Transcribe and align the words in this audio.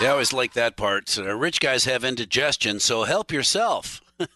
Yeah, 0.00 0.10
I 0.10 0.10
always 0.12 0.32
like 0.32 0.52
that 0.52 0.76
part. 0.76 1.18
Uh, 1.18 1.34
rich 1.34 1.58
guys 1.58 1.84
have 1.86 2.04
indigestion, 2.04 2.78
so 2.78 3.02
help 3.02 3.32
yourself. 3.32 4.00
uh, 4.20 4.26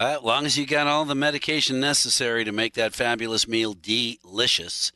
as 0.00 0.22
long 0.22 0.46
as 0.46 0.56
you 0.56 0.64
got 0.64 0.86
all 0.86 1.04
the 1.04 1.14
medication 1.14 1.80
necessary 1.80 2.44
to 2.44 2.52
make 2.52 2.72
that 2.72 2.94
fabulous 2.94 3.46
meal 3.46 3.76
delicious, 3.78 4.90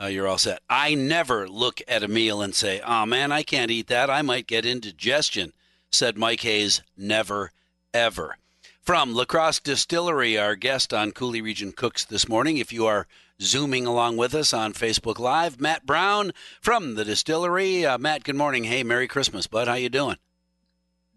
uh, 0.00 0.06
you're 0.06 0.26
all 0.26 0.38
set. 0.38 0.60
I 0.70 0.94
never 0.94 1.46
look 1.46 1.82
at 1.86 2.02
a 2.02 2.08
meal 2.08 2.40
and 2.40 2.54
say, 2.54 2.80
oh 2.86 3.04
man, 3.04 3.32
I 3.32 3.42
can't 3.42 3.70
eat 3.70 3.88
that. 3.88 4.08
I 4.08 4.22
might 4.22 4.46
get 4.46 4.64
indigestion, 4.64 5.52
said 5.92 6.16
Mike 6.16 6.40
Hayes. 6.40 6.80
Never, 6.96 7.52
ever. 7.92 8.38
From 8.80 9.12
La 9.12 9.26
Crosse 9.26 9.60
Distillery, 9.60 10.38
our 10.38 10.56
guest 10.56 10.94
on 10.94 11.12
Coulee 11.12 11.42
Region 11.42 11.72
Cooks 11.72 12.06
this 12.06 12.30
morning. 12.30 12.56
If 12.56 12.72
you 12.72 12.86
are 12.86 13.06
zooming 13.40 13.86
along 13.86 14.16
with 14.16 14.34
us 14.34 14.52
on 14.54 14.72
Facebook 14.72 15.18
Live, 15.18 15.60
Matt 15.60 15.84
Brown 15.86 16.32
from 16.60 16.94
the 16.94 17.04
distillery. 17.04 17.84
Uh, 17.84 17.98
Matt, 17.98 18.24
good 18.24 18.36
morning. 18.36 18.64
Hey, 18.64 18.82
Merry 18.82 19.08
Christmas, 19.08 19.46
bud. 19.46 19.68
How 19.68 19.74
you 19.74 19.88
doing? 19.88 20.16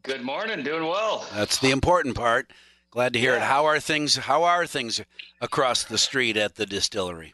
Good 0.03 0.22
morning. 0.22 0.64
Doing 0.64 0.84
well. 0.84 1.26
That's 1.34 1.59
the 1.59 1.72
important 1.72 2.16
part. 2.16 2.52
Glad 2.92 3.14
to 3.14 3.20
hear 3.20 3.36
it. 3.36 3.42
How 3.42 3.66
are 3.66 3.80
things? 3.80 4.16
How 4.16 4.44
are 4.44 4.66
things 4.66 5.02
across 5.42 5.84
the 5.84 5.98
street 5.98 6.38
at 6.38 6.56
the 6.56 6.66
distillery? 6.66 7.34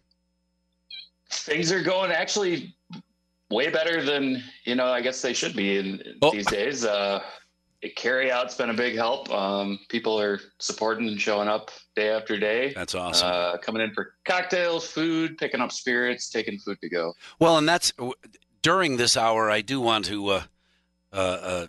Things 1.30 1.72
are 1.72 1.82
going 1.82 2.12
actually 2.12 2.76
way 3.50 3.70
better 3.70 4.04
than 4.04 4.44
you 4.66 4.76
know. 4.76 4.88
I 4.88 5.02
guess 5.02 5.22
they 5.22 5.34
should 5.34 5.56
be 5.56 5.78
in, 5.78 6.18
Oh. 6.22 6.32
these 6.32 6.46
days. 6.48 6.84
Uh, 6.86 7.22
carry 7.90 8.32
out's 8.32 8.56
been 8.56 8.70
a 8.70 8.74
big 8.74 8.96
help. 8.96 9.30
Um, 9.32 9.80
people 9.90 10.20
are 10.20 10.40
supporting 10.60 11.08
and 11.08 11.20
showing 11.20 11.48
up 11.48 11.72
day 11.96 12.10
after 12.10 12.40
day. 12.40 12.74
That's 12.74 12.96
awesome. 12.96 13.30
Uh, 13.32 13.58
coming 13.58 13.82
in 13.82 13.94
for 13.94 14.14
cocktails, 14.26 14.88
food, 14.88 15.38
picking 15.38 15.62
up 15.62 15.72
spirits, 15.72 16.30
taking 16.30 16.58
food 16.60 16.80
to 16.82 16.90
go. 16.90 17.14
Well, 17.40 17.58
and 17.58 17.70
that's 17.70 17.94
during 18.62 18.98
this 18.98 19.16
hour. 19.16 19.52
I 19.52 19.62
do 19.62 19.80
want 19.80 20.06
to 20.06 20.28
uh, 20.30 20.44
uh, 21.14 21.16
uh, 21.16 21.68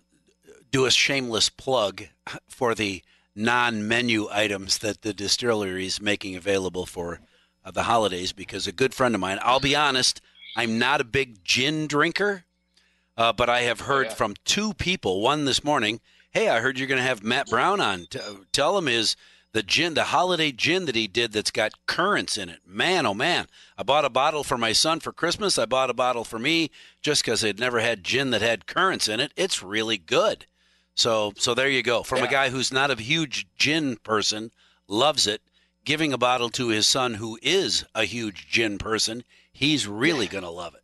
do 0.71 0.87
a 0.87 0.91
shameless 0.91 1.51
plug 1.51 2.05
for 2.49 2.75
the 2.75 3.03
non-menu 3.35 4.29
items 4.33 4.79
that 4.79 5.03
the 5.03 5.13
distillery 5.13 5.85
is 5.85 6.01
making 6.01 6.37
available 6.37 6.87
for 6.87 7.21
uh, 7.63 7.71
the 7.71 7.83
holidays. 7.83 8.33
Because 8.33 8.67
a 8.67 8.73
good 8.73 8.95
friend 8.95 9.15
of 9.15 9.21
mine, 9.21 9.39
I'll 9.43 9.61
be 9.61 9.77
honest, 9.77 10.23
I'm 10.57 10.79
not 10.79 11.03
a 11.03 11.05
big 11.05 11.45
gin 11.45 11.87
drinker, 11.87 12.46
uh, 13.17 13.33
but 13.33 13.49
I 13.49 13.63
have 13.63 13.81
heard 13.81 14.09
yeah. 14.09 14.15
from 14.15 14.35
two 14.45 14.75
people. 14.75 15.21
One 15.21 15.45
this 15.45 15.65
morning. 15.65 16.01
Hey, 16.31 16.49
I 16.49 16.61
heard 16.61 16.79
you're 16.79 16.89
going 16.89 17.01
to 17.01 17.07
have 17.07 17.23
Matt 17.23 17.49
Brown 17.49 17.81
on. 17.81 18.07
T- 18.11 18.21
tell 18.53 18.77
him 18.77 18.89
is 18.89 19.17
the 19.53 19.63
gin, 19.63 19.95
the 19.95 20.05
holiday 20.05 20.53
gin 20.53 20.85
that 20.85 20.95
he 20.95 21.07
did 21.07 21.33
that's 21.33 21.51
got 21.51 21.87
currants 21.87 22.37
in 22.37 22.51
it. 22.51 22.61
Man, 22.67 23.07
oh 23.07 23.15
man. 23.15 23.47
I 23.79 23.83
bought 23.83 24.05
a 24.05 24.11
bottle 24.11 24.45
for 24.45 24.59
my 24.59 24.73
son 24.73 25.01
for 25.01 25.13
Christmas. 25.13 25.59
I 25.59 25.65
bought 25.65 25.89
a 25.89 25.95
bottle 25.95 26.25
for 26.25 26.39
me 26.39 26.71
just 27.01 27.25
because 27.25 27.43
I'd 27.43 27.59
never 27.59 27.81
had 27.81 28.05
gin 28.05 28.31
that 28.31 28.43
had 28.43 28.67
currants 28.67 29.09
in 29.09 29.19
it. 29.19 29.33
It's 29.35 29.63
really 29.63 29.97
good. 29.97 30.45
So, 30.95 31.33
so 31.37 31.55
there 31.55 31.71
you 31.71 31.83
go. 31.83 32.03
From 32.03 32.23
a 32.23 32.29
guy 32.29 32.51
who's 32.51 32.73
not 32.73 32.91
a 32.91 33.01
huge 33.01 33.47
gin 33.57 33.97
person, 33.97 34.51
loves 34.89 35.27
it, 35.27 35.41
giving 35.85 36.13
a 36.13 36.19
bottle 36.19 36.51
to 36.51 36.69
his 36.69 36.87
son 36.87 37.15
who 37.15 37.39
is 37.43 37.85
a 37.95 38.05
huge 38.05 38.49
gin 38.49 38.77
person, 38.77 39.25
he's 39.53 39.87
really 39.87 40.27
going 40.27 40.45
to 40.45 40.51
love 40.51 40.75
it. 40.75 40.83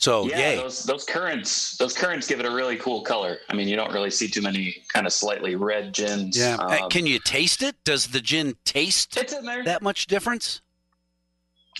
So, 0.00 0.28
yeah, 0.28 0.38
yay. 0.38 0.56
those 0.56 0.84
those 0.84 1.04
currants, 1.04 1.76
those 1.76 1.92
currants 1.92 2.28
give 2.28 2.38
it 2.38 2.46
a 2.46 2.50
really 2.50 2.76
cool 2.76 3.02
color. 3.02 3.38
I 3.50 3.54
mean, 3.54 3.66
you 3.66 3.74
don't 3.74 3.92
really 3.92 4.10
see 4.12 4.28
too 4.28 4.40
many 4.40 4.76
kind 4.92 5.06
of 5.08 5.12
slightly 5.12 5.56
red 5.56 5.92
gins. 5.92 6.38
yeah. 6.38 6.54
Um, 6.54 6.88
Can 6.88 7.04
you 7.04 7.18
taste 7.18 7.62
it? 7.64 7.74
Does 7.82 8.06
the 8.06 8.20
gin 8.20 8.54
taste 8.64 9.16
it's 9.16 9.32
in 9.32 9.44
there. 9.44 9.64
that 9.64 9.82
much 9.82 10.06
difference? 10.06 10.62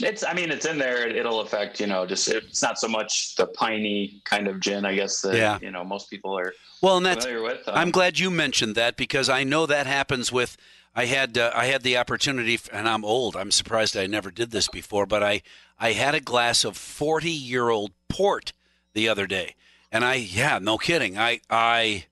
It's, 0.01 0.23
I 0.25 0.33
mean, 0.33 0.51
it's 0.53 0.65
in 0.67 0.78
there. 0.78 1.09
It'll 1.09 1.41
affect, 1.41 1.81
you 1.81 1.87
know, 1.87 2.07
just 2.07 2.28
it's 2.28 2.62
not 2.62 2.78
so 2.78 2.87
much 2.89 3.34
the 3.37 3.47
piney 3.47 4.21
kind 4.25 4.47
of 4.47 4.61
gin, 4.61 4.84
I 4.84 4.95
guess 4.95 5.21
that 5.23 5.34
Yeah. 5.34 5.59
you 5.61 5.71
know 5.71 5.84
most 5.84 6.11
people 6.11 6.37
are 6.39 6.53
Well, 6.83 6.97
and 6.97 7.07
that's 7.07 7.25
familiar 7.25 7.45
with. 7.45 7.69
Um, 7.69 7.75
I'm 7.77 7.91
glad 7.93 8.19
you 8.19 8.31
mentioned 8.31 8.75
that 8.75 8.97
because 8.97 9.28
I 9.28 9.45
know 9.45 9.65
that 9.67 9.87
happens 9.87 10.33
with. 10.33 10.57
I 10.98 11.04
had 11.04 11.38
uh, 11.38 11.53
I 11.54 11.66
had 11.66 11.84
the 11.84 11.97
opportunity, 11.97 12.59
and 12.72 12.88
I'm 12.88 13.04
old. 13.04 13.36
I'm 13.36 13.53
surprised 13.53 13.97
I 13.97 14.09
never 14.09 14.32
did 14.32 14.50
this 14.50 14.66
before, 14.66 15.06
but 15.06 15.22
I 15.22 15.42
I 15.78 15.92
had 15.92 16.16
a 16.16 16.20
glass 16.20 16.64
of 16.64 16.76
40 16.76 17.31
year 17.31 17.69
old 17.69 17.92
port 18.09 18.53
the 18.94 19.09
other 19.09 19.28
day, 19.28 19.54
and 19.92 20.04
I 20.04 20.14
yeah, 20.14 20.59
no 20.59 20.76
kidding. 20.76 21.16
I 21.16 21.41
I, 21.48 22.06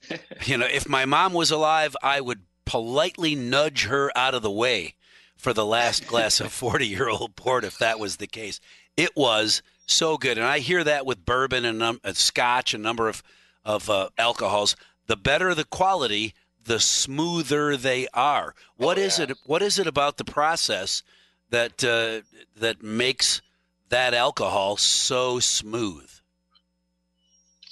you 0.46 0.56
know, 0.56 0.64
if 0.64 0.88
my 0.88 1.04
mom 1.04 1.34
was 1.34 1.50
alive, 1.50 1.94
I 2.02 2.22
would 2.22 2.40
politely 2.64 3.34
nudge 3.34 3.84
her 3.84 4.10
out 4.16 4.32
of 4.34 4.40
the 4.40 4.50
way 4.50 4.94
for 5.36 5.52
the 5.52 5.66
last 5.66 6.06
glass 6.06 6.40
of 6.40 6.50
40 6.52 6.86
year 6.86 7.10
old 7.10 7.36
port 7.36 7.62
if 7.62 7.76
that 7.76 7.98
was 8.00 8.16
the 8.16 8.26
case. 8.26 8.58
It 8.96 9.14
was 9.14 9.60
so 9.84 10.16
good, 10.16 10.38
and 10.38 10.46
I 10.46 10.60
hear 10.60 10.82
that 10.82 11.04
with 11.04 11.26
bourbon 11.26 11.66
and 11.66 11.82
um, 11.82 12.00
uh, 12.02 12.14
scotch, 12.14 12.72
a 12.72 12.78
number 12.78 13.06
of 13.06 13.22
of 13.66 13.90
uh, 13.90 14.08
alcohols. 14.16 14.76
The 15.08 15.16
better 15.16 15.54
the 15.54 15.64
quality, 15.64 16.32
the 16.64 16.80
smoother 16.80 17.76
they 17.76 18.06
are. 18.14 18.54
What 18.76 18.98
is 18.98 19.18
yeah. 19.18 19.26
it? 19.26 19.38
What 19.44 19.62
is 19.62 19.78
it 19.78 19.86
about 19.86 20.16
the 20.16 20.24
process 20.24 21.02
that 21.50 21.82
uh, 21.84 22.22
that 22.56 22.82
makes 22.82 23.42
that 23.88 24.14
alcohol 24.14 24.76
so 24.76 25.40
smooth? 25.40 26.10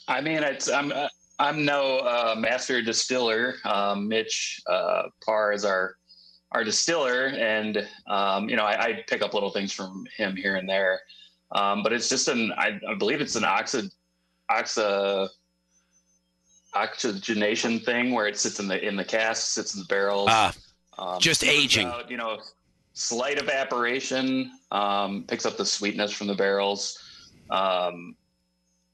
I 0.06 0.20
mean, 0.20 0.42
it's 0.42 0.70
I'm 0.70 0.92
uh, 0.92 1.08
I'm 1.38 1.64
no 1.64 1.98
uh, 1.98 2.34
master 2.36 2.82
distiller. 2.82 3.54
Um, 3.64 4.08
Mitch 4.08 4.60
uh, 4.66 5.04
Parr 5.24 5.52
is 5.52 5.64
our 5.64 5.96
our 6.52 6.64
distiller, 6.64 7.26
and 7.26 7.86
um, 8.06 8.48
you 8.48 8.56
know, 8.56 8.64
I, 8.64 8.84
I 8.84 9.04
pick 9.06 9.22
up 9.22 9.34
little 9.34 9.50
things 9.50 9.72
from 9.72 10.04
him 10.16 10.34
here 10.34 10.56
and 10.56 10.68
there. 10.68 11.00
Um, 11.52 11.82
but 11.82 11.92
it's 11.92 12.08
just 12.08 12.28
an 12.28 12.52
I, 12.52 12.78
I 12.88 12.94
believe 12.94 13.20
it's 13.20 13.36
an 13.36 13.44
oxid 13.44 13.90
oxa 14.50 15.28
oxygenation 16.74 17.80
thing 17.80 18.12
where 18.12 18.26
it 18.26 18.38
sits 18.38 18.60
in 18.60 18.68
the 18.68 18.82
in 18.86 18.96
the 18.96 19.04
cask, 19.04 19.52
sits 19.52 19.74
in 19.74 19.80
the 19.80 19.86
barrels. 19.86 20.28
Ah, 20.30 20.52
Um, 20.98 21.20
just 21.20 21.44
aging. 21.44 21.86
out, 21.86 22.10
you 22.10 22.16
know, 22.16 22.38
slight 22.92 23.38
evaporation 23.38 24.50
um, 24.72 25.24
picks 25.28 25.46
up 25.46 25.56
the 25.56 25.64
sweetness 25.64 26.12
from 26.12 26.26
the 26.26 26.34
barrels. 26.34 26.98
Um, 27.50 28.16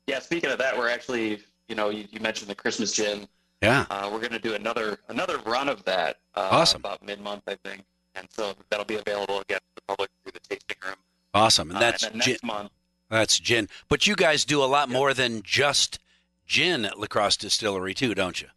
yeah, 0.06 0.18
speaking 0.20 0.50
of 0.50 0.58
that, 0.58 0.76
we're 0.76 0.90
actually, 0.90 1.40
you 1.68 1.74
know, 1.74 1.88
you, 1.90 2.04
you 2.10 2.20
mentioned 2.20 2.50
the 2.50 2.54
Christmas 2.54 2.92
gin. 2.92 3.26
yeah. 3.62 3.86
Uh, 3.90 4.08
we're 4.12 4.18
going 4.20 4.32
to 4.32 4.38
do 4.38 4.54
another 4.54 4.98
another 5.08 5.38
run 5.46 5.68
of 5.68 5.82
that. 5.84 6.16
Uh, 6.34 6.48
Awesome. 6.52 6.80
About 6.80 7.02
mid 7.04 7.20
month, 7.20 7.42
I 7.46 7.56
think, 7.64 7.82
and 8.14 8.28
so 8.30 8.52
that'll 8.70 8.84
be 8.84 8.96
available 8.96 9.40
again 9.40 9.58
to 9.60 9.74
the 9.76 9.82
public 9.88 10.10
through 10.22 10.32
the 10.32 10.40
tasting 10.40 10.76
room. 10.86 10.96
Awesome, 11.32 11.70
and 11.70 11.78
Uh, 11.78 11.80
that's 11.80 12.02
then 12.06 12.20
gin. 12.20 12.36
month. 12.44 12.70
That's 13.10 13.38
gin. 13.38 13.68
But 13.88 14.06
you 14.06 14.14
guys 14.16 14.44
do 14.44 14.62
a 14.62 14.66
lot 14.66 14.88
more 14.88 15.14
than 15.14 15.42
just 15.42 15.98
gin 16.46 16.84
at 16.84 16.98
La 16.98 17.06
Crosse 17.06 17.36
Distillery 17.36 17.94
too, 17.94 18.14
don't 18.14 18.40
you? 18.40 18.48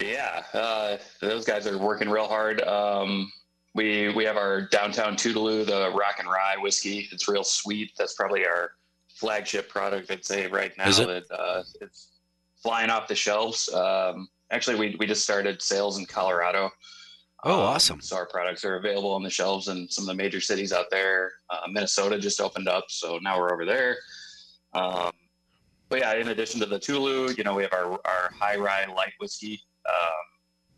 Yeah, 0.00 0.42
uh, 0.52 0.96
those 1.20 1.44
guys 1.44 1.66
are 1.66 1.78
working 1.78 2.08
real 2.08 2.26
hard. 2.26 2.60
Um, 2.62 3.30
we 3.74 4.12
we 4.14 4.24
have 4.24 4.36
our 4.36 4.62
downtown 4.62 5.14
Toodaloo, 5.16 5.64
the 5.64 5.90
Rock 5.96 6.16
and 6.18 6.28
Rye 6.28 6.56
whiskey. 6.58 7.08
It's 7.12 7.28
real 7.28 7.44
sweet. 7.44 7.92
That's 7.96 8.14
probably 8.14 8.44
our 8.44 8.72
flagship 9.08 9.68
product. 9.68 10.10
I'd 10.10 10.24
say 10.24 10.46
right 10.48 10.76
now 10.76 10.88
Is 10.88 10.98
it? 10.98 11.24
uh, 11.30 11.62
it's 11.80 12.08
flying 12.62 12.90
off 12.90 13.06
the 13.08 13.14
shelves. 13.14 13.68
Um, 13.72 14.28
actually, 14.50 14.76
we 14.76 14.96
we 14.98 15.06
just 15.06 15.22
started 15.22 15.62
sales 15.62 15.98
in 15.98 16.06
Colorado. 16.06 16.70
Oh, 17.44 17.54
Um, 17.54 17.60
awesome. 17.60 18.00
So 18.00 18.16
our 18.16 18.26
products 18.26 18.64
are 18.64 18.76
available 18.76 19.12
on 19.12 19.22
the 19.22 19.30
shelves 19.30 19.68
in 19.68 19.88
some 19.88 20.02
of 20.04 20.08
the 20.08 20.14
major 20.14 20.40
cities 20.40 20.72
out 20.72 20.86
there. 20.90 21.32
Uh, 21.50 21.60
Minnesota 21.70 22.18
just 22.18 22.40
opened 22.40 22.68
up, 22.68 22.84
so 22.88 23.18
now 23.18 23.38
we're 23.38 23.52
over 23.52 23.64
there. 23.64 23.96
Um, 24.74 25.10
but 25.92 26.00
yeah, 26.00 26.14
in 26.14 26.28
addition 26.28 26.58
to 26.58 26.64
the 26.64 26.78
Tulu, 26.78 27.34
you 27.36 27.44
know, 27.44 27.54
we 27.54 27.64
have 27.64 27.74
our, 27.74 28.00
our 28.06 28.32
high 28.40 28.56
rye 28.56 28.86
light 28.86 29.12
whiskey. 29.20 29.60
Um, 29.86 30.24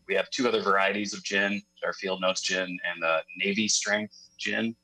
we 0.08 0.14
have 0.16 0.28
two 0.31 0.49
other 0.49 0.61
varieties 0.61 1.14
of 1.14 1.22
gin, 1.22 1.62
our 1.84 1.93
Field 1.93 2.20
Notes 2.20 2.40
gin 2.40 2.64
and 2.66 3.00
the 3.00 3.19
Navy 3.38 3.69
Strength 3.69 4.12
gin, 4.38 4.75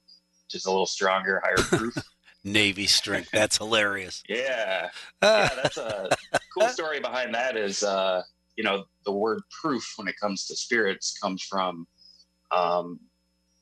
which 0.45 0.55
is 0.55 0.67
a 0.67 0.71
little 0.71 0.87
stronger, 0.87 1.43
higher 1.45 1.57
proof. 1.79 1.97
Navy 2.45 2.87
strength. 2.87 3.31
That's 3.33 3.59
hilarious. 3.59 4.23
yeah, 4.29 4.91
Uh, 5.21 5.49
yeah, 5.53 5.63
that's 5.63 5.79
a 5.79 6.09
cool 6.57 6.69
story 6.69 7.01
behind 7.01 7.35
that. 7.35 7.57
Is 7.57 7.83
uh, 7.83 8.23
you 8.57 8.63
know 8.63 8.85
the 9.05 9.13
word 9.13 9.41
proof 9.61 9.85
when 9.97 10.07
it 10.07 10.15
comes 10.21 10.47
to 10.47 10.55
spirits 10.55 11.19
comes 11.21 11.43
from 11.43 11.89
um, 12.53 13.01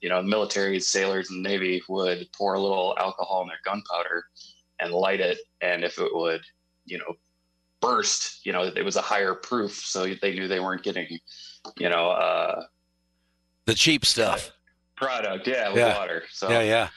you 0.03 0.09
know, 0.11 0.23
military 0.23 0.81
sailors 0.81 1.31
and 1.31 1.43
Navy 1.43 1.83
would 1.89 2.29
pour 2.37 2.55
a 2.55 2.61
little 2.61 2.95
alcohol 2.99 3.43
in 3.43 3.49
their 3.49 3.59
gunpowder 3.65 4.25
and 4.81 4.93
light 4.93 5.21
it. 5.21 5.39
And 5.61 5.83
if 5.83 5.99
it 5.99 6.15
would, 6.15 6.41
you 6.89 6.99
know, 6.99 7.15
burst, 7.81 8.45
you 8.45 8.53
know, 8.53 8.65
it 8.65 8.85
was 8.85 8.97
a 8.97 9.03
higher 9.03 9.35
proof. 9.35 9.75
So 9.85 10.07
they 10.21 10.35
knew 10.35 10.49
they 10.49 10.61
weren't 10.61 10.83
getting, 10.83 11.19
you 11.79 11.89
know, 11.89 12.11
uh, 12.11 12.65
The 13.67 13.75
cheap 13.75 14.05
stuff. 14.05 14.51
product. 14.97 15.47
Yeah. 15.47 15.69
With 15.69 15.79
Yeah. 15.79 15.97
water. 15.97 16.25
So, 16.33 16.51
Yeah, 16.51 16.63
yeah. 16.63 16.89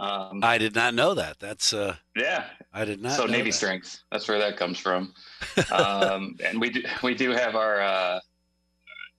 Um, 0.00 0.44
I 0.44 0.58
did 0.58 0.76
not 0.76 0.94
know 0.94 1.14
that. 1.14 1.40
That's 1.40 1.72
uh, 1.72 1.96
yeah. 2.14 2.44
I 2.72 2.84
did 2.84 3.02
not. 3.02 3.12
so 3.16 3.26
Navy 3.26 3.50
that. 3.50 3.56
strength. 3.56 3.98
That's 4.12 4.28
where 4.28 4.38
that 4.38 4.56
comes 4.56 4.78
from. 4.78 5.12
um, 5.72 6.36
and 6.44 6.60
we 6.60 6.70
do, 6.70 6.82
we 7.02 7.14
do 7.14 7.30
have 7.32 7.56
our, 7.56 7.80
uh, 7.80 8.20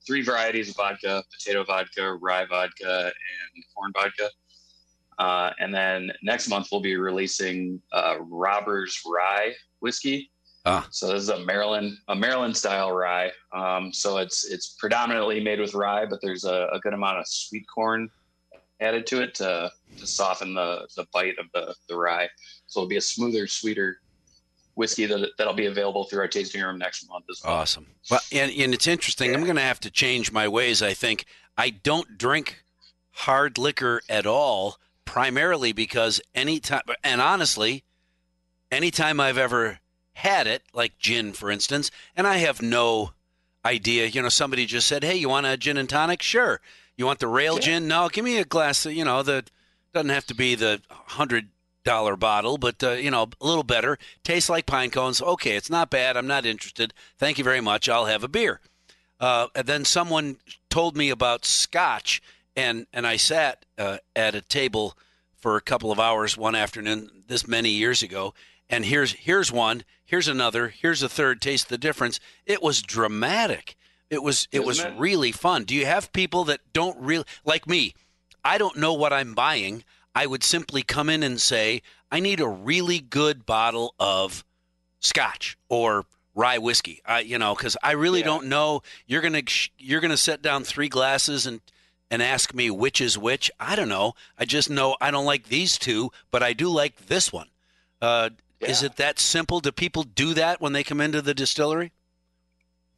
three 0.07 0.21
varieties 0.21 0.69
of 0.69 0.75
vodka, 0.77 1.21
potato 1.31 1.63
vodka, 1.65 2.13
rye 2.21 2.45
vodka, 2.45 3.05
and 3.05 3.63
corn 3.75 3.91
vodka. 3.93 4.29
Uh, 5.19 5.51
and 5.59 5.73
then 5.73 6.11
next 6.23 6.47
month 6.47 6.69
we'll 6.71 6.81
be 6.81 6.95
releasing 6.95 7.81
uh, 7.91 8.15
Robbers 8.21 8.99
Rye 9.05 9.53
whiskey. 9.81 10.31
Ah. 10.65 10.87
So 10.91 11.07
this 11.07 11.23
is 11.23 11.29
a 11.29 11.39
Maryland 11.45 11.97
a 12.07 12.15
Maryland 12.15 12.55
style 12.55 12.91
rye. 12.91 13.31
Um, 13.53 13.93
so 13.93 14.17
it's 14.17 14.45
it's 14.45 14.75
predominantly 14.79 15.39
made 15.41 15.59
with 15.59 15.73
rye, 15.73 16.05
but 16.05 16.19
there's 16.21 16.45
a, 16.45 16.67
a 16.71 16.79
good 16.79 16.93
amount 16.93 17.19
of 17.19 17.27
sweet 17.27 17.65
corn 17.73 18.09
added 18.81 19.05
to 19.07 19.21
it 19.21 19.35
to, 19.35 19.71
to 19.97 20.07
soften 20.07 20.53
the, 20.53 20.87
the 20.95 21.05
bite 21.13 21.37
of 21.37 21.45
the, 21.53 21.75
the 21.87 21.95
rye. 21.95 22.29
So 22.67 22.79
it'll 22.79 22.89
be 22.89 22.97
a 22.97 23.01
smoother, 23.01 23.47
sweeter 23.47 23.99
whiskey 24.75 25.05
that, 25.05 25.31
that'll 25.37 25.53
be 25.53 25.65
available 25.65 26.05
through 26.05 26.21
our 26.21 26.27
tasting 26.27 26.61
room 26.61 26.77
next 26.77 27.07
month 27.09 27.25
as 27.29 27.41
well. 27.43 27.55
Awesome. 27.55 27.87
Well, 28.09 28.21
and, 28.31 28.51
and 28.51 28.73
it's 28.73 28.87
interesting. 28.87 29.33
I'm 29.33 29.43
going 29.43 29.57
to 29.57 29.61
have 29.61 29.81
to 29.81 29.91
change 29.91 30.31
my 30.31 30.47
ways. 30.47 30.81
I 30.81 30.93
think 30.93 31.25
I 31.57 31.71
don't 31.71 32.17
drink 32.17 32.63
hard 33.11 33.57
liquor 33.57 34.01
at 34.07 34.25
all, 34.25 34.77
primarily 35.09 35.71
because 35.71 36.21
anytime, 36.35 36.83
and 37.03 37.19
honestly, 37.19 37.83
anytime 38.71 39.19
I've 39.19 39.39
ever 39.39 39.79
had 40.13 40.45
it, 40.45 40.61
like 40.71 40.99
gin, 40.99 41.33
for 41.33 41.49
instance, 41.49 41.89
and 42.15 42.27
I 42.27 42.37
have 42.37 42.61
no 42.61 43.13
idea. 43.65 44.05
You 44.05 44.21
know, 44.21 44.29
somebody 44.29 44.67
just 44.67 44.87
said, 44.87 45.03
"Hey, 45.03 45.15
you 45.15 45.27
want 45.27 45.47
a 45.47 45.57
gin 45.57 45.77
and 45.77 45.89
tonic?" 45.89 46.21
Sure. 46.21 46.61
You 46.95 47.07
want 47.07 47.17
the 47.19 47.27
rail 47.27 47.55
Yeah. 47.55 47.61
gin? 47.61 47.87
No, 47.87 48.07
give 48.07 48.23
me 48.23 48.37
a 48.37 48.45
glass. 48.45 48.85
Of, 48.85 48.93
you 48.93 49.03
know, 49.03 49.23
the 49.23 49.45
doesn't 49.95 50.09
have 50.09 50.27
to 50.27 50.35
be 50.35 50.53
the 50.53 50.79
hundred 50.91 51.49
dollar 51.83 52.15
bottle, 52.15 52.59
but 52.59 52.83
uh, 52.83 52.91
you 52.91 53.09
know, 53.09 53.29
a 53.41 53.45
little 53.47 53.63
better. 53.63 53.97
Tastes 54.23 54.47
like 54.49 54.67
pine 54.67 54.91
cones. 54.91 55.23
Okay, 55.23 55.55
it's 55.55 55.71
not 55.71 55.89
bad. 55.89 56.17
I'm 56.17 56.27
not 56.27 56.45
interested. 56.45 56.93
Thank 57.17 57.39
you 57.39 57.43
very 57.43 57.61
much. 57.61 57.89
I'll 57.89 58.05
have 58.05 58.23
a 58.23 58.27
beer. 58.27 58.61
Uh, 59.19 59.47
and 59.55 59.65
then 59.65 59.85
someone 59.85 60.37
told 60.69 60.95
me 60.95 61.09
about 61.09 61.45
scotch, 61.45 62.21
and 62.55 62.87
and 62.93 63.05
I 63.07 63.17
sat 63.17 63.65
uh, 63.77 63.97
at 64.15 64.35
a 64.35 64.41
table 64.41 64.97
for 65.35 65.55
a 65.55 65.61
couple 65.61 65.91
of 65.91 65.99
hours 65.99 66.37
one 66.37 66.55
afternoon 66.55 67.23
this 67.27 67.47
many 67.47 67.69
years 67.69 68.03
ago. 68.03 68.33
And 68.69 68.85
here's 68.85 69.13
here's 69.13 69.51
one, 69.51 69.83
here's 70.05 70.27
another, 70.27 70.67
here's 70.69 71.01
a 71.01 71.09
third. 71.09 71.41
Taste 71.41 71.69
the 71.69 71.77
difference. 71.77 72.19
It 72.45 72.61
was 72.61 72.81
dramatic. 72.81 73.75
It 74.09 74.21
was 74.23 74.47
it 74.51 74.63
was 74.63 74.79
it? 74.79 74.93
really 74.97 75.31
fun. 75.31 75.63
Do 75.63 75.75
you 75.75 75.85
have 75.85 76.13
people 76.13 76.43
that 76.45 76.61
don't 76.73 76.97
really 76.99 77.25
like 77.45 77.67
me? 77.67 77.93
I 78.43 78.57
don't 78.57 78.77
know 78.77 78.93
what 78.93 79.13
I'm 79.13 79.33
buying. 79.33 79.83
I 80.15 80.25
would 80.25 80.43
simply 80.43 80.81
come 80.83 81.09
in 81.09 81.23
and 81.23 81.39
say, 81.39 81.81
I 82.11 82.19
need 82.19 82.39
a 82.39 82.47
really 82.47 82.99
good 82.99 83.45
bottle 83.45 83.93
of 83.99 84.43
scotch 84.99 85.57
or 85.69 86.05
rye 86.35 86.57
whiskey. 86.57 87.01
I, 87.05 87.19
you 87.21 87.37
know, 87.37 87.53
because 87.55 87.77
I 87.83 87.91
really 87.91 88.19
Yeah. 88.19 88.25
don't 88.25 88.47
know. 88.47 88.81
You're 89.07 89.21
gonna 89.21 89.43
you're 89.77 90.01
gonna 90.01 90.17
set 90.17 90.41
down 90.41 90.63
three 90.63 90.89
glasses 90.89 91.45
and 91.45 91.61
and 92.11 92.21
ask 92.21 92.53
me 92.53 92.69
which 92.69 93.01
is 93.01 93.17
which. 93.17 93.51
I 93.59 93.75
don't 93.75 93.89
know. 93.89 94.13
I 94.37 94.45
just 94.45 94.69
know 94.69 94.95
I 94.99 95.11
don't 95.11 95.25
like 95.25 95.47
these 95.47 95.77
two, 95.77 96.11
but 96.31 96.43
I 96.43 96.53
do 96.53 96.69
like 96.69 97.07
this 97.07 97.31
one. 97.31 97.47
Uh, 98.01 98.29
Is 98.59 98.83
it 98.83 98.95
that 98.97 99.19
simple? 99.19 99.59
Do 99.59 99.71
people 99.71 100.03
do 100.03 100.33
that 100.33 100.59
when 100.61 100.73
they 100.73 100.83
come 100.83 100.99
into 101.01 101.21
the 101.21 101.33
distillery? 101.33 101.91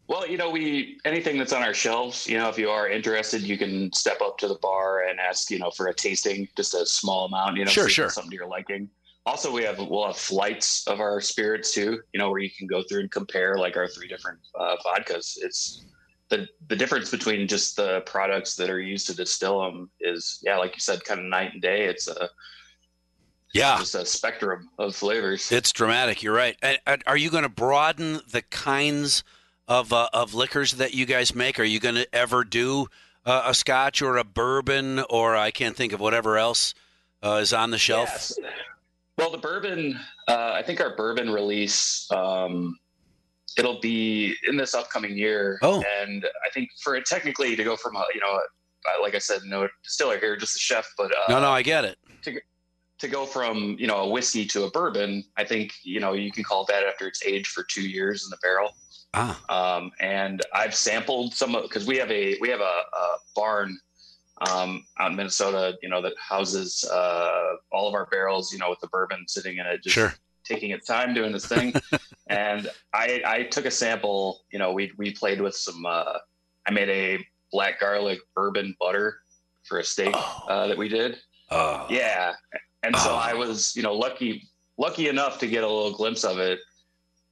Well, 0.07 0.27
you 0.27 0.35
know, 0.37 0.49
we 0.49 0.97
anything 1.05 1.37
that's 1.37 1.53
on 1.53 1.63
our 1.63 1.73
shelves, 1.73 2.27
you 2.27 2.37
know, 2.37 2.49
if 2.49 2.57
you 2.57 2.69
are 2.69 2.89
interested, 2.89 3.41
you 3.41 3.57
can 3.57 3.93
step 3.93 4.19
up 4.21 4.37
to 4.39 4.47
the 4.47 4.55
bar 4.61 5.03
and 5.07 5.19
ask, 5.19 5.49
you 5.49 5.57
know, 5.59 5.71
for 5.71 5.87
a 5.87 5.93
tasting, 5.93 6.49
just 6.57 6.73
a 6.73 6.85
small 6.85 7.25
amount, 7.25 7.57
you 7.57 7.63
know, 7.63 7.71
Sure, 7.71 7.87
sure. 7.87 8.09
something 8.09 8.31
to 8.31 8.35
your 8.35 8.47
liking. 8.47 8.89
Also, 9.25 9.51
we 9.51 9.63
have 9.63 9.77
we'll 9.77 10.05
have 10.07 10.17
flights 10.17 10.85
of 10.87 10.99
our 10.99 11.21
spirits 11.21 11.73
too, 11.73 12.01
you 12.11 12.19
know, 12.19 12.29
where 12.29 12.39
you 12.39 12.49
can 12.49 12.67
go 12.67 12.83
through 12.83 13.01
and 13.01 13.11
compare 13.11 13.55
like 13.57 13.77
our 13.77 13.87
three 13.87 14.07
different 14.07 14.39
uh, 14.59 14.75
vodkas. 14.85 15.37
It's 15.37 15.85
the 16.31 16.47
the 16.69 16.75
difference 16.75 17.11
between 17.11 17.47
just 17.47 17.75
the 17.75 18.01
products 18.07 18.55
that 18.55 18.69
are 18.71 18.79
used 18.79 19.05
to 19.07 19.15
distill 19.15 19.61
them 19.61 19.91
is, 19.99 20.39
yeah, 20.41 20.57
like 20.57 20.73
you 20.73 20.79
said, 20.79 21.03
kind 21.03 21.19
of 21.19 21.27
night 21.27 21.53
and 21.53 21.61
day. 21.61 21.85
It's 21.85 22.07
a 22.07 22.29
Yeah, 23.53 23.77
just 23.77 23.93
a 23.93 24.05
spectrum 24.05 24.69
of 24.79 24.95
flavors. 24.95 25.51
It's 25.51 25.71
dramatic. 25.71 26.23
You're 26.23 26.33
right. 26.33 26.57
Are 27.05 27.17
you 27.17 27.29
going 27.29 27.43
to 27.43 27.49
broaden 27.49 28.21
the 28.31 28.41
kinds 28.43 29.23
of 29.67 29.93
uh, 29.93 30.09
of 30.13 30.33
liquors 30.33 30.73
that 30.73 30.95
you 30.95 31.05
guys 31.05 31.35
make? 31.35 31.59
Are 31.59 31.65
you 31.65 31.79
going 31.79 31.95
to 31.95 32.07
ever 32.15 32.43
do 32.43 32.87
uh, 33.25 33.43
a 33.45 33.53
Scotch 33.53 34.01
or 34.01 34.17
a 34.17 34.23
bourbon 34.23 35.03
or 35.09 35.35
I 35.35 35.51
can't 35.51 35.75
think 35.75 35.91
of 35.93 35.99
whatever 35.99 36.37
else 36.37 36.73
uh, 37.21 37.39
is 37.41 37.53
on 37.53 37.71
the 37.71 37.77
shelf? 37.77 38.09
Yes. 38.09 38.39
Well, 39.17 39.29
the 39.29 39.37
bourbon, 39.37 39.99
uh, 40.27 40.53
I 40.53 40.63
think 40.63 40.79
our 40.79 40.95
bourbon 40.95 41.29
release, 41.29 42.09
um, 42.11 42.77
it'll 43.57 43.79
be 43.79 44.35
in 44.47 44.57
this 44.57 44.73
upcoming 44.73 45.17
year. 45.17 45.59
Oh. 45.61 45.83
And 46.01 46.25
I 46.45 46.49
think 46.51 46.69
for 46.83 46.95
it 46.95 47.05
technically 47.05 47.55
to 47.55 47.63
go 47.63 47.75
from 47.75 47.95
a, 47.95 48.03
you 48.13 48.19
know, 48.21 48.39
a, 48.39 49.01
like 49.01 49.15
I 49.15 49.19
said, 49.19 49.41
no 49.45 49.67
distiller 49.83 50.17
here, 50.19 50.35
just 50.37 50.55
a 50.55 50.59
chef, 50.59 50.87
but 50.97 51.11
uh, 51.11 51.25
No, 51.29 51.39
no, 51.39 51.51
I 51.51 51.61
get 51.61 51.85
it. 51.85 51.97
to 52.99 53.07
go 53.07 53.25
from, 53.25 53.75
you 53.79 53.87
know, 53.87 53.97
a 53.97 54.09
whiskey 54.09 54.45
to 54.45 54.63
a 54.65 54.71
bourbon, 54.71 55.23
I 55.35 55.43
think, 55.43 55.73
you 55.83 55.99
know, 55.99 56.13
you 56.13 56.31
can 56.31 56.43
call 56.43 56.65
that 56.65 56.83
after 56.83 57.07
it's 57.07 57.25
aged 57.25 57.47
for 57.47 57.63
two 57.63 57.81
years 57.87 58.23
in 58.25 58.29
the 58.29 58.37
barrel. 58.43 58.69
Ah, 59.15 59.41
Um, 59.49 59.91
and 59.99 60.41
I've 60.53 60.75
sampled 60.75 61.33
some 61.33 61.55
of 61.55 61.63
because 61.63 61.85
we 61.85 61.97
have 61.97 62.11
a 62.11 62.37
we 62.39 62.47
have 62.49 62.61
a, 62.61 62.63
a 62.63 63.17
barn 63.35 63.77
um, 64.49 64.85
out 64.99 65.11
in 65.11 65.17
Minnesota, 65.17 65.77
you 65.81 65.89
know, 65.89 66.01
that 66.01 66.13
houses 66.17 66.83
uh, 66.91 67.53
all 67.71 67.87
of 67.87 67.93
our 67.93 68.05
barrels, 68.05 68.53
you 68.53 68.59
know, 68.59 68.69
with 68.69 68.79
the 68.79 68.87
bourbon 68.87 69.25
sitting 69.27 69.57
in 69.57 69.65
it, 69.65 69.83
just 69.83 69.93
Sure. 69.95 70.13
Taking 70.43 70.71
its 70.71 70.87
time 70.87 71.13
doing 71.13 71.31
this 71.31 71.45
thing. 71.45 71.73
and 72.29 72.69
I, 72.93 73.21
I 73.25 73.43
took 73.43 73.65
a 73.65 73.71
sample. 73.71 74.41
You 74.51 74.59
know, 74.59 74.71
we 74.73 74.91
we 74.97 75.11
played 75.11 75.41
with 75.41 75.55
some. 75.55 75.85
Uh, 75.85 76.17
I 76.67 76.71
made 76.71 76.89
a 76.89 77.25
black 77.51 77.79
garlic 77.79 78.19
bourbon 78.35 78.75
butter 78.79 79.19
for 79.63 79.79
a 79.79 79.83
steak 79.83 80.11
Oh. 80.15 80.43
uh, 80.47 80.67
that 80.67 80.77
we 80.77 80.87
did. 80.89 81.17
oh. 81.49 81.85
Yeah, 81.89 82.33
and 82.83 82.95
so 82.95 83.11
Oh. 83.11 83.15
I 83.15 83.33
was, 83.33 83.75
you 83.75 83.83
know, 83.83 83.93
lucky 83.93 84.47
lucky 84.77 85.07
enough 85.09 85.37
to 85.39 85.47
get 85.47 85.63
a 85.63 85.67
little 85.67 85.91
glimpse 85.93 86.23
of 86.23 86.39
it, 86.39 86.59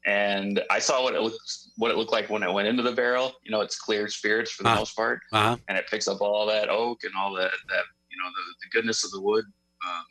and 0.06 0.62
I 0.70 0.80
saw 0.80 1.04
what 1.04 1.16
it 1.16 1.22
looks 1.22 1.72
what 1.78 1.92
it 1.92 1.98
looked 1.98 2.12
like 2.12 2.30
when 2.30 2.44
it 2.44 2.52
went 2.52 2.68
into 2.68 2.84
the 2.84 2.92
barrel. 2.92 3.34
You 3.44 3.52
know, 3.52 3.62
it's 3.62 3.78
clear 3.80 4.08
spirits 4.08 4.52
for 4.52 4.64
the 4.64 4.70
Ah. 4.70 4.76
most 4.76 4.96
part, 4.96 5.20
Uh-huh. 5.32 5.58
and 5.68 5.78
it 5.78 5.88
picks 5.90 6.08
up 6.08 6.22
all 6.22 6.46
that 6.48 6.70
oak 6.70 7.04
and 7.04 7.14
all 7.18 7.34
that 7.36 7.52
that 7.70 7.84
you 8.10 8.18
know 8.18 8.30
the, 8.30 8.54
the 8.64 8.70
goodness 8.72 9.04
of 9.04 9.12
the 9.12 9.22
wood. 9.22 9.46
Um, 9.86 10.06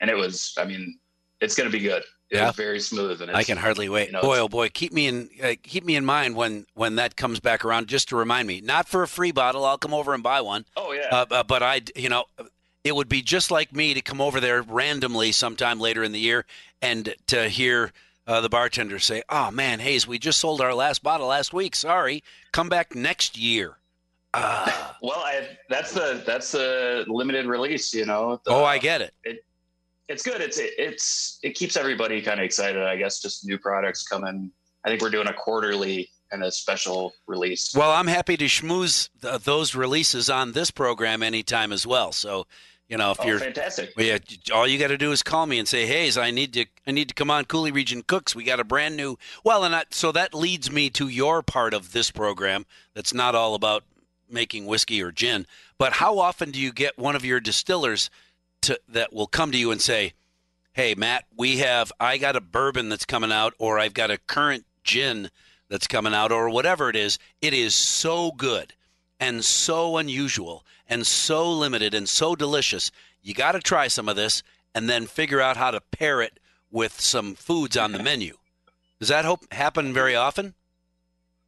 and 0.00 0.10
it 0.10 0.14
was, 0.16 0.54
I 0.58 0.64
mean, 0.64 0.98
it's 1.40 1.54
going 1.56 1.68
to 1.68 1.72
be 1.76 1.82
good. 1.82 2.04
It 2.30 2.36
Yeah. 2.36 2.52
very 2.52 2.78
smooth, 2.80 3.22
and 3.22 3.30
it's, 3.30 3.38
I 3.38 3.42
can 3.42 3.56
hardly 3.56 3.88
wait. 3.88 4.08
you 4.08 4.12
know, 4.12 4.20
boy, 4.20 4.38
oh 4.38 4.48
boy, 4.48 4.68
keep 4.68 4.92
me 4.92 5.06
in 5.06 5.30
uh, 5.42 5.54
keep 5.62 5.84
me 5.84 5.96
in 5.96 6.04
mind 6.04 6.36
when 6.36 6.66
when 6.74 6.96
that 6.96 7.16
comes 7.16 7.40
back 7.40 7.64
around. 7.64 7.86
Just 7.88 8.08
to 8.10 8.16
remind 8.16 8.46
me, 8.46 8.60
not 8.60 8.86
for 8.88 9.02
a 9.02 9.08
free 9.08 9.32
bottle. 9.32 9.64
I'll 9.64 9.78
come 9.78 9.94
over 9.94 10.12
and 10.12 10.22
buy 10.22 10.40
one. 10.42 10.66
Oh 10.76 10.92
yeah, 10.92 11.08
Uh, 11.10 11.26
uh, 11.30 11.42
but 11.42 11.62
I, 11.62 11.80
you 11.96 12.08
know, 12.10 12.24
it 12.84 12.94
would 12.94 13.08
be 13.08 13.22
just 13.22 13.50
like 13.50 13.74
me 13.74 13.94
to 13.94 14.02
come 14.02 14.20
over 14.20 14.40
there 14.40 14.60
randomly 14.62 15.32
sometime 15.32 15.80
later 15.80 16.02
in 16.04 16.12
the 16.12 16.18
year 16.20 16.44
and 16.82 17.14
to 17.28 17.48
hear 17.48 17.92
uh, 18.26 18.42
the 18.42 18.50
bartender 18.50 18.98
say, 18.98 19.22
"Oh 19.30 19.50
man, 19.50 19.80
Hayes, 19.80 20.06
we 20.06 20.18
just 20.18 20.38
sold 20.38 20.60
our 20.60 20.74
last 20.74 21.02
bottle 21.02 21.28
last 21.28 21.54
week. 21.54 21.74
Sorry, 21.74 22.22
come 22.52 22.68
back 22.68 22.94
next 22.94 23.38
year." 23.38 23.78
Uh, 24.34 24.70
well, 25.02 25.16
I, 25.16 25.48
that's 25.70 25.92
the 25.92 26.22
that's 26.26 26.52
the 26.52 27.06
limited 27.08 27.46
release. 27.46 27.94
You 27.94 28.04
know. 28.04 28.38
The- 28.44 28.50
oh, 28.50 28.64
I 28.64 28.76
get 28.76 29.00
it. 29.00 29.14
It's 30.08 30.22
good. 30.22 30.40
It's 30.40 30.58
it, 30.58 30.72
it's 30.78 31.38
it 31.42 31.54
keeps 31.54 31.76
everybody 31.76 32.22
kind 32.22 32.40
of 32.40 32.44
excited. 32.44 32.82
I 32.82 32.96
guess 32.96 33.20
just 33.20 33.46
new 33.46 33.58
products 33.58 34.06
coming. 34.06 34.50
I 34.84 34.88
think 34.88 35.02
we're 35.02 35.10
doing 35.10 35.28
a 35.28 35.34
quarterly 35.34 36.08
and 36.30 36.42
a 36.42 36.50
special 36.50 37.12
release. 37.26 37.74
Well, 37.74 37.90
I'm 37.90 38.06
happy 38.06 38.36
to 38.36 38.46
schmooze 38.46 39.08
th- 39.20 39.42
those 39.42 39.74
releases 39.74 40.30
on 40.30 40.52
this 40.52 40.70
program 40.70 41.22
anytime 41.22 41.72
as 41.72 41.86
well. 41.86 42.12
So, 42.12 42.46
you 42.88 42.96
know, 42.96 43.10
if 43.10 43.20
oh, 43.20 43.26
you're 43.26 43.38
fantastic. 43.38 43.92
Well, 43.96 44.06
yeah, 44.06 44.18
all 44.52 44.66
you 44.66 44.78
got 44.78 44.88
to 44.88 44.98
do 44.98 45.12
is 45.12 45.22
call 45.22 45.46
me 45.46 45.58
and 45.58 45.68
say, 45.68 45.86
"Hey, 45.86 46.10
I 46.18 46.30
need 46.30 46.54
to, 46.54 46.66
I 46.86 46.92
need 46.92 47.08
to 47.08 47.14
come 47.14 47.30
on 47.30 47.44
Coulee 47.44 47.70
Region 47.70 48.02
Cooks. 48.02 48.34
We 48.34 48.44
got 48.44 48.60
a 48.60 48.64
brand 48.64 48.96
new." 48.96 49.18
Well, 49.44 49.64
and 49.64 49.74
I, 49.74 49.84
so 49.90 50.12
that 50.12 50.34
leads 50.34 50.70
me 50.70 50.90
to 50.90 51.08
your 51.08 51.42
part 51.42 51.74
of 51.74 51.92
this 51.92 52.10
program. 52.10 52.66
That's 52.94 53.12
not 53.12 53.34
all 53.34 53.54
about 53.54 53.84
making 54.30 54.66
whiskey 54.66 55.02
or 55.02 55.10
gin, 55.12 55.46
but 55.78 55.94
how 55.94 56.18
often 56.18 56.50
do 56.50 56.60
you 56.60 56.72
get 56.72 56.98
one 56.98 57.16
of 57.16 57.24
your 57.24 57.40
distillers 57.40 58.10
to 58.62 58.78
that 58.88 59.12
will 59.12 59.26
come 59.26 59.52
to 59.52 59.58
you 59.58 59.70
and 59.70 59.80
say, 59.80 60.12
"Hey, 60.72 60.94
Matt, 60.94 61.24
we 61.36 61.58
have, 61.58 61.92
I 61.98 62.18
got 62.18 62.36
a 62.36 62.40
bourbon 62.40 62.88
that's 62.88 63.04
coming 63.04 63.32
out, 63.32 63.54
or 63.58 63.78
I've 63.78 63.94
got 63.94 64.10
a 64.10 64.18
currant 64.18 64.66
gin 64.84 65.30
that's 65.68 65.86
coming 65.86 66.14
out, 66.14 66.32
or 66.32 66.48
whatever 66.50 66.88
it 66.88 66.96
is. 66.96 67.18
It 67.40 67.54
is 67.54 67.74
so 67.74 68.32
good." 68.32 68.74
and 69.20 69.44
so 69.44 69.96
unusual 69.96 70.64
and 70.88 71.06
so 71.06 71.50
limited 71.50 71.94
and 71.94 72.08
so 72.08 72.34
delicious. 72.34 72.90
You 73.22 73.34
got 73.34 73.52
to 73.52 73.60
try 73.60 73.88
some 73.88 74.08
of 74.08 74.16
this 74.16 74.42
and 74.74 74.88
then 74.88 75.06
figure 75.06 75.40
out 75.40 75.56
how 75.56 75.70
to 75.70 75.80
pair 75.80 76.22
it 76.22 76.38
with 76.70 77.00
some 77.00 77.34
foods 77.34 77.76
on 77.76 77.92
the 77.92 78.02
menu. 78.02 78.36
Does 78.98 79.08
that 79.08 79.24
hope 79.24 79.52
happen 79.52 79.92
very 79.92 80.14
often? 80.14 80.54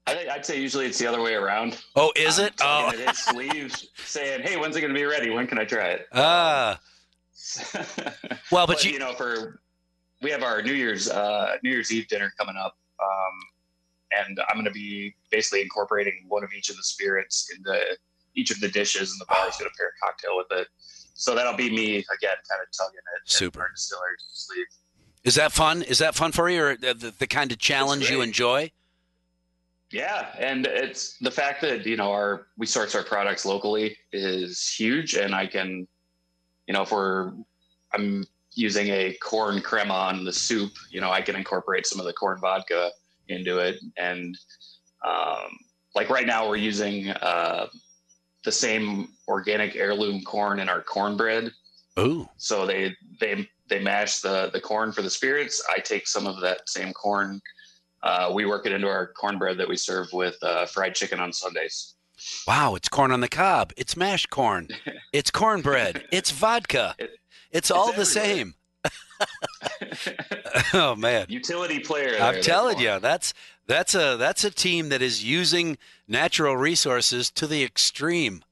I 0.07 0.15
think 0.15 0.31
I'd 0.31 0.47
say 0.47 0.61
usually 0.61 0.87
it's 0.87 0.99
the 0.99 1.07
other 1.07 1.23
way 1.23 1.35
around. 1.35 1.81
Oh, 1.95 2.13
is 2.17 2.39
it? 2.39 2.55
Oh, 2.61 2.91
tugging 2.91 3.07
at 3.07 3.17
sleeves, 3.17 3.89
saying, 4.05 4.43
"Hey, 4.43 4.57
when's 4.57 4.75
it 4.75 4.81
going 4.81 4.93
to 4.93 4.99
be 4.99 5.05
ready? 5.05 5.31
When 5.31 5.47
can 5.47 5.59
I 5.59 5.65
try 5.65 5.89
it?" 5.89 6.09
ah. 6.13 6.81
Well, 8.51 8.67
but 8.67 8.85
you- 8.85 8.93
you 8.93 8.99
know, 8.99 9.13
for 9.15 9.61
we 10.23 10.31
have 10.31 10.43
our 10.43 10.61
New 10.63 10.73
Year's 10.75 11.09
uh, 11.09 11.57
New 11.63 11.71
Year's 11.71 11.91
Eve 11.93 12.09
dinner 12.09 12.33
coming 12.39 12.57
up, 12.57 12.77
um, 13.03 14.27
and 14.27 14.41
I'm 14.49 14.57
going 14.57 14.65
to 14.67 14.71
be 14.71 15.15
basically 15.31 15.63
incorporating 15.63 16.25
one 16.29 16.45
of 16.45 16.51
each 16.57 16.69
of 16.69 16.77
the 16.77 16.83
spirits 16.83 17.51
into 17.57 17.81
each 18.35 18.51
of 18.51 18.61
the 18.61 18.69
dishes, 18.69 19.13
and 19.13 19.21
the 19.21 19.25
bar 19.27 19.49
is 19.49 19.57
going 19.57 19.71
to 19.71 19.77
pair 19.77 19.89
a 19.89 20.05
cocktail 20.07 20.37
with 20.37 20.47
it. 20.61 20.69
So 21.15 21.35
that'll 21.35 21.57
be 21.57 21.71
me 21.71 21.97
again, 21.97 22.37
kind 22.49 22.61
of 22.63 22.69
tugging 22.77 23.01
at 23.17 23.31
Super. 23.31 23.71
distiller's 23.75 24.25
sleeve. 24.33 24.67
Is 25.25 25.35
that 25.35 25.53
fun? 25.53 25.83
Is 25.83 25.99
that 25.99 26.15
fun 26.15 26.33
for 26.33 26.49
you, 26.49 26.63
or 26.63 26.77
the, 26.77 27.13
the 27.19 27.27
kind 27.27 27.53
of 27.53 27.59
challenge 27.59 28.11
you 28.11 28.21
enjoy? 28.23 28.71
Yeah, 29.93 30.29
and 30.39 30.67
it's 30.67 31.17
the 31.19 31.31
fact 31.31 31.61
that 31.63 31.85
you 31.85 31.97
know 31.97 32.11
our 32.13 32.47
we 32.57 32.65
source 32.67 32.95
our 32.95 33.03
products 33.03 33.45
locally 33.45 33.97
is 34.13 34.69
huge, 34.73 35.15
and 35.15 35.35
I 35.35 35.47
can, 35.47 35.87
you 36.71 36.73
know, 36.73 36.83
if 36.83 36.93
we're 36.93 37.33
I'm 37.93 38.25
using 38.55 38.91
a 38.91 39.13
corn 39.15 39.61
crema 39.61 39.93
on 39.93 40.25
the 40.25 40.33
soup, 40.33 40.71
you 40.89 41.01
know, 41.01 41.11
I 41.11 41.21
can 41.21 41.35
incorporate 41.35 41.85
some 41.85 41.99
of 41.99 42.07
the 42.07 42.13
corn 42.13 42.39
vodka 42.41 42.93
into 43.27 43.59
it, 43.59 43.81
and 43.99 44.39
um, 45.05 45.49
like 45.97 46.11
right 46.11 46.29
now 46.29 46.49
we're 46.49 46.59
using 46.59 47.11
uh, 47.11 47.67
the 48.45 48.53
same 48.53 49.09
organic 49.27 49.75
heirloom 49.75 50.23
corn 50.23 50.61
in 50.61 50.69
our 50.69 50.81
cornbread. 50.81 51.51
Ooh, 51.99 52.29
So 52.37 52.67
they 52.67 52.95
they 53.19 53.49
they 53.69 53.81
mash 53.81 54.21
the 54.21 54.51
the 54.53 54.61
corn 54.61 54.93
for 54.93 55.03
the 55.03 55.11
spirits. 55.11 55.61
I 55.77 55.81
take 55.81 56.07
some 56.07 56.29
of 56.29 56.41
that 56.43 56.69
same 56.69 56.93
corn. 56.93 57.41
Uh, 58.05 58.31
we 58.33 58.47
work 58.47 58.65
it 58.65 58.71
into 58.71 58.87
our 58.87 59.09
cornbread 59.09 59.59
that 59.59 59.69
we 59.69 59.77
serve 59.77 60.07
with 60.13 60.37
uh, 60.45 60.67
fried 60.67 60.95
chicken 60.95 61.19
on 61.19 61.33
Sundays. 61.33 61.97
Wow! 62.47 62.75
It's 62.75 62.89
corn 62.89 63.11
on 63.13 63.21
the 63.21 63.29
cob. 63.29 63.73
It's 63.77 63.97
mashed 63.97 64.31
corn. 64.31 64.69
It's 65.13 65.31
cornbread. 65.33 66.05
It's 66.13 66.31
vodka. 66.31 66.95
It- 66.99 67.19
It's 67.51 67.71
all 67.71 67.93
the 67.93 68.07
same. 68.07 68.55
oh 70.75 70.95
man! 70.97 71.27
Utility 71.29 71.81
player. 71.81 72.13
there, 72.13 72.23
I'm 72.23 72.41
telling 72.43 72.79
you, 72.79 72.99
that's 73.01 73.35
that's 73.67 73.95
a 73.95 74.17
that's 74.17 74.45
a 74.45 74.51
team 74.51 74.89
that 74.91 75.03
is 75.03 75.25
using 75.25 75.79
natural 76.09 76.57
resources 76.57 77.31
to 77.33 77.47
the 77.47 77.63
extreme. 77.65 78.43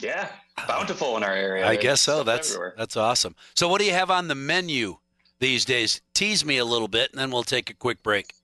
Yeah, 0.00 0.28
ah, 0.56 0.64
bountiful 0.66 1.16
in 1.16 1.22
our 1.22 1.32
area. 1.34 1.66
I 1.66 1.76
guess 1.76 2.00
so. 2.00 2.24
That's 2.24 2.50
everywhere. 2.50 2.74
that's 2.76 2.96
awesome. 2.96 3.36
So, 3.54 3.68
what 3.68 3.78
do 3.80 3.86
you 3.86 3.92
have 3.92 4.10
on 4.10 4.28
the 4.28 4.34
menu 4.34 4.96
these 5.38 5.64
days? 5.64 6.00
Tease 6.14 6.44
me 6.44 6.58
a 6.58 6.64
little 6.64 6.88
bit, 6.88 7.10
and 7.12 7.20
then 7.20 7.30
we'll 7.30 7.44
take 7.44 7.70
a 7.70 7.74
quick 7.74 8.02
break. 8.02 8.34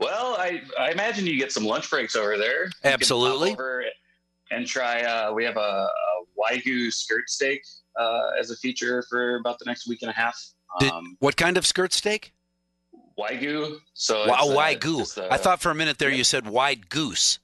Well, 0.00 0.34
I 0.38 0.62
I 0.78 0.90
imagine 0.90 1.26
you 1.26 1.36
get 1.38 1.52
some 1.52 1.64
lunch 1.64 1.88
breaks 1.90 2.16
over 2.16 2.36
there. 2.38 2.70
Absolutely. 2.84 3.52
over 3.52 3.84
and 4.50 4.66
try. 4.66 5.02
Uh, 5.02 5.32
we 5.32 5.44
have 5.44 5.56
a, 5.56 5.60
a 5.60 5.88
wagyu 6.38 6.90
skirt 6.92 7.28
steak 7.28 7.62
uh, 7.98 8.30
as 8.40 8.50
a 8.50 8.56
feature 8.56 9.04
for 9.08 9.36
about 9.36 9.58
the 9.58 9.64
next 9.66 9.86
week 9.86 10.02
and 10.02 10.10
a 10.10 10.14
half. 10.14 10.36
Did- 10.80 10.90
Um, 10.90 11.16
What 11.20 11.36
kind 11.36 11.56
of 11.56 11.66
skirt 11.66 11.92
steak? 11.92 12.32
wagyu. 13.18 13.78
So 13.94 14.26
Wow, 14.26 14.38
it's, 14.40 14.48
uh, 14.50 14.56
wagyu. 14.56 15.28
I 15.30 15.36
thought 15.36 15.60
for 15.60 15.70
a 15.70 15.74
minute 15.74 15.98
there 15.98 16.08
yeah. 16.10 16.16
you 16.16 16.24
said 16.24 16.46
wide 16.48 16.88
goose, 16.88 17.38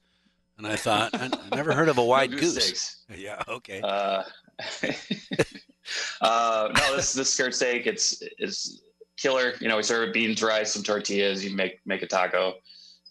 and 0.57 0.65
I 0.65 0.75
thought 0.75 1.11
I 1.13 1.29
never 1.55 1.73
heard 1.73 1.89
of 1.89 1.97
a 1.99 2.03
wide 2.13 2.31
goose. 2.31 2.63
steaks. 2.63 3.05
Yeah. 3.15 3.41
Okay. 3.47 3.81
Uh, 3.81 4.23
uh, 6.21 6.69
no, 6.75 6.95
this 6.95 7.13
this 7.13 7.29
skirt 7.33 7.53
steak 7.53 7.85
it's 7.85 8.21
is 8.39 8.81
killer. 9.17 9.53
You 9.59 9.67
know, 9.67 9.77
we 9.77 9.83
serve 9.83 10.13
beans, 10.13 10.41
rice, 10.41 10.71
some 10.71 10.83
tortillas. 10.83 11.43
You 11.43 11.55
make 11.55 11.79
make 11.85 12.01
a 12.01 12.07
taco. 12.07 12.53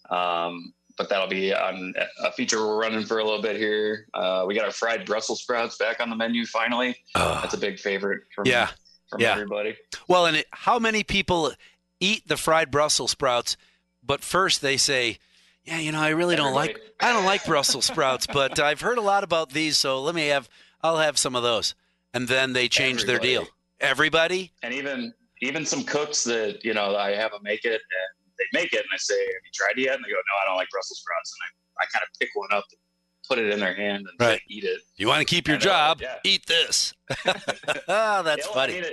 Um, 0.09 0.73
but 0.97 1.09
that'll 1.09 1.27
be 1.27 1.53
on 1.53 1.93
a 2.23 2.31
feature 2.31 2.57
we're 2.57 2.81
running 2.81 3.05
for 3.05 3.19
a 3.19 3.23
little 3.23 3.41
bit 3.41 3.55
here. 3.55 4.07
Uh, 4.13 4.45
we 4.47 4.55
got 4.55 4.65
our 4.65 4.71
fried 4.71 5.05
Brussels 5.05 5.41
sprouts 5.41 5.77
back 5.77 5.99
on 5.99 6.09
the 6.09 6.15
menu 6.15 6.45
finally. 6.45 6.97
Oh, 7.13 7.39
That's 7.41 7.53
a 7.53 7.57
big 7.57 7.79
favorite 7.79 8.23
from 8.33 8.47
yeah. 8.47 8.69
from 9.09 9.21
yeah. 9.21 9.33
everybody. 9.33 9.77
Well, 10.07 10.25
and 10.25 10.37
it, 10.37 10.47
how 10.51 10.79
many 10.79 11.03
people 11.03 11.53
eat 11.99 12.27
the 12.27 12.37
fried 12.37 12.71
Brussels 12.71 13.11
sprouts, 13.11 13.57
but 14.03 14.23
first 14.23 14.61
they 14.61 14.77
say, 14.77 15.19
"Yeah, 15.63 15.77
you 15.77 15.91
know, 15.91 15.99
I 15.99 16.09
really 16.09 16.35
don't 16.35 16.53
like 16.53 16.79
I 16.99 17.13
don't 17.13 17.25
like 17.25 17.45
Brussels 17.45 17.85
sprouts, 17.85 18.25
but 18.25 18.59
I've 18.59 18.81
heard 18.81 18.97
a 18.97 19.01
lot 19.01 19.23
about 19.23 19.51
these, 19.51 19.77
so 19.77 20.01
let 20.01 20.15
me 20.15 20.27
have 20.27 20.49
I'll 20.81 20.97
have 20.97 21.17
some 21.17 21.35
of 21.35 21.43
those." 21.43 21.75
And 22.13 22.27
then 22.27 22.53
they 22.53 22.67
change 22.67 23.03
their 23.03 23.19
deal. 23.19 23.45
Everybody. 23.79 24.51
Everybody? 24.51 24.51
and 24.63 24.73
even 24.73 25.13
even 25.41 25.65
some 25.65 25.83
cooks 25.83 26.23
that 26.25 26.63
you 26.63 26.73
know 26.73 26.95
I 26.95 27.11
have 27.11 27.31
them 27.31 27.41
make 27.43 27.65
it 27.65 27.73
and 27.81 28.35
they 28.37 28.59
make 28.59 28.73
it 28.73 28.79
and 28.79 28.89
I 28.93 28.97
say, 28.97 29.15
"Have 29.19 29.41
you 29.45 29.51
tried 29.53 29.77
it 29.77 29.81
yet?" 29.83 29.95
And 29.95 30.03
they 30.05 30.09
go, 30.09 30.15
"No, 30.15 30.43
I 30.43 30.47
don't 30.47 30.57
like 30.57 30.69
Brussels 30.69 30.99
sprouts." 30.99 31.33
And 31.33 31.49
I, 31.79 31.83
I 31.83 31.85
kind 31.87 32.03
of 32.03 32.09
pick 32.19 32.29
one 32.35 32.49
up, 32.51 32.65
and 32.71 32.79
put 33.27 33.39
it 33.39 33.51
in 33.51 33.59
their 33.59 33.73
hand, 33.75 34.07
and 34.09 34.19
Right. 34.27 34.41
eat 34.49 34.63
it. 34.63 34.81
You 34.95 35.07
want 35.07 35.19
to 35.19 35.25
keep 35.25 35.47
your 35.47 35.57
know, 35.57 35.61
job? 35.61 35.99
yeah. 36.01 36.15
Eat 36.23 36.45
this. 36.47 36.93
oh, 37.25 37.33
that's 38.23 38.47
Yeah, 38.47 38.53
funny. 38.53 38.83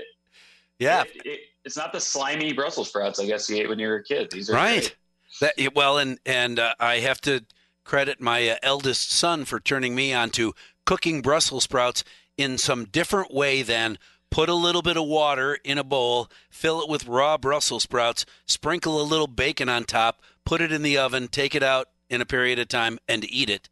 Yeah, 0.79 1.03
it- 1.03 1.27
it- 1.27 1.41
it's 1.65 1.79
not 1.79 1.93
the 1.95 2.01
slimy 2.01 2.53
Brussels 2.53 2.89
sprouts 2.89 3.19
I 3.19 3.25
guess 3.25 3.49
you 3.49 3.57
ate 3.57 3.71
when 3.71 3.79
you 3.79 3.89
were 3.89 3.97
a 3.97 4.05
kid. 4.05 4.31
These 4.31 4.51
are 4.51 4.53
right. 4.55 4.95
great. 5.41 5.55
That 5.57 5.75
well, 5.75 5.97
and 5.99 6.19
and 6.27 6.59
uh, 6.59 6.75
I 6.79 6.99
have 6.99 7.21
to 7.23 7.45
credit 7.85 8.21
my 8.21 8.49
uh, 8.51 8.57
eldest 8.63 9.11
son 9.11 9.45
for 9.47 9.61
turning 9.61 9.95
me 9.95 10.13
on 10.13 10.29
to 10.31 10.55
cooking 10.85 11.23
Brussels 11.23 11.65
sprouts 11.65 12.05
in 12.37 12.59
some 12.59 12.85
different 12.85 13.33
way 13.33 13.63
than 13.63 13.99
put 14.35 14.49
a 14.49 14.55
little 14.55 14.83
bit 14.83 14.97
of 14.97 15.07
water 15.07 15.57
in 15.63 15.79
a 15.79 15.85
bowl, 15.85 16.29
fill 16.51 16.83
it 16.83 16.89
with 16.89 17.07
raw 17.07 17.39
Brussels 17.39 17.85
sprouts, 17.85 18.27
sprinkle 18.47 19.01
a 19.01 19.05
little 19.05 19.29
bacon 19.29 19.69
on 19.69 19.85
top, 19.85 20.21
put 20.45 20.61
it 20.61 20.73
in 20.73 20.83
the 20.83 20.99
oven, 20.99 21.29
take 21.29 21.55
it 21.55 21.63
out 21.63 21.89
in 22.11 22.21
a 22.21 22.27
period 22.27 22.59
of 22.59 22.67
time, 22.67 22.99
and 23.07 23.25
eat 23.31 23.49
it. 23.49 23.69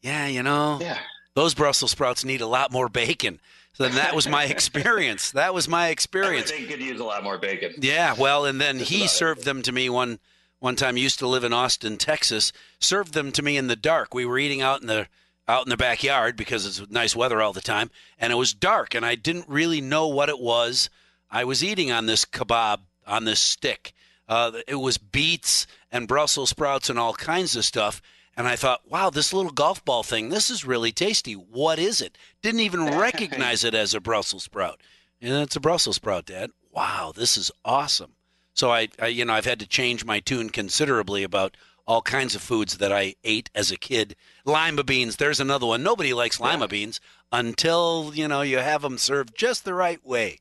Yeah, 0.00 0.28
you 0.28 0.44
know, 0.44 0.78
Yeah. 0.80 0.98
those 1.34 1.54
Brussels 1.54 1.90
sprouts 1.90 2.24
need 2.24 2.40
a 2.40 2.46
lot 2.46 2.70
more 2.70 2.88
bacon. 2.88 3.40
So 3.72 3.82
then 3.82 3.96
that 3.96 4.14
was 4.14 4.28
my 4.28 4.44
experience. 4.56 5.32
That 5.32 5.52
was 5.52 5.66
my 5.66 5.88
experience. 5.88 6.52
Everything 6.52 6.70
could 6.70 6.80
use 6.86 7.00
a 7.00 7.04
lot 7.04 7.24
more 7.24 7.38
bacon. 7.38 7.74
Yeah, 7.80 8.14
well, 8.16 8.44
and 8.44 8.60
then 8.60 8.78
Just 8.78 8.90
he 8.92 9.08
served 9.08 9.44
them 9.44 9.62
to 9.62 9.72
me 9.72 9.88
one 9.88 10.20
one 10.60 10.76
time. 10.76 10.96
Used 10.96 11.18
to 11.18 11.26
live 11.26 11.42
in 11.42 11.52
Austin, 11.52 11.96
Texas. 11.96 12.52
Served 12.78 13.14
them 13.14 13.32
to 13.32 13.42
me 13.42 13.56
in 13.56 13.66
the 13.66 13.74
dark. 13.74 14.14
We 14.14 14.24
were 14.26 14.38
eating 14.38 14.62
out 14.62 14.80
in 14.80 14.86
the 14.86 15.08
out 15.48 15.66
in 15.66 15.70
the 15.70 15.76
backyard 15.76 16.36
because 16.36 16.66
it's 16.66 16.90
nice 16.90 17.16
weather 17.16 17.40
all 17.40 17.52
the 17.52 17.60
time, 17.60 17.90
and 18.18 18.32
it 18.32 18.36
was 18.36 18.54
dark, 18.54 18.94
and 18.94 19.04
I 19.04 19.14
didn't 19.14 19.48
really 19.48 19.80
know 19.80 20.08
what 20.08 20.28
it 20.28 20.38
was. 20.38 20.88
I 21.30 21.44
was 21.44 21.64
eating 21.64 21.90
on 21.90 22.06
this 22.06 22.24
kebab 22.24 22.80
on 23.06 23.24
this 23.24 23.40
stick. 23.40 23.92
Uh, 24.28 24.52
it 24.66 24.76
was 24.76 24.98
beets 24.98 25.66
and 25.90 26.08
Brussels 26.08 26.50
sprouts 26.50 26.88
and 26.88 26.98
all 26.98 27.14
kinds 27.14 27.56
of 27.56 27.64
stuff. 27.64 28.00
And 28.36 28.48
I 28.48 28.56
thought, 28.56 28.88
wow, 28.88 29.10
this 29.10 29.32
little 29.32 29.50
golf 29.50 29.84
ball 29.84 30.02
thing, 30.02 30.30
this 30.30 30.50
is 30.50 30.64
really 30.64 30.92
tasty. 30.92 31.34
What 31.34 31.78
is 31.78 32.00
it? 32.00 32.16
Didn't 32.40 32.60
even 32.60 32.98
recognize 32.98 33.62
it 33.64 33.74
as 33.74 33.92
a 33.92 34.00
Brussels 34.00 34.44
sprout. 34.44 34.80
And 35.20 35.34
it's 35.34 35.56
a 35.56 35.60
Brussels 35.60 35.96
sprout, 35.96 36.26
Dad. 36.26 36.50
Wow, 36.70 37.12
this 37.14 37.36
is 37.36 37.50
awesome. 37.64 38.14
So 38.54 38.70
I, 38.70 38.88
I, 38.98 39.08
you 39.08 39.24
know, 39.24 39.34
I've 39.34 39.44
had 39.44 39.60
to 39.60 39.66
change 39.66 40.04
my 40.04 40.20
tune 40.20 40.50
considerably 40.50 41.22
about 41.22 41.56
all 41.86 42.02
kinds 42.02 42.34
of 42.34 42.42
foods 42.42 42.78
that 42.78 42.92
I 42.92 43.14
ate 43.24 43.50
as 43.54 43.70
a 43.70 43.76
kid. 43.76 44.14
Lima 44.44 44.84
beans, 44.84 45.16
there's 45.16 45.40
another 45.40 45.66
one. 45.66 45.82
Nobody 45.82 46.12
likes 46.14 46.40
lima 46.40 46.64
Yeah. 46.64 46.68
beans 46.68 47.00
until 47.32 48.12
you 48.14 48.28
know 48.28 48.42
you 48.42 48.58
have 48.58 48.82
them 48.82 48.98
served 48.98 49.36
just 49.36 49.64
the 49.64 49.74
right 49.74 50.04
way. 50.06 50.38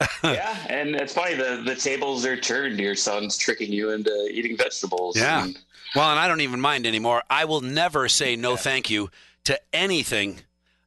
yeah, 0.24 0.56
and 0.68 0.96
it's 0.96 1.12
funny 1.12 1.34
the 1.34 1.62
the 1.64 1.74
tables 1.76 2.24
are 2.24 2.36
turned. 2.36 2.78
Your 2.80 2.94
son's 2.94 3.36
tricking 3.36 3.70
you 3.72 3.90
into 3.90 4.28
eating 4.30 4.56
vegetables. 4.56 5.16
Yeah. 5.16 5.44
and- 5.44 5.58
Well, 5.94 6.10
and 6.10 6.18
I 6.20 6.26
don't 6.28 6.40
even 6.40 6.60
mind 6.60 6.86
anymore. 6.86 7.22
I 7.28 7.44
will 7.44 7.60
never 7.60 8.08
say 8.08 8.34
no 8.36 8.52
Yeah. 8.52 8.56
thank 8.58 8.88
you 8.90 9.10
to 9.44 9.60
anything 9.72 10.40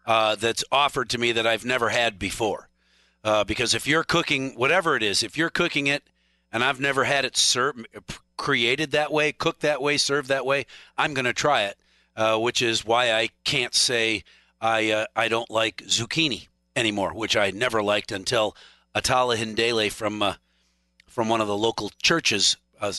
uh, 0.05 0.35
that's 0.35 0.63
offered 0.71 1.09
to 1.11 1.17
me 1.17 1.31
that 1.33 1.45
I've 1.45 1.63
never 1.65 1.89
had 1.89 2.17
before. 2.17 2.69
Uh, 3.23 3.43
because 3.43 3.73
if 3.73 3.85
you're 3.87 4.03
cooking, 4.03 4.51
whatever 4.55 4.95
it 4.97 5.03
is, 5.03 5.23
if 5.23 5.37
you're 5.37 5.49
cooking 5.49 5.87
it 5.87 6.03
and 6.53 6.63
I've 6.63 6.79
never 6.79 7.03
had 7.03 7.25
it 7.25 7.35
served, 7.35 7.85
created 8.37 8.91
that 8.91 9.11
way, 9.11 9.33
cooked 9.33 9.61
that 9.61 9.81
way, 9.81 9.97
served 9.97 10.29
that 10.29 10.45
way, 10.45 10.65
I'm 10.97 11.13
going 11.13 11.25
to 11.25 11.33
try 11.33 11.63
it. 11.63 11.77
Uh, 12.15 12.37
which 12.37 12.61
is 12.61 12.85
why 12.85 13.11
I 13.11 13.29
can't 13.43 13.73
say 13.73 14.23
I 14.61 14.91
uh, 14.91 15.05
I 15.15 15.29
don't 15.29 15.49
like 15.49 15.77
zucchini 15.77 16.47
anymore, 16.75 17.11
which 17.11 17.35
I 17.35 17.49
never 17.49 17.81
liked 17.81 18.11
until 18.11 18.55
Atala 18.93 19.35
Hindele 19.35 19.91
from 19.91 20.21
uh, 20.21 20.35
from 21.07 21.27
one 21.27 21.41
of 21.41 21.47
the 21.47 21.57
local 21.57 21.89
churches 22.03 22.55
uh, 22.79 22.93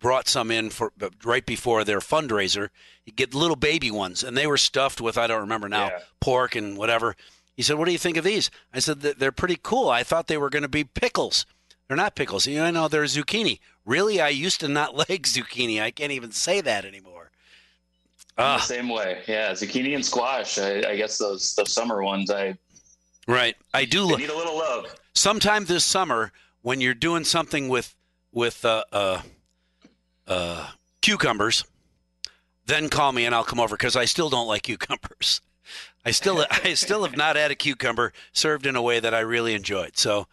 brought 0.00 0.28
some 0.28 0.50
in 0.50 0.68
for 0.68 0.92
right 1.24 1.46
before 1.46 1.82
their 1.82 2.00
fundraiser. 2.00 2.68
You 3.06 3.12
get 3.14 3.32
little 3.34 3.56
baby 3.56 3.90
ones, 3.90 4.22
and 4.22 4.36
they 4.36 4.46
were 4.46 4.58
stuffed 4.58 5.00
with 5.00 5.16
I 5.16 5.26
don't 5.28 5.40
remember 5.40 5.70
now 5.70 5.86
Yeah. 5.86 5.98
pork 6.20 6.54
and 6.54 6.76
whatever. 6.76 7.16
He 7.56 7.62
said, 7.62 7.78
"What 7.78 7.86
do 7.86 7.92
you 7.92 7.98
think 7.98 8.18
of 8.18 8.24
these?" 8.24 8.50
I 8.74 8.80
said, 8.80 9.00
"They're 9.00 9.32
pretty 9.32 9.58
cool. 9.62 9.88
I 9.88 10.02
thought 10.02 10.26
they 10.26 10.36
were 10.36 10.50
going 10.50 10.62
to 10.62 10.68
be 10.68 10.84
pickles. 10.84 11.46
They're 11.88 11.96
not 11.96 12.14
pickles. 12.14 12.46
You 12.46 12.70
know, 12.70 12.86
they're 12.88 13.04
zucchini. 13.04 13.60
Really, 13.86 14.20
I 14.20 14.28
used 14.28 14.60
to 14.60 14.68
not 14.68 14.94
like 15.08 15.22
zucchini. 15.22 15.80
I 15.80 15.90
can't 15.90 16.12
even 16.12 16.30
say 16.32 16.60
that 16.60 16.84
anymore. 16.84 17.30
the 18.36 18.42
Ah, 18.42 18.58
same 18.58 18.88
way. 18.88 19.22
Yeah, 19.26 19.52
zucchini 19.52 19.94
and 19.94 20.04
squash. 20.04 20.58
I, 20.58 20.90
I 20.90 20.96
guess 20.96 21.18
those 21.18 21.54
those 21.54 21.72
summer 21.72 22.02
ones. 22.02 22.30
I 22.30 22.56
right. 23.26 23.56
I 23.74 23.84
do. 23.86 24.04
Lo- 24.04 24.16
need 24.16 24.28
a 24.30 24.36
little 24.36 24.56
love. 24.58 24.94
sometime 25.14 25.64
this 25.64 25.84
summer 25.84 26.30
when 26.62 26.80
you're 26.80 26.94
doing 26.94 27.24
something 27.24 27.68
with 27.68 27.94
with 28.32 28.64
uh, 28.64 28.84
uh, 28.92 29.22
uh, 30.26 30.70
cucumbers, 31.00 31.64
then 32.66 32.90
call 32.90 33.12
me 33.12 33.24
and 33.24 33.34
I'll 33.34 33.44
come 33.44 33.60
over 33.60 33.76
because 33.76 33.96
I 33.96 34.04
still 34.04 34.28
don't 34.28 34.46
like 34.46 34.62
cucumbers. 34.64 35.40
I 36.04 36.10
still 36.10 36.44
I 36.50 36.74
still 36.74 37.02
have 37.04 37.16
not 37.16 37.36
had 37.36 37.50
a 37.50 37.54
cucumber 37.54 38.12
served 38.32 38.66
in 38.66 38.76
a 38.76 38.82
way 38.82 39.00
that 39.00 39.14
I 39.14 39.20
really 39.20 39.54
enjoyed. 39.54 39.96
So 39.96 40.26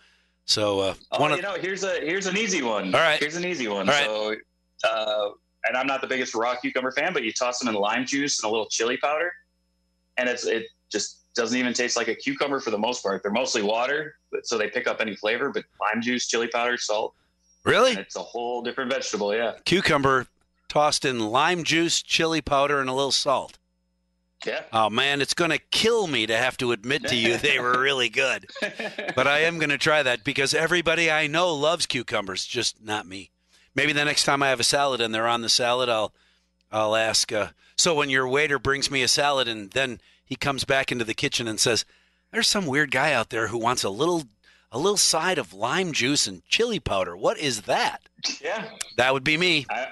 so 0.45 0.79
uh, 0.79 0.93
Oh, 1.11 1.19
one 1.19 1.31
you 1.31 1.37
of 1.37 1.43
know, 1.43 1.55
here's 1.55 1.83
a 1.83 1.99
here's 1.99 2.27
an 2.27 2.37
easy 2.37 2.61
one. 2.61 2.93
All 2.93 3.01
right. 3.01 3.19
Here's 3.19 3.35
an 3.35 3.45
easy 3.45 3.67
one. 3.67 3.89
All 3.89 3.95
right. 3.95 4.39
So, 4.77 4.89
uh, 4.89 5.29
and 5.67 5.75
I'm 5.75 5.87
not 5.87 6.01
the 6.01 6.07
biggest 6.07 6.35
raw 6.35 6.55
cucumber 6.55 6.91
fan, 6.91 7.13
but 7.13 7.23
you 7.23 7.31
toss 7.33 7.59
them 7.59 7.67
in 7.67 7.75
lime 7.75 8.05
juice 8.05 8.39
and 8.41 8.47
a 8.47 8.51
little 8.51 8.67
chili 8.67 8.97
powder, 8.97 9.33
and 10.17 10.29
it's 10.29 10.45
it 10.45 10.67
just 10.91 11.33
doesn't 11.33 11.57
even 11.57 11.73
taste 11.73 11.97
like 11.97 12.07
a 12.07 12.15
cucumber 12.15 12.59
for 12.59 12.71
the 12.71 12.77
most 12.77 13.03
part. 13.03 13.21
They're 13.21 13.31
mostly 13.31 13.61
water, 13.61 14.15
but, 14.31 14.47
so 14.47 14.57
they 14.57 14.69
pick 14.69 14.87
up 14.87 15.01
any 15.01 15.15
flavor. 15.15 15.49
But 15.49 15.65
lime 15.81 16.01
juice, 16.01 16.27
chili 16.27 16.47
powder, 16.47 16.77
salt, 16.77 17.13
really 17.63 17.91
and 17.91 17.99
it's 17.99 18.15
a 18.15 18.21
whole 18.21 18.61
different 18.61 18.91
vegetable. 18.91 19.35
Yeah, 19.35 19.53
cucumber 19.65 20.27
tossed 20.69 21.03
in 21.03 21.19
lime 21.19 21.63
juice, 21.63 22.01
chili 22.01 22.41
powder, 22.41 22.79
and 22.79 22.89
a 22.89 22.93
little 22.93 23.11
salt. 23.11 23.57
Yeah. 24.45 24.63
Oh 24.73 24.89
man, 24.89 25.21
it's 25.21 25.33
going 25.33 25.51
to 25.51 25.57
kill 25.57 26.07
me 26.07 26.25
to 26.27 26.37
have 26.37 26.57
to 26.57 26.71
admit 26.71 27.07
to 27.07 27.15
you 27.15 27.37
they 27.37 27.59
were 27.59 27.79
really 27.79 28.09
good. 28.09 28.49
but 29.15 29.27
I 29.27 29.39
am 29.39 29.57
going 29.57 29.69
to 29.69 29.77
try 29.77 30.03
that 30.03 30.23
because 30.23 30.53
everybody 30.53 31.09
I 31.09 31.27
know 31.27 31.53
loves 31.53 31.85
cucumbers, 31.85 32.45
just 32.45 32.83
not 32.83 33.07
me. 33.07 33.31
Maybe 33.73 33.91
the 33.93 34.05
next 34.05 34.23
time 34.23 34.41
I 34.41 34.49
have 34.49 34.59
a 34.59 34.63
salad 34.63 35.01
and 35.01 35.13
they're 35.13 35.27
on 35.27 35.41
the 35.41 35.49
salad, 35.49 35.89
I'll 35.89 36.13
I'll 36.71 36.95
ask. 36.95 37.31
Uh, 37.31 37.49
so 37.75 37.93
when 37.93 38.09
your 38.09 38.27
waiter 38.27 38.59
brings 38.59 38.89
me 38.89 39.03
a 39.03 39.07
salad 39.07 39.47
and 39.47 39.71
then 39.71 39.99
he 40.23 40.35
comes 40.35 40.63
back 40.63 40.91
into 40.91 41.05
the 41.05 41.13
kitchen 41.13 41.47
and 41.47 41.59
says, 41.59 41.85
"There's 42.31 42.47
some 42.47 42.65
weird 42.65 42.91
guy 42.91 43.13
out 43.13 43.29
there 43.29 43.47
who 43.47 43.57
wants 43.57 43.83
a 43.83 43.89
little 43.89 44.23
a 44.71 44.79
little 44.79 44.97
side 44.97 45.37
of 45.37 45.53
lime 45.53 45.91
juice 45.91 46.27
and 46.27 46.43
chili 46.45 46.79
powder. 46.79 47.15
What 47.17 47.37
is 47.37 47.63
that?" 47.63 48.01
yeah, 48.41 48.69
That 48.97 49.13
would 49.13 49.23
be 49.23 49.37
me. 49.37 49.65
I, 49.69 49.87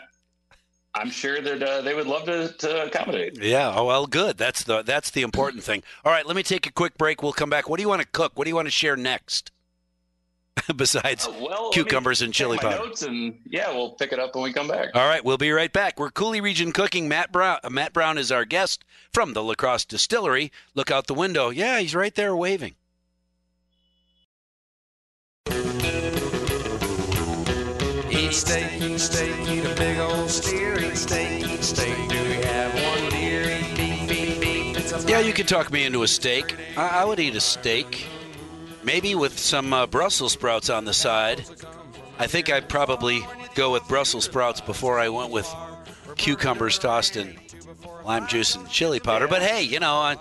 I'm 0.96 1.10
sure 1.10 1.42
that 1.42 1.64
uh, 1.64 1.82
they 1.82 1.94
would 1.96 2.06
love 2.08 2.26
to, 2.26 2.50
to 2.50 2.86
accommodate. 2.86 3.42
Yeah. 3.42 3.74
Oh 3.76 3.86
well, 3.86 4.06
good. 4.06 4.38
That's 4.38 4.64
the 4.64 4.84
that's 4.84 5.10
the 5.12 5.24
important 5.24 5.64
thing. 5.64 5.84
All 6.06 6.12
right, 6.12 6.26
let 6.26 6.36
me 6.36 6.44
take 6.44 6.68
a 6.68 6.72
quick 6.72 6.98
break. 6.98 7.24
We'll 7.24 7.34
come 7.34 7.50
back. 7.50 7.68
What 7.68 7.78
do 7.78 7.82
you 7.84 7.90
want 7.90 8.02
to 8.02 8.08
cook? 8.08 8.34
What 8.36 8.44
do 8.46 8.50
you 8.50 8.56
want 8.56 8.68
to 8.68 8.72
share 8.72 8.96
next? 8.96 9.52
Besides 10.76 11.26
Uh, 11.28 11.34
well, 11.42 11.72
cucumbers 11.72 12.22
and 12.22 12.32
chili 12.32 12.60
powder. 12.60 12.92
And 13.08 13.40
yeah, 13.50 13.72
we'll 13.74 13.92
pick 13.94 14.14
it 14.14 14.20
up 14.20 14.36
when 14.36 14.44
we 14.44 14.54
come 14.54 14.68
back. 14.68 14.90
All 14.94 15.08
right, 15.08 15.26
we'll 15.26 15.40
be 15.40 15.52
right 15.52 15.74
back. 15.74 16.00
We're 16.00 16.12
Coulee 16.12 16.42
Region 16.42 16.72
Cooking. 16.72 17.08
Matt 17.08 17.32
Brown. 17.32 17.58
Matt 17.72 17.92
Brown 17.92 18.20
is 18.20 18.32
our 18.32 18.46
guest 18.46 18.86
from 19.12 19.34
the 19.34 19.42
La 19.44 19.56
Crosse 19.56 19.86
Distillery. 19.86 20.52
Look 20.76 20.92
out 20.92 21.08
the 21.08 21.16
window. 21.16 21.50
Yeah, 21.50 21.80
he's 21.80 21.96
right 21.96 22.14
there 22.14 22.36
waving. 22.36 22.76
Steak, 28.34 28.82
eat 28.82 29.00
steak, 29.00 29.48
eat 29.48 29.64
a 29.64 29.76
big 29.76 30.00
old 30.00 30.28
steer. 30.28 30.80
Eat 30.80 30.98
steak, 30.98 31.48
eat 31.48 31.64
steak. 31.64 31.96
Do 32.10 32.16
we 32.24 32.34
have 32.44 32.74
one 32.74 33.10
deer? 33.12 33.60
Eat 33.60 33.78
beef, 33.78 34.10
beef, 34.10 34.74
beef. 34.74 35.08
Yeah, 35.08 35.20
you 35.20 35.34
could 35.34 35.48
talk 35.48 35.72
me 35.72 35.86
into 35.86 36.02
a 36.02 36.08
steak. 36.08 36.56
I, 36.76 37.02
I 37.02 37.06
would 37.06 37.20
eat 37.20 37.36
a 37.36 37.40
steak, 37.40 38.08
maybe 38.84 39.14
with 39.14 39.38
some 39.38 39.72
uh, 39.72 39.86
Brussels 39.86 40.34
sprouts 40.34 40.72
on 40.72 40.86
the 40.86 40.94
side. 40.94 41.46
I 42.18 42.26
think 42.26 42.52
I'd 42.52 42.68
probably 42.68 43.24
go 43.54 43.72
with 43.72 43.88
Brussels 43.88 44.26
sprouts 44.26 44.62
before 44.62 45.00
I 45.00 45.10
went 45.10 45.32
with 45.32 45.48
cucumbers 46.16 46.80
tossed 46.80 47.16
in 47.16 47.40
lime 48.04 48.26
juice 48.28 48.56
and 48.56 48.68
chili 48.68 49.00
powder. 49.00 49.28
But 49.28 49.44
hey, 49.44 49.62
you 49.62 49.80
know, 49.80 49.94
I, 49.94 50.18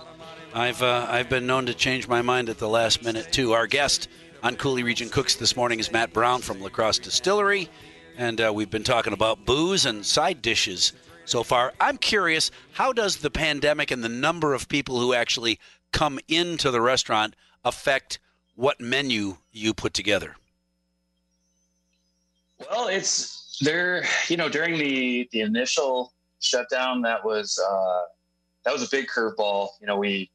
I've 0.53 0.83
uh, 0.83 1.07
I've 1.09 1.29
been 1.29 1.47
known 1.47 1.65
to 1.65 1.73
change 1.73 2.07
my 2.07 2.21
mind 2.21 2.49
at 2.49 2.59
the 2.59 2.69
last 2.69 3.03
minute 3.03 3.31
too. 3.31 3.53
Our 3.53 3.65
guest 3.65 4.07
on 4.43 4.55
Coulee 4.55 4.83
Region 4.83 5.09
Cooks 5.09 5.35
this 5.35 5.55
morning 5.55 5.79
is 5.79 5.91
Matt 5.91 6.13
Brown 6.13 6.41
from 6.41 6.61
La 6.61 6.69
Crosse 6.69 6.99
Distillery, 6.99 7.69
and 8.17 8.39
uh, 8.39 8.51
we've 8.53 8.69
been 8.69 8.83
talking 8.83 9.13
about 9.13 9.45
booze 9.45 9.85
and 9.85 10.05
side 10.05 10.41
dishes 10.41 10.93
so 11.25 11.43
far. 11.43 11.73
I'm 11.79 11.97
curious, 11.97 12.51
how 12.73 12.93
does 12.93 13.17
the 13.17 13.29
pandemic 13.29 13.91
and 13.91 14.03
the 14.03 14.09
number 14.09 14.53
of 14.53 14.67
people 14.67 14.99
who 14.99 15.13
actually 15.13 15.59
come 15.91 16.19
into 16.27 16.71
the 16.71 16.81
restaurant 16.81 17.35
affect 17.63 18.19
what 18.55 18.79
menu 18.79 19.37
you 19.51 19.73
put 19.73 19.93
together? 19.93 20.35
Well, 22.69 22.87
it's 22.87 23.57
there. 23.61 24.05
You 24.27 24.37
know, 24.37 24.49
during 24.49 24.77
the 24.77 25.27
the 25.31 25.41
initial 25.41 26.13
shutdown, 26.39 27.01
that 27.01 27.23
was 27.25 27.59
uh, 27.59 28.01
that 28.63 28.73
was 28.73 28.83
a 28.83 28.89
big 28.89 29.07
curveball. 29.07 29.69
You 29.81 29.87
know, 29.87 29.97
we 29.97 30.29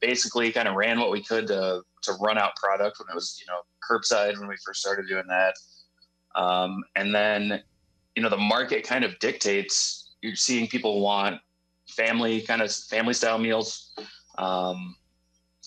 basically 0.00 0.52
kind 0.52 0.68
of 0.68 0.74
ran 0.74 1.00
what 1.00 1.10
we 1.10 1.22
could 1.22 1.46
to 1.48 1.82
to 2.02 2.12
run 2.20 2.38
out 2.38 2.54
product 2.56 2.98
when 2.98 3.08
it 3.10 3.14
was 3.14 3.40
you 3.40 3.46
know 3.52 3.60
curbside 3.88 4.38
when 4.38 4.48
we 4.48 4.56
first 4.64 4.80
started 4.80 5.08
doing 5.08 5.24
that, 5.28 5.54
um, 6.34 6.82
and 6.96 7.14
then 7.14 7.62
you 8.16 8.22
know 8.22 8.28
the 8.28 8.36
market 8.36 8.86
kind 8.86 9.04
of 9.04 9.18
dictates. 9.18 10.10
You're 10.22 10.36
seeing 10.36 10.68
people 10.68 11.00
want 11.00 11.40
family 11.88 12.40
kind 12.40 12.62
of 12.62 12.72
family 12.72 13.14
style 13.14 13.38
meals, 13.38 13.92
um, 14.38 14.96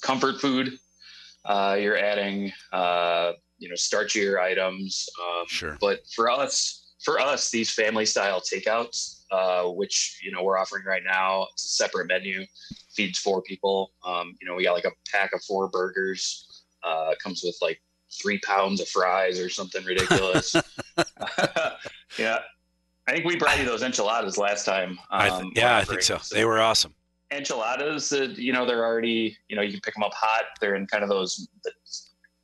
comfort 0.01 0.39
food. 0.39 0.78
Uh, 1.43 1.78
you're 1.80 1.97
adding 1.97 2.51
uh, 2.71 3.34
you 3.58 3.69
know 3.69 3.75
starchier 3.75 4.39
items. 4.39 5.08
Um, 5.21 5.45
Sure. 5.47 5.78
But 5.80 5.99
for 6.15 6.30
us, 6.30 6.93
for 7.04 7.19
us, 7.19 7.51
these 7.51 7.71
family 7.71 8.06
style 8.06 8.41
takeouts, 8.41 9.23
uh, 9.32 9.69
which 9.69 10.19
you 10.23 10.32
know 10.32 10.43
we're 10.43 10.58
offering 10.58 10.84
right 10.86 11.04
now, 11.04 11.47
it's 11.54 11.65
a 11.65 11.69
separate 11.69 12.08
menu, 12.08 12.45
feeds 12.95 13.19
four 13.19 13.41
people. 13.41 13.91
Um, 14.06 14.36
you 14.41 14.47
know, 14.47 14.56
we 14.56 14.63
got 14.63 14.73
like 14.73 14.86
a 14.86 14.91
pack 15.12 15.34
of 15.34 15.43
four 15.43 15.69
burgers. 15.69 16.63
Uh, 16.84 17.15
comes 17.21 17.41
with 17.43 17.58
like 17.63 17.82
three 18.21 18.39
pounds 18.39 18.82
of 18.82 18.88
fries 18.89 19.39
or 19.39 19.49
something 19.49 19.84
ridiculous. 19.86 20.56
yeah, 22.17 22.39
I 23.08 23.12
think 23.12 23.25
we 23.25 23.36
brought 23.38 23.60
you 23.60 23.65
those 23.65 23.84
enchiladas 23.84 24.38
last 24.38 24.65
time. 24.65 24.97
I 25.12 25.30
um, 25.30 25.43
th- 25.43 25.54
yeah, 25.58 25.78
I 25.78 25.84
think 25.84 26.01
so. 26.01 26.19
They 26.32 26.45
were 26.45 26.60
awesome. 26.60 26.93
enchiladas. 27.32 28.12
Uh, 28.13 28.34
you 28.36 28.54
know, 28.54 28.65
they're 28.65 28.86
already 28.86 29.38
you 29.49 29.56
know 29.56 29.62
you 29.62 29.71
can 29.71 29.82
pick 29.82 29.93
them 29.93 30.04
up 30.04 30.13
hot. 30.13 30.43
They're 30.62 30.75
in 30.75 30.88
kind 30.88 31.04
of 31.04 31.10
those 31.10 31.47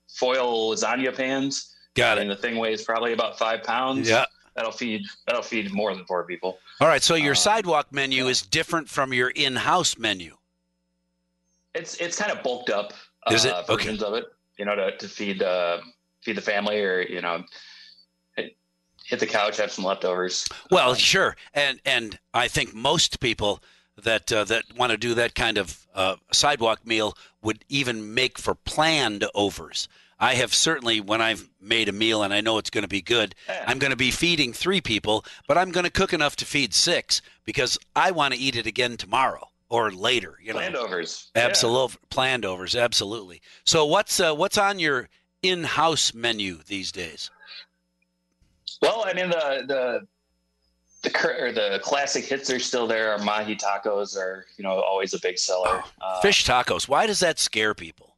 foil 0.10 0.72
lasagna 0.74 1.16
pans. 1.16 1.76
Got 1.96 2.18
it. 2.18 2.22
and 2.22 2.32
the 2.32 2.36
thing 2.36 2.58
weighs 2.58 2.84
probably 2.84 3.14
about 3.14 3.38
five 3.38 3.64
pounds. 3.64 4.08
Yeah. 4.10 4.26
that'll 4.56 4.72
feed 4.72 5.02
that'll 5.28 5.42
feed 5.42 5.72
more 5.74 5.94
than 5.96 6.06
four 6.06 6.26
people. 6.26 6.58
All 6.80 6.88
right. 6.88 7.02
So 7.04 7.16
your 7.16 7.32
Um, 7.32 7.36
sidewalk 7.36 7.92
menu 7.92 8.26
yeah. 8.26 8.30
is 8.32 8.42
different 8.42 8.88
from 8.90 9.14
your 9.14 9.30
in-house 9.30 9.98
menu. 9.98 10.38
It's 11.74 11.96
it's 11.98 12.18
kind 12.18 12.32
of 12.32 12.44
bulked 12.44 12.70
up 12.70 12.94
uh, 13.28 13.34
Is 13.34 13.46
it? 13.46 13.54
Okay. 13.54 13.76
versions 13.76 14.04
of 14.04 14.14
it, 14.14 14.26
you 14.58 14.66
know, 14.66 14.76
to, 14.76 14.98
to 14.98 15.08
feed 15.08 15.42
uh, 15.42 15.80
feed 16.22 16.38
the 16.38 16.42
family 16.42 16.82
or 16.82 17.02
you 17.02 17.22
know 17.22 17.44
hit, 18.36 19.20
the 19.20 19.28
couch, 19.28 19.58
have 19.58 19.72
some 19.72 19.86
leftovers. 19.86 20.48
Well, 20.70 20.94
sure, 20.96 21.36
and 21.54 21.80
and 21.86 22.20
I 22.34 22.48
think 22.48 22.74
most 22.74 23.20
people 23.20 23.64
that 24.02 24.32
uh, 24.32 24.44
that 24.46 24.66
want 24.78 24.92
to 24.92 24.98
do 24.98 25.14
that 25.16 25.36
kind 25.36 25.58
of 25.58 25.86
uh, 25.94 26.16
sidewalk 26.32 26.86
meal 26.86 27.16
would 27.42 27.64
even 27.70 28.14
make 28.14 28.38
for 28.38 28.56
planned 28.56 29.26
overs. 29.36 29.88
I 30.20 30.36
have 30.36 30.54
certainly, 30.54 31.02
when 31.02 31.20
I've 31.20 31.50
made 31.60 31.90
a 31.90 31.92
meal 31.92 32.22
and 32.22 32.32
I 32.32 32.42
know 32.42 32.60
it's 32.60 32.70
going 32.70 32.84
to 32.84 32.88
be 32.88 33.02
good. 33.02 33.34
I'm 33.66 33.80
going 33.80 33.90
to 33.90 33.98
be 33.98 34.12
feeding 34.12 34.54
three 34.54 34.80
people, 34.80 35.26
but 35.48 35.58
I'm 35.58 35.72
going 35.72 35.84
to 35.84 35.90
cook 35.90 36.14
enough 36.14 36.36
to 36.36 36.46
feed 36.46 36.76
six 36.76 37.24
because 37.44 37.80
I 37.96 38.12
want 38.12 38.36
to 38.36 38.40
eat 38.40 38.56
it 38.56 38.68
again 38.68 38.98
tomorrow 38.98 39.51
or 39.72 39.90
later. 39.90 40.38
You 40.44 40.50
know, 40.52 40.60
planned 40.60 40.76
overs. 40.76 41.32
Yeah. 41.36 41.44
absolutely 41.44 41.98
planned 42.10 42.44
overs, 42.46 42.76
absolutely. 42.76 43.42
So 43.64 43.86
what's 43.86 44.20
uh, 44.20 44.36
what's 44.36 44.58
on 44.58 44.78
your 44.80 45.08
in-house 45.42 46.14
menu 46.14 46.60
these 46.68 46.92
days? 46.92 47.32
Well, 48.82 49.04
I 49.08 49.14
mean 49.14 49.30
the 49.30 49.64
the 49.68 50.08
the 51.10 51.42
or 51.42 51.52
the 51.54 51.80
classic 51.82 52.26
hits 52.26 52.50
are 52.52 52.60
still 52.60 52.86
there. 52.86 53.14
Our 53.14 53.20
mahi 53.20 53.56
tacos 53.56 54.18
are 54.18 54.46
you 54.58 54.64
know 54.64 54.72
always 54.82 55.14
a 55.14 55.20
big 55.22 55.38
seller. 55.40 55.82
Uh, 56.02 56.22
Fish 56.22 56.46
tacos. 56.46 56.88
Why 56.90 57.08
does 57.08 57.22
that 57.22 57.40
scare 57.40 57.74
people? 57.74 58.18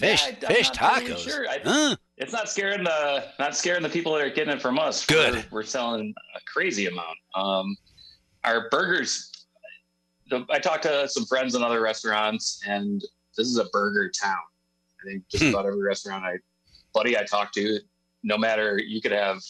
Fish, 0.00 0.26
Yeah, 0.26 0.48
I- 0.48 0.52
fish 0.54 0.70
tacos. 0.70 1.18
sure. 1.18 1.48
I- 1.48 1.60
Huh? 1.62 1.96
it's 2.16 2.32
not 2.32 2.48
scaring 2.48 2.84
the 2.84 3.24
not 3.38 3.54
scaring 3.54 3.82
the 3.82 3.88
people 3.90 4.14
that 4.14 4.22
are 4.22 4.30
getting 4.30 4.54
it 4.54 4.62
from 4.62 4.78
us. 4.78 5.04
Good. 5.04 5.34
We're, 5.34 5.44
we're 5.58 5.62
selling 5.62 6.14
a 6.34 6.40
crazy 6.50 6.86
amount. 6.86 7.18
Um, 7.34 7.76
our 8.44 8.68
burgers. 8.70 9.30
The, 10.28 10.44
I 10.50 10.58
talked 10.58 10.82
to 10.84 11.08
some 11.08 11.24
friends 11.24 11.54
in 11.54 11.62
other 11.62 11.80
restaurants, 11.80 12.60
and 12.66 13.00
this 13.36 13.46
is 13.46 13.58
a 13.58 13.66
burger 13.66 14.10
town. 14.10 14.36
I 15.00 15.08
think 15.08 15.28
just 15.28 15.44
Hmm. 15.44 15.50
about 15.50 15.66
every 15.66 15.82
restaurant 15.82 16.24
I, 16.24 16.38
buddy, 16.92 17.16
I 17.16 17.24
talked 17.24 17.54
to, 17.54 17.78
no 18.22 18.36
matter 18.36 18.78
you 18.78 19.00
could 19.00 19.12
have 19.12 19.40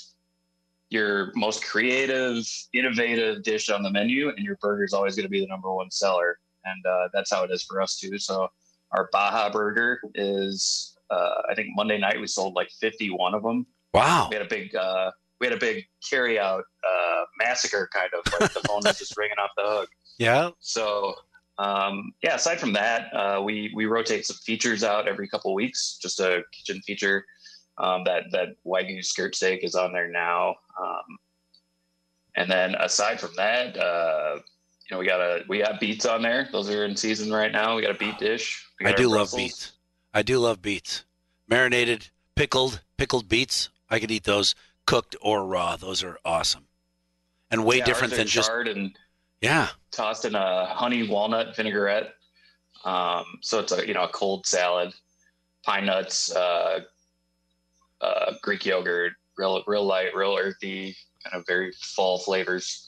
your 0.91 1.33
most 1.35 1.65
creative, 1.65 2.45
innovative 2.73 3.43
dish 3.43 3.71
on 3.71 3.83
the 3.83 3.91
menu, 3.91 4.29
and 4.29 4.39
your 4.45 4.57
burger 4.61 4.85
is 4.85 4.93
always 4.93 5.17
going 5.17 5.25
to 5.25 5.31
be 5.31 5.41
the 5.41 5.47
number 5.47 5.73
one 5.73 5.91
seller, 5.91 6.39
and 6.65 6.85
uh, 6.87 7.09
that's 7.13 7.31
how 7.33 7.43
it 7.43 7.51
is 7.51 7.63
for 7.63 7.81
us 7.81 7.99
too. 7.99 8.19
So 8.19 8.49
our 8.93 9.09
Baja 9.13 9.51
burger 9.51 10.01
is, 10.15 10.97
uh, 11.11 11.43
I 11.51 11.55
think 11.55 11.69
Monday 11.75 11.99
night 11.99 12.21
we 12.21 12.27
sold 12.27 12.55
like 12.55 12.71
51 12.71 13.35
of 13.35 13.43
them. 13.43 13.67
Wow. 13.95 14.29
We 14.31 14.37
had 14.37 14.45
a 14.45 14.49
big, 14.49 14.75
uh, 14.77 15.11
we 15.41 15.47
had 15.47 15.57
a 15.57 15.61
big 15.61 15.85
carry 16.09 16.39
out 16.39 16.65
uh, 16.89 17.23
massacre, 17.39 17.89
kind 17.93 18.11
of 18.15 18.41
like 18.41 18.53
the 18.53 18.61
phone 18.61 18.87
is 18.87 18.99
just 18.99 19.17
ringing 19.17 19.39
off 19.39 19.51
the 19.57 19.65
hook. 19.65 19.89
Yeah. 20.19 20.51
So 20.61 21.15
um, 21.59 22.13
yeah, 22.23 22.35
aside 22.35 22.61
from 22.61 22.73
that, 22.75 23.13
uh, 23.15 23.41
we 23.43 23.73
we 23.75 23.87
rotate 23.87 24.27
some 24.27 24.37
features 24.37 24.85
out 24.85 25.09
every 25.09 25.29
couple 25.29 25.55
weeks. 25.55 25.99
Just 26.01 26.21
a 26.21 26.43
kitchen 26.53 26.83
feature. 26.83 27.25
Um, 27.79 28.05
that 28.05 28.25
that 28.33 28.57
wagyu 28.67 29.05
skirt 29.05 29.35
steak 29.35 29.63
is 29.63 29.75
on 29.75 29.93
there 29.93 30.09
now. 30.09 30.55
Um, 30.81 31.19
and 32.37 32.51
then 32.51 32.75
aside 32.75 33.21
from 33.21 33.35
that, 33.37 33.77
uh, 33.77 34.37
you 34.89 34.95
know, 34.95 34.99
we 34.99 35.07
got 35.07 35.21
a 35.21 35.45
we 35.49 35.59
got 35.59 35.81
beets 35.81 36.05
on 36.05 36.23
there. 36.23 36.49
Those 36.53 36.71
are 36.71 36.85
in 36.85 36.97
season 36.97 37.33
right 37.33 37.53
now. 37.53 37.77
We 37.77 37.83
got 37.83 37.91
a 37.91 37.99
beet 37.99 38.19
dish. 38.19 38.67
I 38.85 38.93
do 38.93 39.09
love 39.09 39.31
Brussels. 39.31 39.43
beets. 39.43 39.73
I 40.13 40.23
do 40.23 40.39
love 40.39 40.61
beets. 40.61 41.05
Marinated, 41.49 42.11
pickled, 42.35 42.83
pickled 42.97 43.29
beets. 43.29 43.71
I 43.89 43.99
could 43.99 44.11
eat 44.11 44.25
those 44.25 44.55
cooked 44.87 45.17
or 45.23 45.47
raw. 45.47 45.77
Those 45.77 46.03
are 46.03 46.19
awesome. 46.25 46.67
And 47.51 47.65
way 47.65 47.79
Yeah, 47.79 47.85
different 47.85 48.15
than 48.15 48.27
just 48.27 48.51
and 48.51 48.97
yeah. 49.41 49.69
tossed 49.91 50.25
in 50.25 50.35
a 50.35 50.67
honey 50.67 51.09
walnut 51.09 51.57
vinaigrette. 51.57 52.13
Um, 52.85 53.25
so 53.43 53.61
it's 53.61 53.73
a 53.73 53.87
you 53.87 53.95
know 53.95 54.05
a 54.05 54.09
cold 54.09 54.47
salad, 54.47 54.93
pine 55.65 55.87
nuts, 55.87 56.35
uh, 56.35 56.81
uh, 58.01 58.35
Greek 58.43 58.65
yogurt, 58.65 59.15
real 59.37 59.63
real 59.67 59.85
light, 59.85 60.15
real 60.15 60.37
earthy, 60.39 60.97
kind 61.25 61.41
of 61.41 61.47
very 61.47 61.73
fall 61.73 62.19
flavors. 62.19 62.87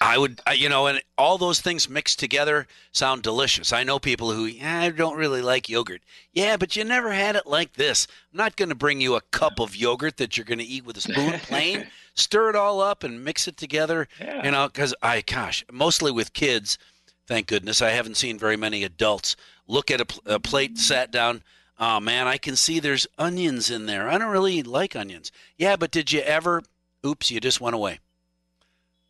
I 0.00 0.18
would, 0.18 0.40
you 0.54 0.68
know, 0.68 0.88
and 0.88 1.00
all 1.16 1.38
those 1.38 1.60
things 1.60 1.88
mixed 1.88 2.18
together 2.18 2.66
sound 2.92 3.22
delicious. 3.22 3.72
I 3.72 3.82
know 3.82 3.98
people 3.98 4.30
who, 4.30 4.44
yeah, 4.44 4.80
I 4.80 4.90
don't 4.90 5.16
really 5.16 5.40
like 5.40 5.70
yogurt. 5.70 6.02
Yeah, 6.34 6.58
but 6.58 6.76
you 6.76 6.84
never 6.84 7.12
had 7.12 7.34
it 7.34 7.46
like 7.46 7.74
this. 7.74 8.06
I'm 8.30 8.36
not 8.36 8.56
going 8.56 8.68
to 8.68 8.74
bring 8.74 9.00
you 9.00 9.14
a 9.14 9.22
cup 9.22 9.58
of 9.58 9.74
yogurt 9.74 10.18
that 10.18 10.36
you're 10.36 10.44
going 10.44 10.58
to 10.58 10.64
eat 10.64 10.84
with 10.84 10.98
a 10.98 11.00
spoon 11.00 11.32
plain. 11.42 11.86
Stir 12.16 12.50
it 12.50 12.56
all 12.56 12.80
up 12.80 13.04
and 13.04 13.22
mix 13.24 13.46
it 13.46 13.56
together. 13.56 14.08
Yeah. 14.20 14.44
You 14.44 14.50
know, 14.50 14.66
because 14.66 14.94
I, 15.02 15.20
gosh, 15.20 15.64
mostly 15.70 16.10
with 16.10 16.32
kids, 16.32 16.78
thank 17.26 17.46
goodness, 17.46 17.80
I 17.82 17.90
haven't 17.90 18.16
seen 18.16 18.38
very 18.38 18.56
many 18.56 18.82
adults 18.84 19.36
look 19.68 19.90
at 19.90 20.00
a, 20.00 20.06
pl- 20.06 20.22
a 20.34 20.40
plate, 20.40 20.78
sat 20.78 21.10
down. 21.10 21.42
Oh 21.78 22.00
man, 22.00 22.26
I 22.26 22.38
can 22.38 22.56
see 22.56 22.80
there's 22.80 23.06
onions 23.18 23.70
in 23.70 23.84
there. 23.84 24.08
I 24.08 24.16
don't 24.16 24.30
really 24.30 24.62
like 24.62 24.96
onions. 24.96 25.30
Yeah, 25.58 25.76
but 25.76 25.90
did 25.90 26.10
you 26.10 26.20
ever? 26.20 26.62
Oops, 27.04 27.30
you 27.30 27.38
just 27.38 27.60
went 27.60 27.74
away. 27.76 27.98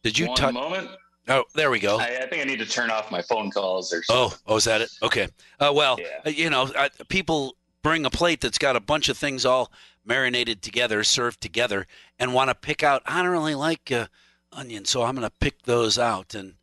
Did 0.02 0.18
you 0.18 0.26
One 0.28 0.36
touch? 0.36 0.54
moment. 0.54 0.90
Oh, 1.28 1.44
there 1.54 1.70
we 1.70 1.78
go. 1.80 1.98
I, 1.98 2.22
I 2.22 2.26
think 2.26 2.42
I 2.42 2.44
need 2.44 2.58
to 2.60 2.66
turn 2.66 2.90
off 2.90 3.10
my 3.10 3.22
phone 3.22 3.50
calls 3.50 3.92
or 3.92 4.02
something. 4.02 4.38
Oh, 4.48 4.52
oh, 4.52 4.56
is 4.56 4.64
that 4.64 4.80
it? 4.80 4.90
Okay. 5.02 5.28
Uh, 5.58 5.72
well, 5.74 5.96
Yeah. 6.00 6.06
uh, 6.26 6.30
you 6.30 6.50
know, 6.50 6.70
uh, 6.76 6.88
people 7.08 7.56
bring 7.82 8.04
a 8.04 8.10
plate 8.10 8.40
that's 8.40 8.58
got 8.58 8.76
a 8.76 8.80
bunch 8.80 9.08
of 9.08 9.16
things 9.18 9.44
all 9.44 9.70
marinated 10.06 10.62
together, 10.62 11.02
served 11.04 11.40
together, 11.40 11.86
and 12.18 12.34
want 12.34 12.50
to 12.50 12.54
pick 12.54 12.82
out. 12.82 13.02
I 13.06 13.22
don't 13.22 13.32
really 13.32 13.54
like 13.54 13.90
uh, 13.92 14.06
onions, 14.52 14.90
so 14.90 15.02
I'm 15.02 15.14
going 15.14 15.28
to 15.28 15.34
pick 15.40 15.62
those 15.62 15.98
out, 15.98 16.34
and 16.34 16.54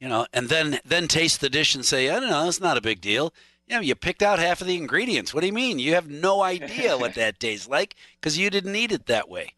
you 0.00 0.08
know, 0.08 0.26
and 0.32 0.48
then 0.48 0.80
then 0.84 1.08
taste 1.08 1.40
the 1.40 1.50
dish 1.50 1.74
and 1.74 1.84
say, 1.84 2.10
I 2.10 2.20
don't 2.20 2.30
know, 2.30 2.48
it's 2.48 2.60
not 2.60 2.76
a 2.76 2.82
big 2.82 3.00
deal. 3.00 3.32
You 3.66 3.76
know, 3.76 3.80
you 3.80 3.94
picked 3.94 4.22
out 4.22 4.38
half 4.38 4.60
of 4.60 4.66
the 4.66 4.76
ingredients. 4.76 5.34
What 5.34 5.40
do 5.40 5.46
you 5.46 5.52
mean? 5.52 5.78
You 5.78 5.94
have 5.94 6.08
no 6.08 6.42
idea 6.42 6.96
what 6.96 7.14
that 7.16 7.40
tastes 7.40 7.68
like 7.68 7.96
because 8.20 8.38
you 8.38 8.50
didn't 8.50 8.76
eat 8.76 8.92
it 8.92 9.06
that 9.06 9.28
way. 9.28 9.54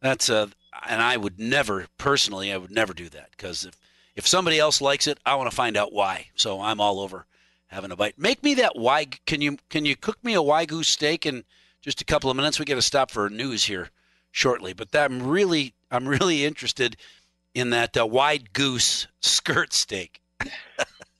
That's 0.00 0.28
a, 0.28 0.50
and 0.88 1.02
I 1.02 1.16
would 1.16 1.38
never 1.38 1.86
personally, 1.98 2.52
I 2.52 2.58
would 2.58 2.70
never 2.70 2.94
do 2.94 3.08
that 3.08 3.30
because 3.32 3.64
if 3.64 3.76
if 4.16 4.26
somebody 4.26 4.58
else 4.58 4.80
likes 4.80 5.06
it, 5.06 5.18
I 5.24 5.34
want 5.36 5.50
to 5.50 5.56
find 5.56 5.76
out 5.76 5.92
why. 5.92 6.26
So 6.34 6.60
I'm 6.60 6.80
all 6.80 7.00
over 7.00 7.26
having 7.68 7.90
a 7.90 7.96
bite. 7.96 8.18
Make 8.18 8.42
me 8.42 8.54
that 8.54 8.76
wag. 8.76 9.20
Can 9.26 9.40
you 9.40 9.58
can 9.68 9.84
you 9.84 9.96
cook 9.96 10.22
me 10.22 10.34
a 10.34 10.42
wagyu 10.42 10.84
steak 10.84 11.24
in 11.24 11.44
just 11.80 12.00
a 12.00 12.04
couple 12.04 12.30
of 12.30 12.36
minutes? 12.36 12.58
We 12.58 12.64
got 12.64 12.74
to 12.76 12.82
stop 12.82 13.10
for 13.10 13.28
news 13.30 13.64
here 13.64 13.90
shortly, 14.30 14.72
but 14.72 14.92
that, 14.92 15.10
I'm 15.10 15.26
really 15.26 15.74
I'm 15.90 16.06
really 16.08 16.44
interested 16.44 16.96
in 17.54 17.70
that 17.70 17.96
uh, 17.96 18.06
wide 18.06 18.52
goose 18.52 19.06
skirt 19.20 19.72
steak. 19.72 20.20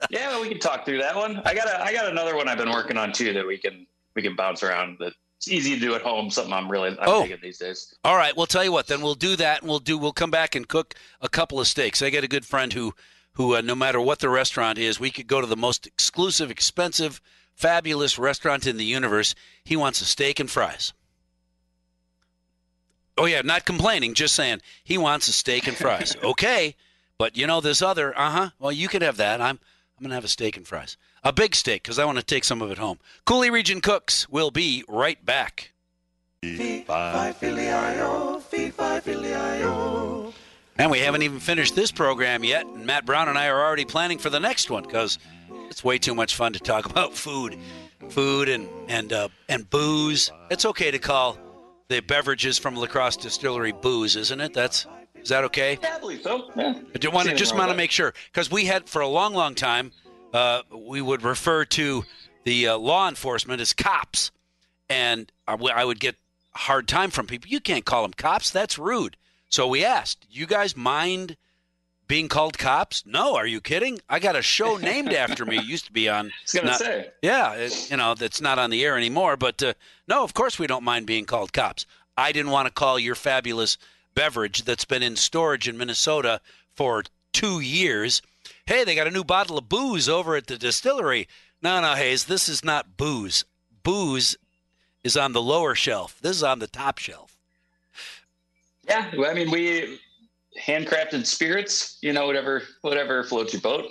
Yeah, 0.09 0.29
well, 0.29 0.41
we 0.41 0.49
can 0.49 0.59
talk 0.59 0.85
through 0.85 0.99
that 0.99 1.15
one. 1.15 1.43
I 1.45 1.55
got 1.55 1.67
a, 1.69 1.83
I 1.83 1.93
got 1.93 2.09
another 2.11 2.35
one 2.37 2.49
I've 2.49 2.59
been 2.59 2.71
working 2.71 2.97
on 2.97 3.13
too 3.13 3.33
that 3.35 3.47
we 3.47 3.59
can 3.59 3.87
we 4.15 4.23
can 4.23 4.35
bounce 4.35 4.63
around. 4.63 4.97
That 4.99 5.13
it's 5.37 5.49
easy 5.49 5.75
to 5.75 5.81
do 5.81 5.95
at 5.95 6.03
home. 6.03 6.31
Something 6.31 6.53
I'm 6.53 6.71
really 6.71 6.91
I'm 6.91 7.09
Oh. 7.09 7.27
these 7.43 7.59
days. 7.59 7.95
All 8.05 8.17
right, 8.17 8.37
we'll 8.37 8.47
tell 8.47 8.65
you 8.65 8.73
what. 8.73 8.87
Then 8.87 9.01
we'll 9.03 9.15
do 9.15 9.37
that, 9.37 9.61
and 9.61 9.69
we'll 9.71 9.79
do. 9.79 9.99
We'll 9.99 10.13
come 10.13 10.31
back 10.31 10.55
and 10.55 10.67
cook 10.69 10.95
a 11.21 11.29
couple 11.29 11.61
of 11.61 11.67
steaks. 11.67 12.03
I 12.03 12.11
got 12.11 12.25
a 12.25 12.29
good 12.29 12.45
friend 12.47 12.73
who, 12.73 12.95
who 13.33 13.57
uh, 13.57 13.61
no 13.61 13.75
matter 13.75 14.01
what 14.01 14.21
the 14.21 14.29
restaurant 14.29 14.79
is, 14.79 14.99
we 15.01 15.11
could 15.11 15.27
go 15.27 15.41
to 15.41 15.47
the 15.47 15.57
most 15.57 15.87
exclusive, 15.87 16.51
expensive, 16.51 17.21
fabulous 17.61 18.19
restaurant 18.19 18.67
in 18.67 18.79
the 18.79 18.85
universe. 18.85 19.35
He 19.65 19.77
wants 19.77 20.01
a 20.01 20.07
steak 20.07 20.41
and 20.41 20.51
fries. 20.51 20.95
Oh 23.19 23.27
yeah, 23.27 23.43
not 23.43 23.67
complaining, 23.67 24.15
just 24.15 24.35
saying 24.35 24.63
he 24.83 24.97
wants 24.97 25.29
a 25.29 25.33
steak 25.33 25.67
and 25.67 25.77
fries. 25.77 26.17
okay, 26.25 26.75
but 27.19 27.37
you 27.37 27.47
know 27.47 27.61
this 27.61 27.83
other. 27.83 28.19
Uh 28.19 28.31
huh. 28.31 28.51
Well, 28.59 28.73
you 28.73 28.89
could 28.89 29.03
have 29.03 29.19
that. 29.19 29.41
I'm 29.41 29.59
I'm 29.99 30.03
gonna 30.03 30.15
have 30.15 30.25
a 30.25 30.29
steak 30.29 30.57
and 30.57 30.67
fries, 30.67 30.97
a 31.23 31.33
big 31.33 31.55
steak, 31.55 31.83
because 31.83 31.99
I 31.99 32.07
want 32.07 32.17
to 32.17 32.25
take 32.25 32.45
some 32.45 32.63
of 32.63 32.71
it 32.71 32.79
home. 32.79 32.99
Coulee 33.27 33.51
Region 33.51 33.83
Cooks 33.83 34.27
will 34.31 34.51
be 34.51 34.83
right 34.89 35.23
back. 35.23 35.73
And 40.79 40.91
we 40.91 41.01
haven't 41.01 41.21
even 41.21 41.41
finished 41.41 41.75
this 41.77 41.93
program 41.93 42.43
yet. 42.43 42.65
And 42.65 42.87
Matt 42.87 43.05
Brown 43.05 43.29
and 43.29 43.37
I 43.37 43.49
are 43.49 43.63
already 43.63 43.85
planning 43.85 44.17
for 44.17 44.31
the 44.31 44.41
next 44.41 44.71
one 44.71 44.83
because 44.83 45.19
it's 45.71 45.85
way 45.85 45.99
too 45.99 46.15
much 46.15 46.35
fun 46.35 46.53
to 46.53 46.59
talk 46.59 46.87
about 46.91 47.15
food, 47.15 47.57
food 48.11 48.49
and 48.49 48.69
and 48.89 49.13
uh, 49.13 49.29
and 49.49 49.69
booze. 49.71 50.31
It's 50.51 50.67
okay 50.67 50.91
to 50.91 50.99
call 50.99 51.39
the 51.89 52.01
beverages 52.01 52.59
from 52.59 52.77
La 52.77 52.87
Crosse 52.87 53.17
Distillery 53.17 53.73
booze, 53.73 54.17
isn't 54.17 54.41
it? 54.41 54.53
That's 54.53 54.87
is 55.23 55.29
that 55.29 55.45
okay? 55.45 55.79
Yeah, 55.83 55.97
I 55.97 56.01
believe 56.01 56.23
so. 56.23 56.51
Yeah. 56.57 56.75
I 56.95 56.99
do 56.99 57.11
want 57.11 57.29
to 57.29 57.35
just 57.35 57.57
want 57.57 57.71
to 57.71 57.77
make 57.77 57.91
sure 57.91 58.13
because 58.33 58.51
we 58.51 58.65
had 58.67 58.89
for 58.89 59.01
a 59.01 59.09
long, 59.09 59.35
long 59.35 59.55
time 59.55 59.93
uh, 60.35 60.63
we 60.75 61.01
would 61.01 61.23
refer 61.23 61.65
to 61.67 62.05
the 62.45 62.69
uh, 62.69 62.79
law 62.79 63.09
enforcement 63.09 63.61
as 63.61 63.73
cops, 63.73 64.31
and 64.89 65.31
I 65.47 65.53
w- 65.53 65.75
I 65.75 65.85
would 65.85 66.01
get 66.01 66.17
a 66.55 66.59
hard 66.59 66.89
time 66.89 67.11
from 67.11 67.27
people. 67.27 67.51
You 67.51 67.61
can't 67.61 67.85
call 67.85 68.03
them 68.03 68.13
cops. 68.13 68.51
That's 68.51 68.79
rude. 68.79 69.17
So 69.49 69.67
we 69.67 69.85
asked, 69.85 70.27
"You 70.31 70.47
guys 70.47 70.77
mind 70.77 71.37
being 72.11 72.29
called 72.29 72.59
cops?" 72.59 73.07
No. 73.07 73.37
Are 73.37 73.47
you 73.47 73.61
kidding? 73.61 74.01
I 74.09 74.19
got 74.19 74.37
a 74.37 74.43
show 74.43 74.77
named 74.77 75.15
after 75.15 75.47
me. 75.47 75.57
It 75.57 75.65
used 75.65 75.87
to 75.87 75.93
be 75.93 76.09
on. 76.11 76.31
Not- 76.63 76.79
say. 76.79 77.09
yeah, 77.23 77.55
it, 77.55 77.91
you 77.91 77.97
know, 77.97 78.15
that's 78.15 78.41
not 78.41 78.59
on 78.59 78.69
the 78.69 78.85
air 78.85 78.99
anymore. 78.99 79.37
But 79.39 79.63
uh, 79.63 79.73
no, 80.07 80.23
of 80.23 80.35
course 80.35 80.59
we 80.59 80.67
don't 80.67 80.85
mind 80.85 81.07
being 81.07 81.25
called 81.25 81.53
cops. 81.53 81.87
I 82.19 82.33
didn't 82.33 82.51
want 82.51 82.67
to 82.67 82.73
call 82.73 82.99
your 82.99 83.15
fabulous 83.15 83.79
beverage 84.15 84.65
that's 84.65 84.85
been 84.85 85.03
in 85.03 85.17
storage 85.17 85.69
in 85.69 85.79
Minnesota 85.79 86.41
for 86.75 87.05
two 87.33 87.61
years. 87.61 88.21
Hey, 88.67 88.85
they 88.85 88.95
got 88.95 89.07
a 89.07 89.11
new 89.11 89.25
bottle 89.25 89.57
of 89.57 89.69
booze 89.69 90.09
over 90.09 90.37
at 90.37 90.47
the 90.47 90.59
distillery. 90.59 91.29
No, 91.63 91.81
no, 91.81 91.95
Hayes, 91.95 92.25
this 92.25 92.49
is 92.49 92.65
not 92.65 92.97
booze. 92.97 93.45
Booze 93.83 94.37
is 95.03 95.17
on 95.17 95.33
the 95.33 95.43
lower 95.43 95.75
shelf. 95.75 96.19
This 96.21 96.37
is 96.37 96.43
on 96.43 96.59
the 96.59 96.67
top 96.67 96.99
shelf. 96.99 97.37
Yeah, 98.89 99.11
well, 99.17 99.31
I 99.31 99.35
mean, 99.35 99.51
we 99.51 99.99
handcrafted 100.59 101.27
spirits. 101.27 101.99
You 102.03 102.13
know, 102.13 102.27
whatever 102.27 102.63
whatever 102.83 103.25
floats 103.25 103.53
your 103.53 103.63
boat. 103.63 103.87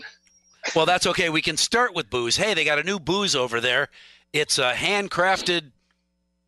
Well, 0.75 0.85
that's 0.85 1.07
okay. 1.07 1.29
We 1.29 1.41
can 1.41 1.57
start 1.57 1.93
with 1.95 2.09
booze. 2.09 2.37
Hey, 2.37 2.53
they 2.53 2.65
got 2.65 2.79
a 2.79 2.83
new 2.83 2.99
booze 2.99 3.35
over 3.35 3.61
there. 3.61 3.89
It's 4.33 4.57
a 4.57 4.73
handcrafted 4.73 5.71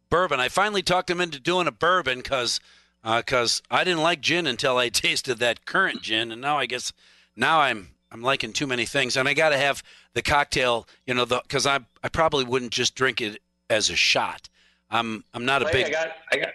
bourbon. 0.10 0.39
I 0.39 0.50
finally 0.50 0.84
talked 0.84 1.08
them 1.08 1.21
into 1.21 1.39
doing 1.39 1.67
a 1.67 1.71
bourbon 1.71 2.19
because 2.19 2.60
because 3.04 3.62
uh, 3.71 3.76
I 3.76 3.84
didn't 3.84 4.04
like 4.04 4.21
gin 4.21 4.45
until 4.45 4.78
I 4.78 4.89
tasted 4.89 5.39
that 5.39 5.65
currant 5.65 6.02
gin, 6.02 6.32
and 6.32 6.41
now 6.41 6.58
I 6.58 6.65
guess 6.67 6.93
now 7.36 7.62
I'm 7.62 7.89
I'm 8.12 8.21
liking 8.21 8.54
too 8.54 8.67
many 8.67 8.86
things, 8.86 9.17
and 9.17 9.28
I 9.28 9.34
got 9.34 9.50
to 9.50 9.58
have 9.58 9.82
the 10.13 10.21
cocktail. 10.21 10.88
You 11.08 11.15
know, 11.15 11.26
because 11.26 11.65
I 11.65 11.80
I 12.04 12.10
probably 12.10 12.45
wouldn't 12.45 12.71
just 12.71 12.93
drink 12.93 13.21
it 13.21 13.41
as 13.69 13.89
a 13.89 13.95
shot. 13.95 14.50
I'm 14.91 15.24
I'm 15.34 15.45
not 15.45 15.63
a 15.63 15.69
Hey, 15.69 15.69
I 15.69 15.84
big 15.84 15.93
got 15.93 16.12
I 16.32 16.38
got 16.38 16.50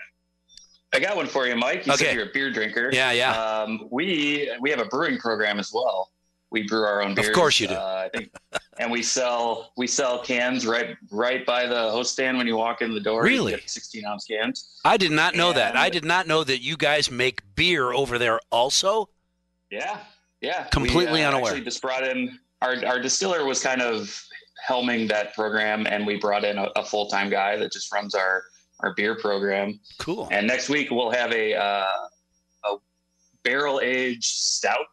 I 0.97 1.01
got 1.01 1.17
one 1.17 1.27
for 1.27 1.47
you, 1.47 1.57
Mike. 1.57 1.87
You 1.87 1.93
Okay. 1.93 2.07
said 2.07 2.15
you're 2.15 2.27
a 2.29 2.33
beer 2.33 2.51
drinker. 2.51 2.91
yeah 2.93 3.11
yeah. 3.13 3.33
Um, 3.33 3.87
we 3.91 4.51
we 4.61 4.71
have 4.71 4.81
a 4.81 4.87
brewing 4.87 5.19
program 5.19 5.59
as 5.59 5.71
well. 5.73 6.11
We 6.51 6.67
brew 6.67 6.85
our 6.85 7.03
own 7.03 7.15
beer. 7.15 7.29
Of 7.29 7.35
course 7.35 7.59
you 7.61 7.67
do. 7.69 7.75
Uh, 7.75 8.09
I 8.13 8.17
think, 8.17 8.33
and 8.79 8.91
we 8.91 9.03
sell 9.03 9.73
we 9.77 9.87
sell 9.87 10.23
cans 10.23 10.65
right 10.65 10.97
right 11.11 11.45
by 11.45 11.67
the 11.67 11.91
host 11.91 12.13
stand 12.13 12.39
when 12.39 12.47
you 12.47 12.57
walk 12.57 12.83
in 12.83 12.95
the 12.95 13.01
door. 13.01 13.23
Really? 13.25 13.61
16 13.67 14.05
ounce 14.07 14.25
cans. 14.25 14.81
I 14.85 14.97
did 14.97 15.11
not 15.11 15.35
know 15.35 15.53
that. 15.53 15.77
I 15.77 15.91
did 15.91 16.05
not 16.05 16.27
know 16.27 16.45
that 16.45 16.63
you 16.63 16.77
guys 16.77 17.11
make 17.11 17.43
beer 17.57 17.93
over 17.93 18.17
there 18.19 18.39
also. 18.51 19.09
Yeah, 19.71 19.99
yeah. 20.41 20.65
Completely 20.69 21.15
we, 21.15 21.23
uh, 21.23 21.29
unaware. 21.29 21.53
Actually, 21.53 21.65
just 21.65 21.83
brought 21.83 22.05
in 22.07 22.39
our 22.63 22.77
our 22.87 23.01
distiller 23.01 23.45
was 23.45 23.61
kind 23.63 23.83
of 23.83 24.23
helming 24.67 25.09
that 25.09 25.35
program, 25.35 25.87
and 25.87 26.07
we 26.07 26.17
brought 26.17 26.45
in 26.45 26.57
a, 26.59 26.69
a 26.77 26.85
full 26.85 27.09
time 27.09 27.29
guy 27.29 27.57
that 27.57 27.73
just 27.73 27.93
runs 27.93 28.15
our 28.15 28.45
our 28.81 28.95
beer 28.95 29.17
program. 29.17 29.81
Cool. 29.99 30.29
And 30.31 30.47
next 30.47 30.69
week 30.69 30.91
we'll 30.91 31.11
have 31.11 31.33
a 31.33 31.55
uh, 31.55 31.87
a 32.65 32.77
barrel 33.43 33.81
aged 33.83 34.25
stout. 34.25 34.87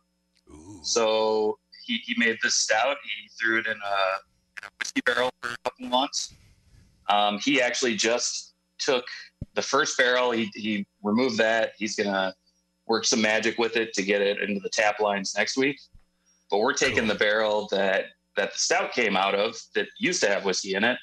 Ooh. 0.49 0.79
So 0.83 1.57
he, 1.85 1.97
he 2.05 2.15
made 2.17 2.37
this 2.41 2.55
stout. 2.55 2.97
He 3.03 3.29
threw 3.39 3.59
it 3.59 3.65
in 3.65 3.73
a, 3.73 3.75
in 3.75 4.63
a 4.63 4.69
whiskey 4.79 5.01
barrel 5.05 5.29
for 5.41 5.51
a 5.51 5.57
couple 5.63 5.87
months. 5.87 6.33
Um, 7.09 7.39
he 7.39 7.61
actually 7.61 7.95
just 7.95 8.53
took 8.79 9.05
the 9.55 9.61
first 9.61 9.97
barrel. 9.97 10.31
He, 10.31 10.49
he 10.53 10.85
removed 11.01 11.37
that. 11.37 11.73
He's 11.77 11.95
gonna 11.95 12.33
work 12.87 13.05
some 13.05 13.21
magic 13.21 13.57
with 13.57 13.75
it 13.75 13.93
to 13.93 14.03
get 14.03 14.21
it 14.21 14.39
into 14.39 14.59
the 14.59 14.69
tap 14.69 14.99
lines 14.99 15.35
next 15.37 15.57
week. 15.57 15.79
But 16.49 16.59
we're 16.59 16.73
taking 16.73 17.07
the 17.07 17.15
barrel 17.15 17.67
that 17.71 18.05
that 18.35 18.53
the 18.53 18.59
stout 18.59 18.91
came 18.93 19.15
out 19.15 19.35
of 19.35 19.55
that 19.75 19.87
used 19.99 20.21
to 20.21 20.29
have 20.29 20.45
whiskey 20.45 20.75
in 20.75 20.83
it, 20.83 20.97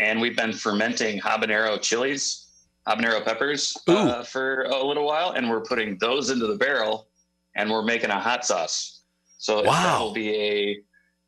and 0.00 0.20
we've 0.20 0.36
been 0.36 0.52
fermenting 0.52 1.20
habanero 1.20 1.80
chilies, 1.80 2.46
habanero 2.88 3.24
peppers 3.24 3.76
uh, 3.86 4.22
for 4.24 4.62
a 4.64 4.82
little 4.84 5.06
while, 5.06 5.32
and 5.32 5.48
we're 5.48 5.60
putting 5.60 5.96
those 5.98 6.30
into 6.30 6.46
the 6.46 6.56
barrel, 6.56 7.06
and 7.54 7.70
we're 7.70 7.82
making 7.82 8.10
a 8.10 8.18
hot 8.18 8.44
sauce. 8.44 9.00
So 9.38 9.62
Wow. 9.62 9.82
that 9.82 10.00
will 10.00 10.12
be 10.12 10.34
a 10.34 10.80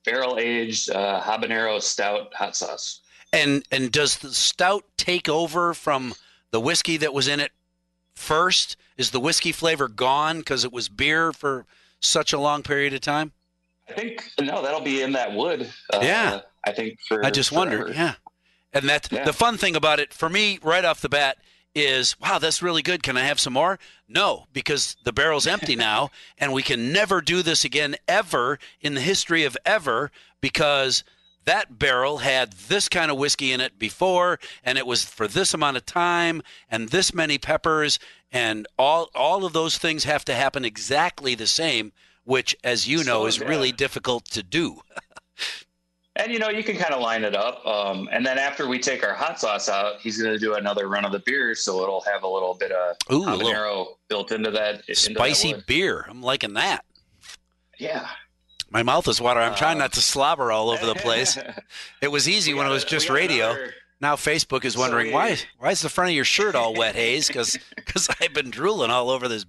barrel 0.04 0.38
aged 0.38 0.90
uh, 0.90 1.20
habanero 1.20 1.80
stout 1.80 2.32
hot 2.34 2.56
sauce. 2.56 3.00
And 3.32 3.64
and 3.70 3.90
does 3.92 4.18
the 4.18 4.30
stout 4.34 4.84
take 4.96 5.28
over 5.28 5.72
from 5.74 6.14
the 6.50 6.60
whiskey 6.60 6.96
that 6.98 7.14
was 7.14 7.28
in 7.28 7.40
it 7.40 7.52
first? 8.14 8.76
Is 8.98 9.10
the 9.10 9.20
whiskey 9.20 9.52
flavor 9.52 9.88
gone 9.88 10.38
because 10.38 10.64
it 10.64 10.72
was 10.72 10.88
beer 10.90 11.32
for 11.32 11.64
such 12.00 12.32
a 12.34 12.38
long 12.38 12.62
period 12.62 12.92
of 12.92 13.00
time? 13.00 13.32
I 13.88 13.94
think 13.94 14.30
no, 14.40 14.60
that'll 14.62 14.82
be 14.82 15.00
in 15.02 15.12
that 15.12 15.32
wood. 15.32 15.70
Uh, 15.92 16.00
Yeah. 16.02 16.40
I 16.66 16.72
think 16.72 16.98
for 17.08 17.24
I 17.24 17.30
just 17.30 17.50
wondered. 17.52 17.94
Yeah. 17.94 18.14
And 18.72 18.88
that's 18.88 19.08
Yeah. 19.10 19.24
the 19.24 19.32
fun 19.32 19.58
thing 19.58 19.76
about 19.76 20.00
it 20.00 20.12
for 20.14 20.28
me 20.28 20.58
right 20.62 20.84
off 20.84 21.00
the 21.00 21.08
bat 21.08 21.38
is 21.74 22.18
wow, 22.20 22.38
that's 22.38 22.60
really 22.62 22.82
good. 22.82 23.02
Can 23.02 23.16
I 23.16 23.22
have 23.24 23.40
some 23.40 23.52
more? 23.54 23.78
No, 24.08 24.46
because 24.52 24.96
the 25.04 25.12
barrel's 25.12 25.46
empty 25.46 25.74
now 25.90 26.10
and 26.38 26.52
we 26.52 26.62
can 26.62 26.92
never 26.92 27.20
do 27.20 27.42
this 27.42 27.64
again 27.64 27.96
ever 28.06 28.58
in 28.80 28.94
the 28.94 29.00
history 29.00 29.44
of 29.44 29.56
ever 29.64 30.10
because 30.40 31.02
that 31.44 31.78
barrel 31.78 32.18
had 32.18 32.52
this 32.52 32.88
kind 32.88 33.10
of 33.10 33.16
whiskey 33.16 33.52
in 33.52 33.60
it 33.60 33.78
before 33.78 34.38
and 34.62 34.78
it 34.78 34.86
was 34.86 35.04
for 35.04 35.26
this 35.26 35.52
amount 35.54 35.76
of 35.76 35.84
time 35.86 36.42
and 36.70 36.90
this 36.90 37.12
many 37.14 37.36
peppers 37.38 37.98
and 38.30 38.66
all 38.78 39.10
all 39.14 39.44
of 39.44 39.52
those 39.52 39.76
things 39.78 40.04
have 40.04 40.24
to 40.26 40.34
happen 40.34 40.64
exactly 40.64 41.34
the 41.34 41.46
same 41.46 41.90
which 42.24 42.54
as 42.62 42.86
you 42.86 42.98
know 42.98 43.22
So, 43.22 43.26
is 43.26 43.38
yeah. 43.38 43.48
really 43.48 43.72
difficult 43.72 44.26
to 44.26 44.42
do. 44.42 44.82
And 46.16 46.30
you 46.30 46.38
know, 46.38 46.50
you 46.50 46.62
can 46.62 46.76
kind 46.76 46.92
of 46.92 47.00
line 47.00 47.24
it 47.24 47.34
up. 47.34 47.64
Um, 47.66 48.08
and 48.12 48.24
then 48.24 48.36
after 48.38 48.68
we 48.68 48.78
take 48.78 49.02
our 49.02 49.14
hot 49.14 49.40
sauce 49.40 49.68
out, 49.70 49.98
he's 50.00 50.20
going 50.20 50.32
to 50.32 50.38
do 50.38 50.54
another 50.54 50.86
run 50.86 51.06
of 51.06 51.12
the 51.12 51.20
beer, 51.20 51.54
so 51.54 51.82
it'll 51.82 52.02
have 52.02 52.22
a 52.22 52.28
little 52.28 52.52
bit 52.54 52.70
of 52.70 52.96
Ooh, 53.10 53.24
habanero 53.24 53.86
built 54.08 54.30
into 54.30 54.50
that. 54.50 54.74
into 54.80 54.84
that 54.88 54.96
spicy 55.14 55.54
wood. 55.54 55.64
beer. 55.66 56.04
I'm 56.08 56.22
liking 56.22 56.52
that. 56.54 56.84
Yeah. 57.78 58.06
My 58.70 58.82
mouth 58.82 59.08
is 59.08 59.20
watering. 59.20 59.48
I'm 59.48 59.54
trying 59.54 59.76
Uh, 59.76 59.84
not 59.84 59.92
to 59.94 60.00
slobber 60.02 60.52
all 60.52 60.70
over 60.70 60.84
the 60.86 60.94
place. 60.94 61.38
It 62.02 62.08
was 62.08 62.28
easy 62.28 62.52
when 62.54 62.66
it 62.66 62.70
was 62.70 62.84
just 62.84 63.08
radio. 63.08 63.50
another- 63.50 63.74
Now 64.00 64.16
Facebook 64.16 64.64
is 64.64 64.74
So 64.74 64.80
wondering 64.80 65.08
we- 65.08 65.12
why 65.14 65.38
why 65.58 65.70
is 65.70 65.80
the 65.82 65.88
front 65.88 66.10
of 66.10 66.16
your 66.16 66.24
shirt 66.24 66.54
all 66.54 66.74
wet, 66.74 66.94
Hayes? 66.94 67.28
Because 67.76 68.08
I've 68.20 68.32
been 68.34 68.50
drooling 68.50 68.90
all 68.90 69.08
over 69.10 69.28
this 69.28 69.44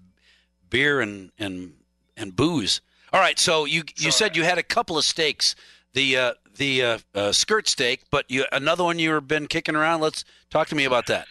beer 0.70 1.02
and 1.02 1.32
and 1.38 1.74
and 2.18 2.36
booze. 2.36 2.80
All 3.12 3.20
right, 3.20 3.38
so 3.40 3.66
you 3.66 3.84
you 3.98 4.12
So- 4.12 4.18
said 4.26 4.36
you 4.38 4.44
had 4.44 4.58
a 4.58 4.64
couple 4.64 4.98
of 4.98 5.04
steaks, 5.06 5.56
the 5.94 6.18
uh, 6.18 6.34
the 6.56 6.84
uh, 6.84 6.98
uh, 7.16 7.32
skirt 7.32 7.68
steak, 7.68 8.02
but 8.12 8.26
you 8.30 8.46
another 8.52 8.84
one 8.84 9.00
you've 9.00 9.28
been 9.28 9.48
kicking 9.48 9.76
around. 9.76 10.02
Let's 10.02 10.24
talk 10.50 10.68
to 10.70 10.76
me 10.76 10.86
about 10.86 11.08
that. 11.08 11.28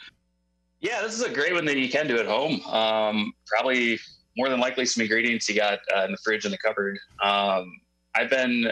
Yeah, 0.80 1.00
this 1.02 1.14
is 1.14 1.22
a 1.22 1.30
great 1.32 1.52
one 1.52 1.64
that 1.66 1.76
you 1.76 1.88
can 1.88 2.08
do 2.08 2.18
at 2.18 2.26
home. 2.26 2.60
Um, 2.66 3.32
probably 3.46 4.00
more 4.36 4.48
than 4.48 4.58
likely 4.60 4.84
some 4.86 5.02
ingredients 5.02 5.48
you 5.48 5.54
got 5.54 5.78
uh, 5.96 6.04
in 6.04 6.10
the 6.12 6.18
fridge 6.24 6.44
and 6.44 6.52
the 6.52 6.58
cupboard. 6.58 6.98
Um, 7.22 7.80
I've 8.14 8.30
been 8.30 8.70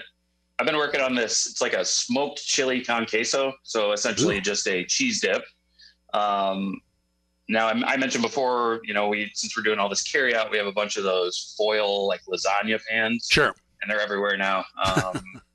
I've 0.59 0.67
been 0.67 0.77
working 0.77 1.01
on 1.01 1.15
this. 1.15 1.47
It's 1.47 1.61
like 1.61 1.73
a 1.73 1.85
smoked 1.85 2.45
chili 2.45 2.85
con 2.85 3.07
queso, 3.07 3.53
so 3.63 3.93
essentially 3.93 4.39
Ooh. 4.39 4.43
just 4.43 4.67
a 4.67 4.85
cheese 4.85 5.21
dip. 5.21 5.43
Um, 6.13 6.81
now 7.49 7.69
I, 7.69 7.73
I 7.93 7.97
mentioned 7.97 8.23
before, 8.23 8.81
you 8.85 8.93
know, 8.93 9.09
we 9.09 9.31
since 9.35 9.57
we're 9.57 9.63
doing 9.63 9.79
all 9.79 9.89
this 9.89 10.03
carry 10.03 10.35
out, 10.35 10.51
we 10.51 10.59
have 10.59 10.67
a 10.67 10.73
bunch 10.73 10.97
of 10.97 11.05
those 11.05 11.55
foil 11.57 12.07
like 12.09 12.21
lasagna 12.29 12.81
pans 12.89 13.29
Sure. 13.31 13.55
and 13.81 13.91
they're 13.91 14.01
everywhere 14.01 14.37
now. 14.37 14.65
Um, 14.85 15.23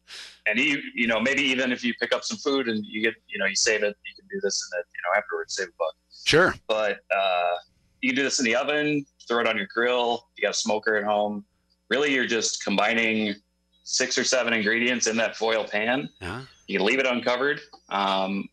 and 0.45 0.59
you, 0.59 0.81
you 0.93 1.07
know, 1.07 1.19
maybe 1.19 1.41
even 1.41 1.71
if 1.71 1.83
you 1.83 1.93
pick 1.99 2.13
up 2.13 2.23
some 2.23 2.37
food 2.37 2.67
and 2.67 2.85
you 2.85 3.01
get, 3.01 3.15
you 3.27 3.39
know, 3.39 3.45
you 3.45 3.55
save 3.55 3.83
it, 3.83 3.95
you 4.05 4.15
can 4.15 4.27
do 4.27 4.39
this 4.43 4.69
and 4.71 4.79
it, 4.79 4.85
you 4.93 5.01
know, 5.03 5.17
afterwards, 5.17 5.55
save 5.55 5.67
a 5.67 5.71
buck. 5.77 5.95
Sure. 6.25 6.53
But 6.67 6.99
uh, 7.15 7.55
you 8.01 8.09
can 8.09 8.15
do 8.15 8.23
this 8.23 8.39
in 8.39 8.45
the 8.45 8.55
oven, 8.55 9.05
throw 9.27 9.41
it 9.41 9.47
on 9.47 9.57
your 9.57 9.67
grill. 9.73 10.27
You 10.37 10.43
got 10.43 10.51
a 10.51 10.53
smoker 10.57 10.95
at 10.95 11.03
home. 11.03 11.45
Really, 11.89 12.13
you're 12.13 12.27
just 12.27 12.63
combining 12.63 13.35
six 13.83 14.17
or 14.17 14.23
seven 14.23 14.53
ingredients 14.53 15.07
in 15.07 15.17
that 15.17 15.35
foil 15.35 15.63
pan. 15.63 16.09
Yeah. 16.19 16.41
You 16.67 16.79
can 16.79 16.85
leave 16.85 16.99
it 16.99 17.05
uncovered. 17.05 17.61
Um, 17.89 18.49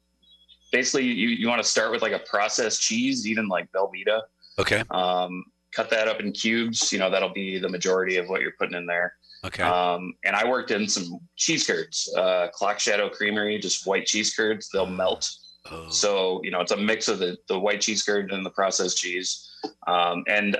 basically, 0.70 1.04
you, 1.04 1.28
you 1.28 1.48
want 1.48 1.62
to 1.62 1.68
start 1.68 1.90
with 1.90 2.02
like 2.02 2.12
a 2.12 2.18
processed 2.20 2.82
cheese, 2.82 3.26
even 3.26 3.48
like 3.48 3.70
Velveeta. 3.72 4.20
Okay. 4.58 4.84
Um, 4.90 5.44
cut 5.72 5.88
that 5.90 6.08
up 6.08 6.20
in 6.20 6.32
cubes. 6.32 6.92
You 6.92 6.98
know, 6.98 7.10
that'll 7.10 7.32
be 7.32 7.58
the 7.58 7.68
majority 7.68 8.18
of 8.18 8.28
what 8.28 8.42
you're 8.42 8.52
putting 8.58 8.76
in 8.76 8.86
there. 8.86 9.14
Okay. 9.44 9.62
Um, 9.62 10.14
and 10.24 10.36
I 10.36 10.48
worked 10.48 10.70
in 10.70 10.88
some 10.88 11.18
cheese 11.36 11.66
curds, 11.66 12.12
uh, 12.16 12.48
Clock 12.52 12.78
Shadow 12.78 13.08
Creamery, 13.08 13.58
just 13.58 13.86
white 13.86 14.06
cheese 14.06 14.34
curds. 14.34 14.68
They'll 14.72 14.86
melt. 14.86 15.28
oh. 15.70 15.88
So, 15.90 16.40
you 16.44 16.50
know, 16.50 16.60
it's 16.60 16.72
a 16.72 16.76
mix 16.76 17.08
of 17.08 17.18
the, 17.18 17.36
the 17.48 17.58
white 17.58 17.80
cheese 17.80 18.02
curd 18.02 18.32
and 18.32 18.46
the 18.46 18.50
processed 18.50 18.98
cheese. 18.98 19.50
Um, 19.86 20.24
and 20.28 20.56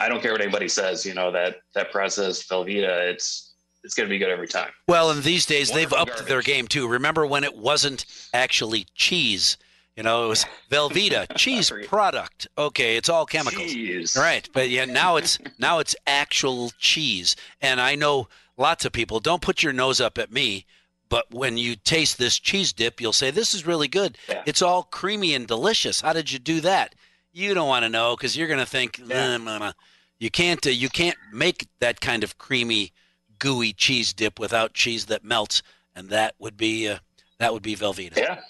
I 0.00 0.08
don't 0.08 0.20
care 0.20 0.32
what 0.32 0.40
anybody 0.40 0.68
says, 0.68 1.06
you 1.06 1.14
know, 1.14 1.30
that, 1.32 1.56
that 1.74 1.92
processed 1.92 2.48
Velveeta, 2.50 3.10
it's, 3.10 3.54
it's 3.84 3.94
going 3.94 4.08
to 4.08 4.10
be 4.10 4.18
good 4.18 4.30
every 4.30 4.48
time. 4.48 4.70
Well, 4.88 5.10
and 5.10 5.22
these 5.22 5.46
days 5.46 5.70
they've 5.70 5.90
Wonderful 5.90 6.16
upped 6.16 6.28
their 6.28 6.42
game 6.42 6.66
too. 6.66 6.88
Remember 6.88 7.24
when 7.24 7.44
it 7.44 7.56
wasn't 7.56 8.04
actually 8.34 8.86
cheese? 8.96 9.56
You 9.96 10.02
know, 10.02 10.26
it 10.26 10.28
was 10.28 10.44
Velveeta 10.70 11.26
cheese 11.36 11.72
product. 11.86 12.46
Okay, 12.58 12.96
it's 12.96 13.08
all 13.08 13.24
chemicals. 13.24 13.72
Cheese. 13.72 14.16
Right, 14.16 14.48
but 14.52 14.68
yeah, 14.68 14.84
now 14.84 15.16
it's 15.16 15.38
now 15.58 15.78
it's 15.78 15.96
actual 16.06 16.70
cheese. 16.78 17.34
And 17.62 17.80
I 17.80 17.94
know 17.94 18.28
lots 18.58 18.84
of 18.84 18.92
people 18.92 19.20
don't 19.20 19.42
put 19.42 19.62
your 19.62 19.72
nose 19.72 20.00
up 20.00 20.18
at 20.18 20.30
me, 20.30 20.66
but 21.08 21.32
when 21.32 21.56
you 21.56 21.76
taste 21.76 22.18
this 22.18 22.38
cheese 22.38 22.72
dip, 22.74 23.00
you'll 23.00 23.14
say 23.14 23.30
this 23.30 23.54
is 23.54 23.66
really 23.66 23.88
good. 23.88 24.18
Yeah. 24.28 24.42
It's 24.44 24.60
all 24.62 24.82
creamy 24.82 25.34
and 25.34 25.46
delicious. 25.46 26.02
How 26.02 26.12
did 26.12 26.30
you 26.30 26.38
do 26.38 26.60
that? 26.60 26.94
You 27.32 27.54
don't 27.54 27.68
want 27.68 27.84
to 27.84 27.88
know 27.88 28.16
because 28.16 28.36
you're 28.36 28.48
going 28.48 28.60
to 28.60 28.66
think 28.66 28.98
Yeah. 28.98 29.36
"Nah, 29.38 29.44
nah, 29.44 29.58
nah." 29.58 29.72
you 30.18 30.30
can't 30.30 30.66
uh, 30.66 30.70
you 30.70 30.88
can't 30.88 31.16
make 31.32 31.68
that 31.80 32.00
kind 32.00 32.22
of 32.22 32.38
creamy, 32.38 32.92
gooey 33.38 33.72
cheese 33.72 34.12
dip 34.12 34.38
without 34.38 34.74
cheese 34.74 35.06
that 35.06 35.24
melts, 35.24 35.62
and 35.94 36.10
that 36.10 36.34
would 36.38 36.56
be 36.56 36.88
uh, 36.88 36.98
that 37.38 37.52
would 37.52 37.62
be 37.62 37.76
Velveeta. 37.76 38.16
Yeah. 38.16 38.40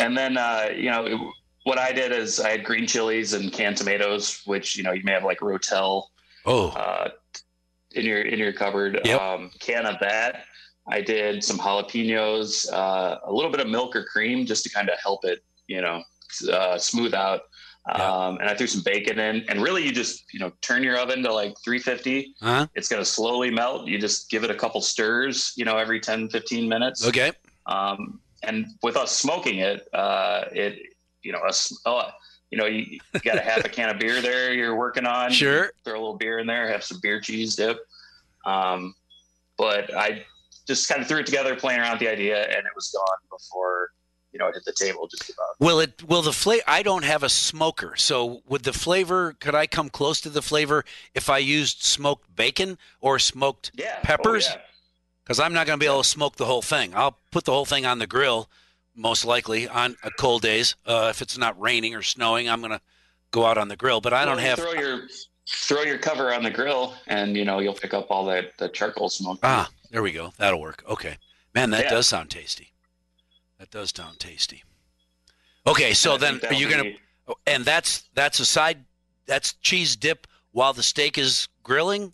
And 0.00 0.16
then, 0.16 0.36
uh, 0.36 0.68
you 0.74 0.90
know, 0.90 1.06
it- 1.06 1.20
what 1.64 1.78
I 1.78 1.90
did 1.92 2.12
is 2.12 2.38
I 2.38 2.50
had 2.50 2.64
green 2.64 2.86
chilies 2.86 3.32
and 3.32 3.52
canned 3.52 3.76
tomatoes, 3.76 4.40
which, 4.44 4.76
you 4.76 4.84
know, 4.84 4.92
you 4.92 5.02
may 5.02 5.12
have 5.12 5.24
like 5.24 5.40
Rotel, 5.40 6.04
Oh, 6.44 6.68
uh, 6.68 7.08
in 7.92 8.04
your, 8.06 8.20
in 8.22 8.38
your 8.38 8.52
cupboard, 8.52 9.00
Yep. 9.04 9.20
um, 9.20 9.50
can 9.58 9.84
of 9.84 9.96
that. 10.00 10.44
I 10.88 11.00
did 11.00 11.42
some 11.42 11.58
jalapenos, 11.58 12.72
uh, 12.72 13.18
a 13.24 13.32
little 13.32 13.50
bit 13.50 13.58
of 13.60 13.66
milk 13.68 13.96
or 13.96 14.04
cream 14.04 14.46
just 14.46 14.62
to 14.62 14.70
kind 14.70 14.88
of 14.88 14.96
help 15.00 15.24
it, 15.24 15.42
you 15.66 15.80
know, 15.80 16.04
uh, 16.52 16.78
smooth 16.78 17.14
out. 17.14 17.42
Yeah. 17.88 18.12
Um, 18.26 18.38
and 18.38 18.48
I 18.48 18.54
threw 18.54 18.66
some 18.68 18.82
bacon 18.84 19.18
in 19.18 19.44
and 19.48 19.60
really 19.62 19.84
you 19.84 19.90
just, 19.92 20.24
you 20.32 20.38
know, 20.40 20.52
turn 20.60 20.84
your 20.84 20.96
oven 20.98 21.22
to 21.24 21.32
like 21.32 21.54
350. 21.64 22.34
huh? 22.40 22.66
It's 22.76 22.88
going 22.88 23.00
to 23.02 23.08
slowly 23.08 23.50
melt. 23.50 23.88
You 23.88 23.98
just 23.98 24.30
give 24.30 24.44
it 24.44 24.50
a 24.50 24.54
couple 24.54 24.80
stirs, 24.80 25.52
you 25.56 25.64
know, 25.64 25.76
every 25.78 25.98
10, 26.00 26.28
15 26.28 26.68
minutes. 26.68 27.04
Okay. 27.06 27.32
Um, 27.66 28.20
and 28.46 28.66
with 28.82 28.96
us 28.96 29.12
smoking 29.12 29.58
it, 29.58 29.88
uh, 29.92 30.44
it, 30.52 30.78
you 31.22 31.32
know, 31.32 31.38
us, 31.40 31.76
uh, 31.84 32.10
you 32.50 32.58
know, 32.58 32.66
you, 32.66 32.86
you 33.14 33.20
got 33.20 33.36
a 33.36 33.40
half 33.40 33.64
a 33.64 33.68
can 33.68 33.90
of 33.90 33.98
beer 33.98 34.22
there 34.22 34.52
you're 34.52 34.76
working 34.76 35.04
on. 35.04 35.32
Sure. 35.32 35.72
Throw 35.84 35.94
a 35.94 36.00
little 36.00 36.16
beer 36.16 36.38
in 36.38 36.46
there, 36.46 36.68
have 36.68 36.84
some 36.84 37.00
beer 37.02 37.20
cheese 37.20 37.56
dip. 37.56 37.78
Um, 38.44 38.94
but 39.58 39.94
I 39.94 40.24
just 40.66 40.88
kind 40.88 41.00
of 41.00 41.08
threw 41.08 41.18
it 41.18 41.26
together, 41.26 41.56
playing 41.56 41.80
around 41.80 41.92
with 41.92 42.00
the 42.00 42.08
idea, 42.08 42.44
and 42.44 42.58
it 42.58 42.72
was 42.74 42.90
gone 42.90 43.18
before, 43.30 43.90
you 44.32 44.38
know, 44.38 44.48
it 44.48 44.54
hit 44.54 44.64
the 44.64 44.72
table 44.72 45.08
just 45.08 45.30
about. 45.30 45.46
Will 45.58 45.80
it? 45.80 46.02
Will 46.06 46.22
the 46.22 46.32
flavor? 46.32 46.62
I 46.66 46.82
don't 46.82 47.04
have 47.04 47.22
a 47.22 47.28
smoker, 47.28 47.96
so 47.96 48.42
would 48.48 48.64
the 48.64 48.72
flavor? 48.72 49.34
Could 49.40 49.54
I 49.54 49.66
come 49.66 49.88
close 49.88 50.20
to 50.20 50.30
the 50.30 50.42
flavor 50.42 50.84
if 51.14 51.30
I 51.30 51.38
used 51.38 51.82
smoked 51.82 52.34
bacon 52.36 52.78
or 53.00 53.18
smoked? 53.18 53.72
Yeah. 53.74 53.98
Peppers? 54.02 54.48
Oh, 54.48 54.54
yeah. 54.56 54.60
Because 55.26 55.40
I'm 55.40 55.52
not 55.52 55.66
going 55.66 55.76
to 55.76 55.82
be 55.84 55.88
able 55.90 56.02
to 56.04 56.08
smoke 56.08 56.36
the 56.36 56.44
whole 56.44 56.62
thing. 56.62 56.94
I'll 56.94 57.18
put 57.32 57.44
the 57.44 57.50
whole 57.50 57.64
thing 57.64 57.84
on 57.84 57.98
the 57.98 58.06
grill, 58.06 58.48
most 58.94 59.24
likely 59.24 59.66
on 59.68 59.96
uh, 60.04 60.10
cold 60.16 60.42
days. 60.42 60.76
Uh, 60.86 61.08
if 61.10 61.20
it's 61.20 61.36
not 61.36 61.60
raining 61.60 61.96
or 61.96 62.02
snowing, 62.02 62.48
I'm 62.48 62.60
going 62.60 62.70
to 62.70 62.80
go 63.32 63.44
out 63.44 63.58
on 63.58 63.66
the 63.66 63.74
grill. 63.74 64.00
But 64.00 64.12
I 64.12 64.24
don't 64.24 64.36
Well, 64.36 64.44
have. 64.46 64.58
Throw 64.60 64.72
your 64.74 65.08
throw 65.48 65.82
your 65.82 65.98
cover 65.98 66.32
on 66.32 66.44
the 66.44 66.50
grill, 66.50 66.94
and 67.08 67.36
you 67.36 67.44
know 67.44 67.58
you'll 67.58 67.74
pick 67.74 67.92
up 67.92 68.06
all 68.08 68.24
that 68.26 68.56
the 68.58 68.68
charcoal 68.68 69.08
smoke. 69.08 69.40
Ah, 69.42 69.68
there 69.90 70.02
we 70.02 70.12
go. 70.12 70.32
That'll 70.38 70.60
work. 70.60 70.84
Okay, 70.88 71.16
man, 71.54 71.70
that 71.70 71.84
Yeah. 71.86 71.90
does 71.90 72.06
sound 72.06 72.30
tasty. 72.30 72.72
That 73.58 73.70
does 73.72 73.92
sound 73.94 74.20
tasty. 74.20 74.62
Okay, 75.66 75.92
so 75.92 76.14
And 76.14 76.22
then 76.22 76.40
are 76.48 76.54
you 76.54 76.68
going 76.68 76.84
to? 76.84 76.90
be- 76.90 77.34
And 77.48 77.64
that's 77.64 78.04
that's 78.14 78.38
a 78.38 78.44
side. 78.46 78.84
That's 79.26 79.54
cheese 79.54 79.96
dip 79.96 80.28
while 80.52 80.72
the 80.72 80.84
steak 80.84 81.18
is 81.18 81.48
grilling. 81.64 82.12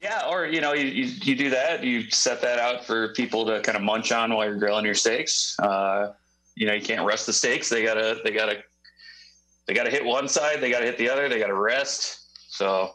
Yeah, 0.00 0.28
or 0.28 0.46
you 0.46 0.60
know, 0.60 0.72
you, 0.72 0.86
you, 0.86 1.04
you 1.22 1.34
do 1.34 1.50
that. 1.50 1.82
You 1.82 2.10
set 2.10 2.40
that 2.42 2.58
out 2.58 2.84
for 2.84 3.12
people 3.14 3.46
to 3.46 3.60
kind 3.60 3.76
of 3.76 3.82
munch 3.82 4.12
on 4.12 4.34
while 4.34 4.46
you're 4.46 4.58
grilling 4.58 4.84
your 4.84 4.94
steaks. 4.94 5.58
Uh, 5.58 6.12
you 6.54 6.66
know, 6.66 6.74
you 6.74 6.82
can't 6.82 7.06
rust 7.06 7.26
the 7.26 7.32
steaks. 7.32 7.68
They 7.68 7.82
gotta 7.82 8.20
they 8.22 8.30
gotta 8.30 8.62
they 9.66 9.74
got 9.74 9.84
to 9.84 9.90
hit 9.90 10.04
one 10.04 10.28
side, 10.28 10.60
they 10.60 10.70
got 10.70 10.80
to 10.80 10.86
hit 10.86 10.98
the 10.98 11.08
other, 11.08 11.28
they 11.28 11.38
got 11.38 11.48
to 11.48 11.54
rest. 11.54 12.20
So 12.48 12.94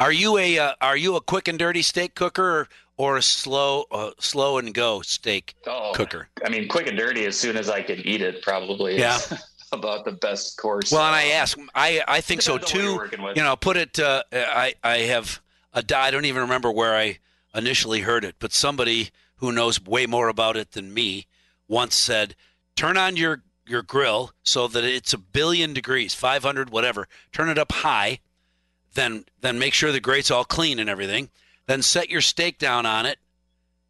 Are 0.00 0.12
you 0.12 0.38
a 0.38 0.58
uh, 0.58 0.74
are 0.80 0.96
you 0.96 1.16
a 1.16 1.20
quick 1.20 1.48
and 1.48 1.58
dirty 1.58 1.82
steak 1.82 2.14
cooker 2.14 2.60
or, 2.60 2.68
or 2.96 3.16
a 3.18 3.22
slow 3.22 3.84
uh, 3.90 4.10
slow 4.18 4.58
and 4.58 4.72
go 4.72 5.02
steak 5.02 5.54
oh, 5.66 5.92
cooker? 5.94 6.28
I 6.44 6.48
mean, 6.48 6.68
quick 6.68 6.86
and 6.86 6.96
dirty 6.96 7.26
as 7.26 7.38
soon 7.38 7.56
as 7.56 7.68
I 7.68 7.82
can 7.82 7.98
eat 8.06 8.22
it, 8.22 8.42
probably. 8.42 8.98
Yeah. 8.98 9.16
is 9.16 9.32
about 9.72 10.04
the 10.04 10.12
best 10.12 10.56
course. 10.56 10.92
Well, 10.92 11.02
and 11.02 11.14
I 11.14 11.24
ask, 11.34 11.58
I 11.74 12.02
I 12.06 12.20
think 12.20 12.42
so 12.42 12.58
depends 12.58 12.74
on 12.74 12.96
what 12.96 13.12
you're 13.12 13.32
too. 13.32 13.40
You 13.40 13.44
know, 13.44 13.56
put 13.56 13.76
it. 13.76 13.98
Uh, 13.98 14.22
I 14.32 14.74
I 14.82 14.98
have 14.98 15.40
I 15.74 16.10
don't 16.10 16.24
even 16.24 16.42
remember 16.42 16.70
where 16.70 16.94
I 16.94 17.18
initially 17.54 18.00
heard 18.00 18.24
it, 18.24 18.36
but 18.38 18.52
somebody 18.52 19.10
who 19.36 19.52
knows 19.52 19.82
way 19.82 20.06
more 20.06 20.28
about 20.28 20.56
it 20.56 20.72
than 20.72 20.94
me 20.94 21.26
once 21.68 21.94
said, 21.96 22.36
"Turn 22.76 22.96
on 22.96 23.16
your 23.16 23.42
your 23.66 23.82
grill 23.82 24.32
so 24.42 24.68
that 24.68 24.84
it's 24.84 25.12
a 25.12 25.18
billion 25.18 25.72
degrees, 25.72 26.14
500 26.14 26.70
whatever. 26.70 27.08
Turn 27.32 27.48
it 27.48 27.58
up 27.58 27.72
high, 27.72 28.20
then 28.94 29.24
then 29.40 29.58
make 29.58 29.74
sure 29.74 29.90
the 29.90 30.00
grate's 30.00 30.30
all 30.30 30.44
clean 30.44 30.78
and 30.78 30.88
everything. 30.88 31.30
Then 31.66 31.82
set 31.82 32.10
your 32.10 32.20
steak 32.20 32.58
down 32.58 32.86
on 32.86 33.06
it, 33.06 33.18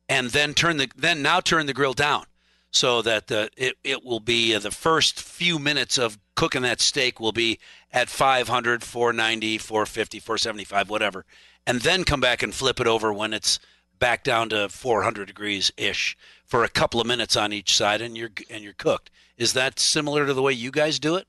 and 0.09 0.31
then 0.31 0.55
turn 0.55 0.79
the 0.79 0.91
then 0.97 1.23
now 1.23 1.41
turn 1.41 1.67
the 1.67 1.75
grill 1.75 1.95
down." 1.95 2.27
so 2.75 3.03
that 3.03 3.31
uh, 3.31 3.49
it, 3.57 3.77
it 3.85 4.05
will 4.05 4.19
be 4.19 4.53
uh, 4.53 4.59
the 4.59 4.71
first 4.73 5.23
few 5.23 5.61
minutes 5.61 5.97
of 5.97 6.19
cooking 6.35 6.63
that 6.63 6.81
steak 6.81 7.21
will 7.21 7.31
be 7.31 7.61
at 7.93 8.09
500 8.09 8.83
490 8.83 9.59
450 9.59 10.19
475 10.19 10.91
whatever 10.91 11.25
and 11.67 11.81
then 11.81 12.05
come 12.05 12.21
back 12.21 12.43
and 12.43 12.55
flip 12.55 12.81
it 12.81 12.87
over 12.87 13.13
when 13.13 13.33
it's 13.33 13.59
back 13.99 14.25
down 14.25 14.49
to 14.51 14.69
400 14.69 15.27
degrees 15.27 15.73
ish 15.77 16.17
for 16.45 16.65
a 16.65 16.69
couple 16.69 17.01
of 17.01 17.07
minutes 17.07 17.37
on 17.37 17.53
each 17.53 17.77
side 17.77 18.03
and 18.03 18.17
you're 18.17 18.31
and 18.51 18.63
you're 18.63 18.73
cooked 18.75 19.11
is 19.37 19.53
that 19.53 19.79
similar 19.79 20.27
to 20.27 20.35
the 20.35 20.43
way 20.43 20.53
you 20.53 20.71
guys 20.71 20.99
do 20.99 21.17
it 21.17 21.27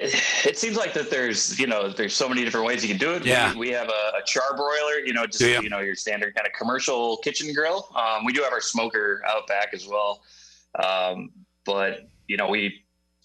it 0.00 0.58
seems 0.58 0.76
like 0.76 0.94
that 0.94 1.10
there's 1.10 1.58
you 1.58 1.66
know 1.66 1.90
there's 1.90 2.14
so 2.14 2.28
many 2.28 2.42
different 2.42 2.66
ways 2.66 2.82
you 2.82 2.88
can 2.88 2.98
do 2.98 3.12
it. 3.12 3.24
Yeah. 3.24 3.52
We, 3.52 3.60
we 3.60 3.68
have 3.70 3.88
a, 3.88 4.18
a 4.18 4.22
char 4.24 4.56
broiler, 4.56 5.04
you 5.04 5.12
know, 5.12 5.26
just 5.26 5.42
ya? 5.42 5.60
you 5.60 5.68
know 5.68 5.80
your 5.80 5.94
standard 5.94 6.34
kind 6.34 6.46
of 6.46 6.54
commercial 6.54 7.18
kitchen 7.18 7.52
grill. 7.52 7.88
Um, 7.94 8.24
we 8.24 8.32
do 8.32 8.42
have 8.42 8.52
our 8.52 8.62
smoker 8.62 9.22
out 9.28 9.46
back 9.46 9.74
as 9.74 9.86
well, 9.86 10.22
um, 10.82 11.30
but 11.66 12.08
you 12.28 12.38
know 12.38 12.48
we 12.48 12.82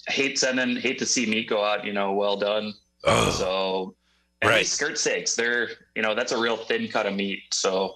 hate 0.08 0.38
sending 0.38 0.76
hate 0.76 1.00
to 1.00 1.06
see 1.06 1.26
meat 1.26 1.48
go 1.48 1.63
out. 1.63 1.86
You 1.86 1.94
know, 1.94 2.12
well 2.12 2.36
done. 2.36 2.74
oh 3.06 3.30
So 3.32 3.96
and 4.45 4.51
Right. 4.51 4.60
these 4.60 4.71
skirt 4.71 4.97
steaks, 4.97 5.36
they're 5.36 5.69
you 5.95 6.01
know 6.01 6.15
that's 6.15 6.31
a 6.31 6.38
real 6.38 6.58
thin 6.58 6.88
cut 6.88 7.05
of 7.05 7.13
meat. 7.13 7.41
So 7.51 7.95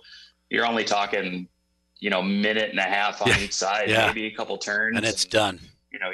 you're 0.49 0.65
only 0.65 0.83
talking 0.83 1.47
you 1.99 2.09
know 2.09 2.21
minute 2.21 2.69
and 2.71 2.79
a 2.79 2.83
half 2.83 3.21
on 3.21 3.29
Yeah. 3.29 3.39
each 3.39 3.53
side, 3.53 3.89
Yeah. 3.89 4.07
maybe 4.07 4.25
a 4.27 4.31
couple 4.31 4.57
turns, 4.57 4.97
and 4.97 5.05
it's 5.05 5.25
done 5.25 5.59
you 5.91 5.99
know 5.99 6.11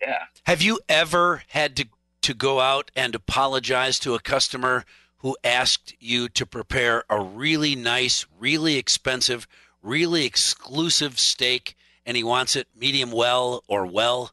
yeah. 0.00 0.24
Have 0.46 0.62
you 0.62 0.80
ever 0.88 1.42
had 1.48 1.76
to 1.76 1.86
to 2.22 2.34
go 2.34 2.60
out 2.60 2.90
and 2.94 3.14
apologize 3.14 3.98
to 4.00 4.14
a 4.14 4.20
customer 4.20 4.84
who 5.18 5.36
asked 5.42 5.94
you 5.98 6.28
to 6.28 6.44
prepare 6.46 7.04
a 7.10 7.20
really 7.20 7.74
nice, 7.74 8.26
really 8.38 8.76
expensive, 8.76 9.48
really 9.82 10.24
exclusive 10.24 11.18
steak 11.18 11.74
and 12.06 12.16
he 12.16 12.22
wants 12.22 12.54
it 12.56 12.68
medium 12.76 13.10
well 13.12 13.64
or 13.66 13.86
well? 13.86 14.32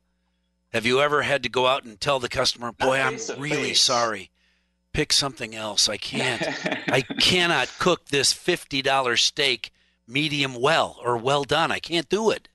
Have 0.74 0.86
you 0.86 1.00
ever 1.02 1.22
had 1.22 1.42
to 1.44 1.50
go 1.50 1.68
out 1.68 1.84
and 1.86 2.00
tell 2.00 2.20
the 2.20 2.28
customer, 2.30 2.72
"Boy, 2.72 3.00
I'm 3.00 3.18
really 3.38 3.70
face. 3.70 3.82
sorry. 3.82 4.30
Pick 4.96 5.12
something 5.12 5.54
else. 5.54 5.90
I 5.90 5.98
can't. 5.98 6.42
I 6.90 7.02
cannot 7.20 7.70
cook 7.80 8.06
this 8.06 8.34
$50 8.34 9.20
steak 9.20 9.72
medium 10.08 10.56
well 10.56 10.98
or 11.04 11.18
well 11.18 11.44
done. 11.44 11.70
I 11.72 11.80
can't 11.80 12.08
do 12.08 12.30
it." 12.32 12.48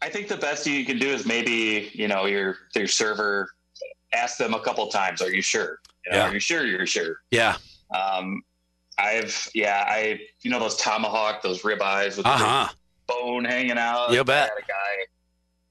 I 0.00 0.08
think 0.08 0.28
the 0.28 0.36
best 0.38 0.66
you 0.66 0.84
can 0.86 0.98
do 0.98 1.08
is 1.08 1.26
maybe 1.26 1.90
you 1.92 2.08
know 2.08 2.24
your 2.26 2.56
your 2.74 2.86
server 2.86 3.50
ask 4.14 4.38
them 4.38 4.54
a 4.54 4.60
couple 4.60 4.86
times. 4.88 5.20
Are 5.20 5.30
you 5.30 5.42
sure? 5.42 5.80
You 6.06 6.12
know, 6.12 6.18
Yeah. 6.18 6.28
Are 6.30 6.32
you 6.32 6.40
sure? 6.40 6.64
You're 6.64 6.86
sure. 6.86 7.16
Yeah. 7.30 7.56
Um, 7.94 8.42
I've 8.98 9.50
yeah 9.54 9.84
I 9.86 10.20
you 10.42 10.50
know 10.50 10.58
those 10.60 10.76
tomahawk 10.76 11.42
those 11.42 11.60
ribeyes 11.62 12.16
with 12.16 12.24
the 12.24 12.30
Uh-huh. 12.30 12.68
bone 13.06 13.44
hanging 13.44 13.76
out. 13.78 14.12
You 14.12 14.24
bet. 14.24 14.50
I 14.50 14.54
had 14.54 14.64
a 14.64 14.66
guy 14.66 15.04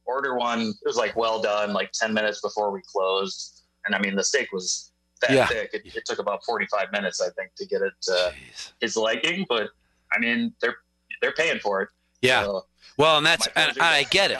order 0.05 0.35
one. 0.37 0.61
It 0.61 0.75
was 0.85 0.97
like 0.97 1.15
well 1.15 1.41
done, 1.41 1.73
like 1.73 1.91
ten 1.93 2.13
minutes 2.13 2.41
before 2.41 2.71
we 2.71 2.81
closed, 2.91 3.63
and 3.85 3.95
I 3.95 3.99
mean 3.99 4.15
the 4.15 4.23
steak 4.23 4.51
was 4.51 4.91
that 5.23 5.31
Yeah. 5.31 5.47
thick. 5.47 5.71
It, 5.73 5.95
it 5.95 6.05
took 6.05 6.19
about 6.19 6.43
forty 6.45 6.65
five 6.67 6.91
minutes 6.91 7.19
I 7.21 7.29
think 7.31 7.55
to 7.55 7.65
get 7.65 7.81
it 7.81 7.93
uh, 8.11 8.31
his 8.79 8.95
liking, 8.95 9.45
but 9.49 9.69
I 10.13 10.19
mean 10.19 10.53
they're 10.61 10.77
they're 11.21 11.33
paying 11.33 11.59
for 11.59 11.81
it. 11.81 11.89
Yeah. 12.21 12.43
So 12.43 12.65
Well, 12.97 13.17
and 13.17 13.25
that's 13.25 13.47
and. 13.55 13.77
I 13.79 14.03
get 14.03 14.31
it. 14.31 14.39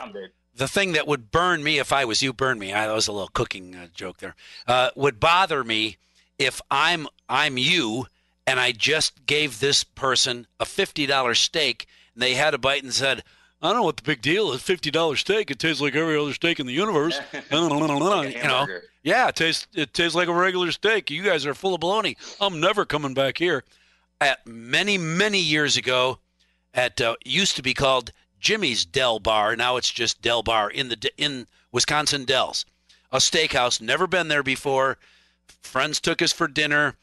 The 0.56 0.68
thing 0.68 0.92
that 0.92 1.08
would 1.08 1.32
burn 1.32 1.64
me 1.64 1.80
if 1.80 1.92
I 1.92 2.06
was 2.06 2.22
you, 2.22 2.32
burn 2.32 2.60
me. 2.60 2.72
I, 2.74 2.86
that 2.86 2.94
was 2.94 3.08
a 3.08 3.12
little 3.12 3.28
cooking 3.30 3.76
uh, 3.76 3.88
joke 3.94 4.18
there. 4.18 4.36
Uh, 4.68 4.92
would 4.96 5.20
bother 5.20 5.64
me 5.64 5.98
if 6.38 6.62
I'm 6.70 7.08
I'm 7.28 7.58
you 7.58 8.06
and 8.46 8.60
I 8.60 8.72
just 8.72 9.26
gave 9.26 9.60
this 9.60 9.84
person 9.84 10.46
a 10.60 10.66
fifty 10.66 11.06
dollar 11.08 11.34
steak 11.34 11.88
and 12.14 12.22
they 12.22 12.36
had 12.36 12.54
a 12.54 12.60
bite 12.60 12.84
and 12.84 12.94
said, 12.94 13.24
"I 13.64 13.70
don't 13.70 13.78
know 13.78 13.84
what 13.84 13.98
the 13.98 14.04
big 14.04 14.22
deal 14.22 14.52
is. 14.52 14.62
Fifty 14.62 14.92
dollar 14.92 15.16
steak. 15.16 15.50
It 15.50 15.58
tastes 15.58 15.82
like 15.82 15.96
every 15.96 16.18
other 16.18 16.34
steak 16.34 16.60
in 16.60 16.68
the 16.68 16.74
universe." 16.74 17.20
Like 18.26 18.36
you 18.36 18.44
know, 18.44 18.68
yeah, 19.02 19.28
it 19.30 19.36
tastes 19.36 19.68
it 19.74 19.94
tastes 19.94 20.16
like 20.16 20.28
a 20.28 20.34
regular 20.34 20.72
steak. 20.72 21.10
You 21.10 21.24
guys 21.24 21.46
are 21.46 21.54
full 21.56 21.74
of 21.74 21.82
baloney. 21.82 22.16
I'm 22.40 22.60
never 22.60 22.86
coming 22.86 23.14
back 23.14 23.38
here. 23.40 23.64
At 24.22 24.46
many 24.46 24.98
many 24.98 25.40
years 25.40 25.78
ago, 25.78 26.20
at 26.74 27.02
uh, 27.02 27.16
used 27.26 27.56
to 27.56 27.62
be 27.64 27.74
called 27.74 28.12
Jimmy's 28.40 28.86
Del 28.86 29.20
Bar. 29.20 29.56
Now 29.56 29.78
it's 29.78 29.90
just 29.92 30.22
Del 30.22 30.44
Bar 30.44 30.70
in 30.70 30.90
the 30.90 31.12
in 31.18 31.48
Wisconsin 31.72 32.26
Dells, 32.26 32.66
a 33.12 33.18
steakhouse. 33.18 33.82
Never 33.82 34.06
been 34.06 34.28
there 34.28 34.44
before. 34.44 34.98
Friends 35.62 36.00
took 36.00 36.22
us 36.22 36.32
for 36.32 36.48
dinner, 36.48 36.96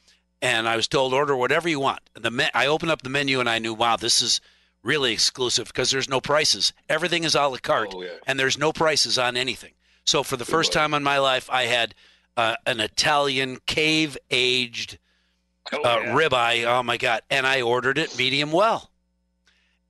and 0.42 0.68
I 0.68 0.76
was 0.76 0.86
told 0.86 1.12
order 1.14 1.34
whatever 1.34 1.68
you 1.68 1.80
want. 1.80 2.00
The 2.14 2.30
me- 2.30 2.50
I 2.54 2.66
opened 2.66 2.90
up 2.92 3.02
the 3.02 3.08
menu 3.08 3.40
and 3.40 3.48
I 3.48 3.58
knew, 3.58 3.74
wow, 3.74 3.96
this 3.96 4.22
is 4.22 4.40
really 4.82 5.12
exclusive 5.12 5.66
because 5.68 5.90
there's 5.90 6.08
no 6.08 6.20
prices. 6.20 6.72
Everything 6.88 7.24
is 7.24 7.34
a 7.34 7.46
la 7.46 7.58
carte, 7.58 7.92
Oh, 7.94 8.02
yeah. 8.02 8.10
and 8.26 8.38
there's 8.38 8.58
no 8.58 8.72
prices 8.72 9.18
on 9.18 9.36
anything. 9.36 9.72
So 10.04 10.22
for 10.22 10.36
the 10.36 10.44
first 10.44 10.72
boy. 10.72 10.80
time 10.80 10.94
in 10.94 11.02
my 11.02 11.18
life, 11.18 11.48
I 11.50 11.64
had 11.64 11.94
uh, 12.36 12.56
an 12.66 12.80
Italian 12.80 13.58
cave 13.66 14.16
aged 14.30 14.98
Oh, 15.72 15.82
uh, 15.82 16.00
yeah. 16.02 16.14
ribeye. 16.14 16.64
Oh 16.64 16.82
my 16.82 16.96
god! 16.96 17.20
And 17.30 17.46
I 17.46 17.60
ordered 17.60 17.98
it 17.98 18.16
medium 18.18 18.50
well. 18.50 18.90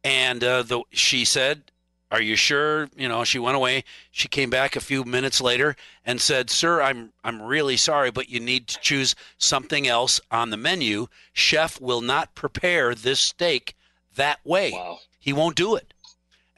And 0.02 0.42
uh, 0.42 0.62
the 0.62 0.82
she 0.90 1.24
said, 1.24 1.70
"Are 2.10 2.20
you 2.20 2.36
sure?" 2.36 2.88
You 2.96 3.08
know, 3.08 3.22
she 3.24 3.38
went 3.38 3.56
away. 3.56 3.84
She 4.10 4.28
came 4.28 4.50
back 4.50 4.74
a 4.76 4.80
few 4.80 5.04
minutes 5.04 5.40
later 5.40 5.76
and 6.04 6.20
said, 6.20 6.50
"Sir, 6.50 6.82
I'm 6.82 7.12
I'm 7.22 7.40
really 7.40 7.76
sorry, 7.76 8.10
but 8.10 8.28
you 8.28 8.40
need 8.40 8.66
to 8.68 8.80
choose 8.80 9.14
something 9.38 9.86
else 9.86 10.20
on 10.30 10.50
the 10.50 10.56
menu. 10.56 11.06
Chef 11.32 11.80
will 11.80 12.00
not 12.00 12.34
prepare 12.34 12.94
this 12.94 13.20
steak 13.20 13.74
that 14.16 14.40
way. 14.44 14.72
Wow. 14.72 14.98
He 15.18 15.32
won't 15.32 15.56
do 15.56 15.76
it." 15.76 15.92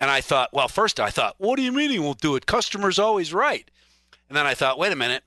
And 0.03 0.11
I 0.11 0.21
thought, 0.21 0.53
well, 0.53 0.67
first 0.67 0.99
I 0.99 1.11
thought, 1.11 1.37
what 1.39 1.57
do 1.57 1.63
you 1.63 1.71
mean 1.71 1.91
he 1.91 2.01
won't 2.01 2.21
do 2.21 2.35
it? 2.35 2.45
Customer's 2.45 2.99
always 2.99 3.33
right. 3.33 3.71
And 4.29 4.37
then 4.37 4.47
I 4.47 4.53
thought, 4.53 4.77
wait 4.77 4.91
a 4.91 4.97
minute. 4.97 5.23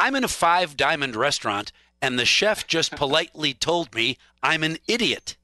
I'm 0.00 0.16
in 0.16 0.24
a 0.24 0.28
five 0.28 0.74
diamond 0.74 1.14
restaurant, 1.14 1.70
and 2.00 2.18
the 2.18 2.24
chef 2.24 2.66
just 2.66 2.92
politely 2.96 3.52
told 3.52 3.94
me 3.94 4.16
I'm 4.42 4.62
an 4.62 4.78
idiot. 4.88 5.36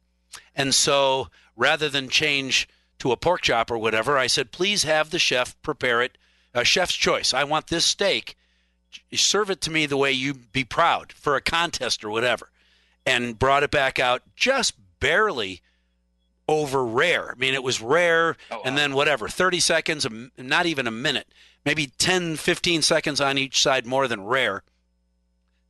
And 0.56 0.74
so 0.74 1.28
rather 1.54 1.90
than 1.90 2.08
change 2.08 2.66
to 3.00 3.12
a 3.12 3.16
pork 3.18 3.42
chop 3.42 3.70
or 3.70 3.76
whatever, 3.76 4.16
I 4.16 4.26
said, 4.26 4.52
please 4.52 4.84
have 4.84 5.10
the 5.10 5.18
chef 5.18 5.54
prepare 5.60 6.00
it. 6.00 6.16
A 6.54 6.64
chef's 6.64 6.94
choice. 6.94 7.34
I 7.34 7.44
want 7.44 7.66
this 7.66 7.84
steak. 7.84 8.38
Serve 9.12 9.50
it 9.50 9.60
to 9.62 9.70
me 9.70 9.84
the 9.84 9.98
way 9.98 10.12
you 10.12 10.32
be 10.32 10.64
proud 10.64 11.12
for 11.12 11.36
a 11.36 11.42
contest 11.42 12.02
or 12.04 12.10
whatever. 12.10 12.48
And 13.04 13.38
brought 13.38 13.64
it 13.64 13.70
back 13.70 13.98
out 13.98 14.22
just 14.34 14.74
barely 14.98 15.60
over 16.48 16.84
rare. 16.84 17.30
I 17.32 17.34
mean, 17.36 17.54
it 17.54 17.62
was 17.62 17.80
rare 17.80 18.36
Oh, 18.50 18.62
and 18.64 18.76
then 18.76 18.94
whatever, 18.94 19.28
30 19.28 19.60
seconds, 19.60 20.06
not 20.36 20.66
even 20.66 20.86
a 20.86 20.90
minute, 20.90 21.28
maybe 21.64 21.88
10, 21.98 22.36
15 22.36 22.82
seconds 22.82 23.20
on 23.20 23.38
each 23.38 23.62
side 23.62 23.86
more 23.86 24.08
than 24.08 24.24
rare. 24.24 24.62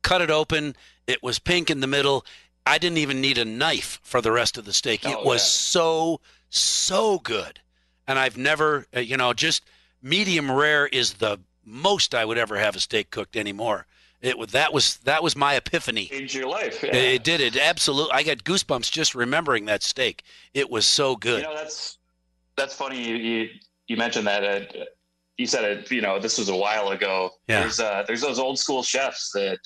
Cut 0.01 0.21
it 0.21 0.31
open. 0.31 0.75
It 1.07 1.21
was 1.23 1.39
pink 1.39 1.69
in 1.69 1.79
the 1.79 1.87
middle. 1.87 2.25
I 2.65 2.77
didn't 2.77 2.97
even 2.97 3.21
need 3.21 3.37
a 3.37 3.45
knife 3.45 3.99
for 4.03 4.21
the 4.21 4.31
rest 4.31 4.57
of 4.57 4.65
the 4.65 4.73
steak. 4.73 5.05
it 5.05 5.15
Oh, 5.17 5.23
was 5.23 5.41
yeah. 5.41 5.47
so, 5.47 6.21
so 6.49 7.19
good. 7.19 7.59
And 8.07 8.17
I've 8.19 8.37
never, 8.37 8.85
uh, 8.95 8.99
you 8.99 9.15
know, 9.17 9.33
just 9.33 9.63
medium 10.01 10.51
rare 10.51 10.87
is 10.87 11.13
the 11.15 11.39
most 11.65 12.13
I 12.13 12.25
would 12.25 12.37
ever 12.37 12.57
have 12.57 12.75
a 12.75 12.79
steak 12.79 13.09
cooked 13.11 13.37
anymore. 13.37 13.85
It 14.23 14.37
was 14.37 14.51
that 14.51 14.71
was 14.71 14.97
that 14.99 15.21
was 15.21 15.35
my 15.35 15.55
epiphany. 15.55 16.05
Changed 16.05 16.33
your 16.33 16.47
life. 16.47 16.81
Yeah. 16.81 16.95
It, 16.95 17.15
it 17.15 17.23
did 17.25 17.41
it 17.41 17.57
absolutely. 17.57 18.13
I 18.13 18.23
got 18.23 18.37
goosebumps 18.45 18.89
just 18.89 19.13
remembering 19.13 19.65
that 19.65 19.83
steak. 19.83 20.23
It 20.53 20.69
was 20.69 20.85
so 20.85 21.17
good. 21.17 21.41
You 21.41 21.49
know, 21.49 21.55
that's 21.55 21.97
that's 22.55 22.73
funny. 22.73 23.03
You 23.03 23.15
you, 23.15 23.49
you 23.87 23.97
mentioned 23.97 24.25
that. 24.27 24.43
Uh, 24.43 24.85
you 25.37 25.45
said 25.45 25.65
it. 25.65 25.91
You 25.91 26.01
know, 26.01 26.19
this 26.19 26.37
was 26.37 26.47
a 26.47 26.55
while 26.55 26.89
ago. 26.89 27.31
Yeah. 27.47 27.59
There's 27.59 27.81
uh, 27.81 28.05
there's 28.07 28.21
those 28.21 28.39
old 28.39 28.57
school 28.57 28.81
chefs 28.81 29.31
that 29.31 29.59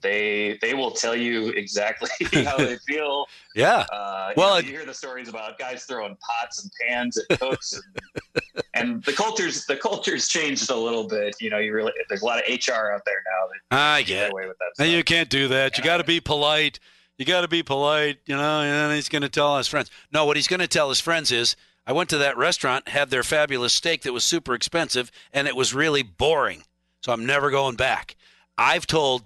they 0.00 0.58
they 0.62 0.74
will 0.74 0.90
tell 0.90 1.14
you 1.16 1.48
exactly 1.50 2.08
how 2.44 2.56
they 2.56 2.76
feel. 2.86 3.26
Yeah. 3.54 3.86
Uh, 3.92 4.32
Well, 4.36 4.50
well, 4.50 4.56
it- 4.56 4.66
you 4.66 4.72
hear 4.72 4.84
the 4.84 4.94
stories 4.94 5.28
about 5.28 5.58
guys 5.58 5.84
throwing 5.84 6.16
pots 6.16 6.62
and 6.62 6.70
pans 6.86 7.18
at 7.30 7.40
cooks, 7.40 7.72
and, 7.74 8.62
and 8.74 9.04
the 9.04 9.12
culture's 9.12 9.64
the 9.66 9.76
culture's 9.76 10.28
changed 10.28 10.70
a 10.70 10.76
little 10.76 11.04
bit. 11.06 11.36
You 11.40 11.50
know, 11.50 11.58
you 11.58 11.72
really 11.72 11.92
there's 12.08 12.22
a 12.22 12.26
lot 12.26 12.38
of 12.38 12.44
HR 12.48 12.92
out 12.92 13.02
there 13.04 13.22
now 13.26 13.48
that 13.70 13.76
I 13.76 14.02
get 14.02 14.30
away 14.30 14.46
with 14.46 14.56
that. 14.58 14.82
And 14.84 14.92
you 14.92 15.02
can't 15.04 15.28
do 15.28 15.48
that. 15.48 15.78
You 15.78 15.84
got 15.84 15.98
to 15.98 16.04
be 16.04 16.20
polite. 16.20 16.78
You 17.16 17.24
got 17.24 17.40
to 17.40 17.48
be 17.48 17.62
polite, 17.64 18.18
you 18.26 18.36
know. 18.36 18.60
And 18.60 18.92
he's 18.94 19.08
going 19.08 19.22
to 19.22 19.28
tell 19.28 19.58
his 19.58 19.66
friends. 19.66 19.90
No, 20.12 20.24
what 20.24 20.36
he's 20.36 20.46
going 20.46 20.60
to 20.60 20.68
tell 20.68 20.88
his 20.88 21.00
friends 21.00 21.32
is, 21.32 21.56
I 21.84 21.92
went 21.92 22.10
to 22.10 22.18
that 22.18 22.36
restaurant, 22.36 22.88
had 22.90 23.10
their 23.10 23.24
fabulous 23.24 23.72
steak 23.72 24.02
that 24.02 24.12
was 24.12 24.22
super 24.22 24.54
expensive, 24.54 25.10
and 25.32 25.48
it 25.48 25.56
was 25.56 25.74
really 25.74 26.04
boring. 26.04 26.62
So 27.02 27.12
I'm 27.12 27.26
never 27.26 27.50
going 27.50 27.74
back. 27.74 28.14
I've 28.56 28.86
told 28.86 29.24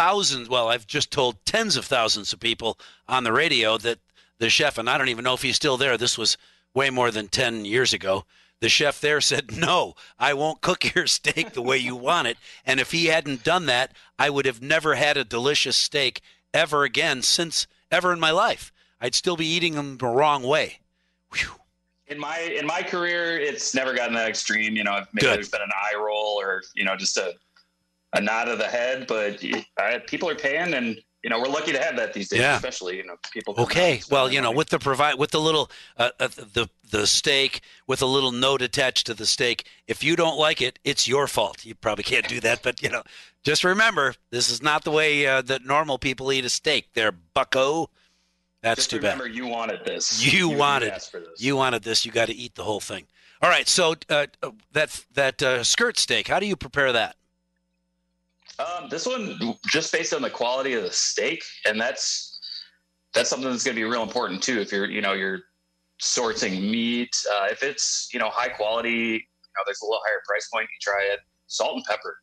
thousands, 0.00 0.48
well, 0.48 0.68
I've 0.68 0.86
just 0.86 1.10
told 1.10 1.44
tens 1.44 1.76
of 1.76 1.84
thousands 1.84 2.32
of 2.32 2.40
people 2.40 2.78
on 3.06 3.22
the 3.22 3.34
radio 3.34 3.76
that 3.76 3.98
the 4.38 4.48
chef, 4.48 4.78
and 4.78 4.88
I 4.88 4.96
don't 4.96 5.10
even 5.10 5.24
know 5.24 5.34
if 5.34 5.42
he's 5.42 5.56
still 5.56 5.76
there. 5.76 5.98
This 5.98 6.16
was 6.16 6.38
way 6.72 6.88
more 6.88 7.10
than 7.10 7.28
10 7.28 7.66
years 7.66 7.92
ago. 7.92 8.24
The 8.60 8.70
chef 8.70 8.98
there 9.02 9.20
said, 9.20 9.54
No, 9.58 9.94
I 10.18 10.32
won't 10.32 10.62
cook 10.62 10.94
your 10.94 11.06
steak 11.06 11.52
the 11.52 11.60
way 11.60 11.76
you 11.76 11.94
want 11.94 12.28
it. 12.28 12.38
And 12.64 12.80
if 12.80 12.92
he 12.92 13.06
hadn't 13.06 13.44
done 13.44 13.66
that, 13.66 13.92
I 14.18 14.30
would 14.30 14.46
have 14.46 14.62
never 14.62 14.94
had 14.94 15.18
a 15.18 15.24
delicious 15.24 15.76
steak 15.76 16.22
ever 16.54 16.84
again 16.84 17.20
since 17.20 17.66
ever 17.90 18.10
in 18.10 18.20
my 18.20 18.30
life. 18.30 18.72
I'd 19.02 19.14
still 19.14 19.36
be 19.36 19.46
eating 19.46 19.74
them 19.74 19.98
the 19.98 20.06
wrong 20.06 20.42
way. 20.42 20.78
Whew. 21.34 21.50
in 22.06 22.18
my 22.18 22.38
in 22.38 22.66
my 22.66 22.82
career, 22.82 23.38
it's 23.38 23.74
never 23.74 23.92
gotten 23.92 24.14
that 24.14 24.28
extreme. 24.28 24.76
You 24.76 24.84
know, 24.84 25.04
maybe 25.12 25.26
Good. 25.26 25.36
there's 25.36 25.50
been 25.50 25.60
an 25.60 25.72
eye 25.74 25.96
roll 25.98 26.40
or 26.40 26.62
you 26.74 26.84
know 26.84 26.96
just 26.96 27.18
a 27.18 27.34
a 28.12 28.20
nod 28.20 28.48
of 28.48 28.58
the 28.58 28.66
head, 28.66 29.06
but 29.06 29.42
uh, 29.76 29.98
people 30.06 30.28
are 30.28 30.34
paying, 30.34 30.74
and 30.74 31.00
you 31.22 31.30
know 31.30 31.38
we're 31.38 31.48
lucky 31.48 31.72
to 31.72 31.78
have 31.78 31.96
that 31.96 32.12
these 32.12 32.28
days. 32.28 32.40
Yeah. 32.40 32.56
Especially 32.56 32.96
you 32.96 33.04
know 33.04 33.16
people. 33.32 33.54
Okay, 33.58 34.00
well, 34.10 34.32
you 34.32 34.40
know, 34.40 34.48
money. 34.48 34.56
with 34.58 34.68
the 34.70 34.78
provide 34.78 35.16
with 35.18 35.30
the 35.30 35.40
little 35.40 35.70
uh, 35.96 36.10
uh, 36.18 36.28
the 36.28 36.68
the 36.90 37.06
steak 37.06 37.60
with 37.86 38.02
a 38.02 38.06
little 38.06 38.32
note 38.32 38.62
attached 38.62 39.06
to 39.06 39.14
the 39.14 39.26
steak. 39.26 39.66
If 39.86 40.02
you 40.02 40.16
don't 40.16 40.38
like 40.38 40.60
it, 40.60 40.78
it's 40.84 41.06
your 41.06 41.26
fault. 41.26 41.64
You 41.64 41.74
probably 41.74 42.04
can't 42.04 42.26
do 42.26 42.40
that, 42.40 42.62
but 42.62 42.82
you 42.82 42.88
know, 42.88 43.02
just 43.44 43.64
remember 43.64 44.14
this 44.30 44.50
is 44.50 44.62
not 44.62 44.84
the 44.84 44.90
way 44.90 45.26
uh, 45.26 45.42
that 45.42 45.64
normal 45.64 45.98
people 45.98 46.32
eat 46.32 46.44
a 46.44 46.50
steak. 46.50 46.88
they're 46.94 47.12
Bucko. 47.12 47.90
That's 48.62 48.80
Just 48.80 48.90
too 48.90 49.00
bad. 49.00 49.18
remember, 49.18 49.26
you 49.28 49.46
wanted 49.46 49.86
this. 49.86 50.22
You 50.34 50.50
wanted- 50.50 50.92
for 51.00 51.20
this. 51.20 51.40
You 51.40 51.56
wanted 51.56 51.82
this. 51.82 52.04
You 52.04 52.12
got 52.12 52.26
to 52.26 52.34
eat 52.34 52.56
the 52.56 52.64
whole 52.64 52.80
thing. 52.80 53.06
All 53.40 53.48
right. 53.48 53.66
So 53.66 53.94
uh, 54.10 54.26
that 54.72 55.02
that 55.14 55.42
uh, 55.42 55.64
skirt 55.64 55.98
steak. 55.98 56.28
How 56.28 56.38
do 56.40 56.46
you 56.46 56.56
prepare 56.56 56.92
that? 56.92 57.16
Um, 58.60 58.88
this 58.88 59.06
one, 59.06 59.38
just 59.66 59.92
based 59.92 60.12
on 60.12 60.22
the 60.22 60.30
quality 60.30 60.74
of 60.74 60.82
the 60.82 60.90
steak, 60.92 61.42
and 61.66 61.80
that's 61.80 62.38
that's 63.14 63.28
something 63.28 63.50
that's 63.50 63.64
going 63.64 63.74
to 63.74 63.80
be 63.80 63.84
real 63.84 64.02
important 64.02 64.42
too. 64.42 64.60
If 64.60 64.70
you're, 64.70 64.88
you 64.88 65.00
know, 65.00 65.14
you're 65.14 65.40
sourcing 66.00 66.70
meat, 66.70 67.14
uh, 67.32 67.46
if 67.50 67.62
it's, 67.62 68.08
you 68.12 68.20
know, 68.20 68.28
high 68.30 68.48
quality, 68.48 68.90
you 68.90 69.18
know, 69.56 69.62
there's 69.66 69.80
a 69.82 69.84
little 69.84 70.00
higher 70.06 70.22
price 70.26 70.48
point. 70.52 70.64
You 70.64 70.78
try 70.80 71.02
it, 71.12 71.20
salt 71.46 71.74
and 71.76 71.84
pepper. 71.84 72.16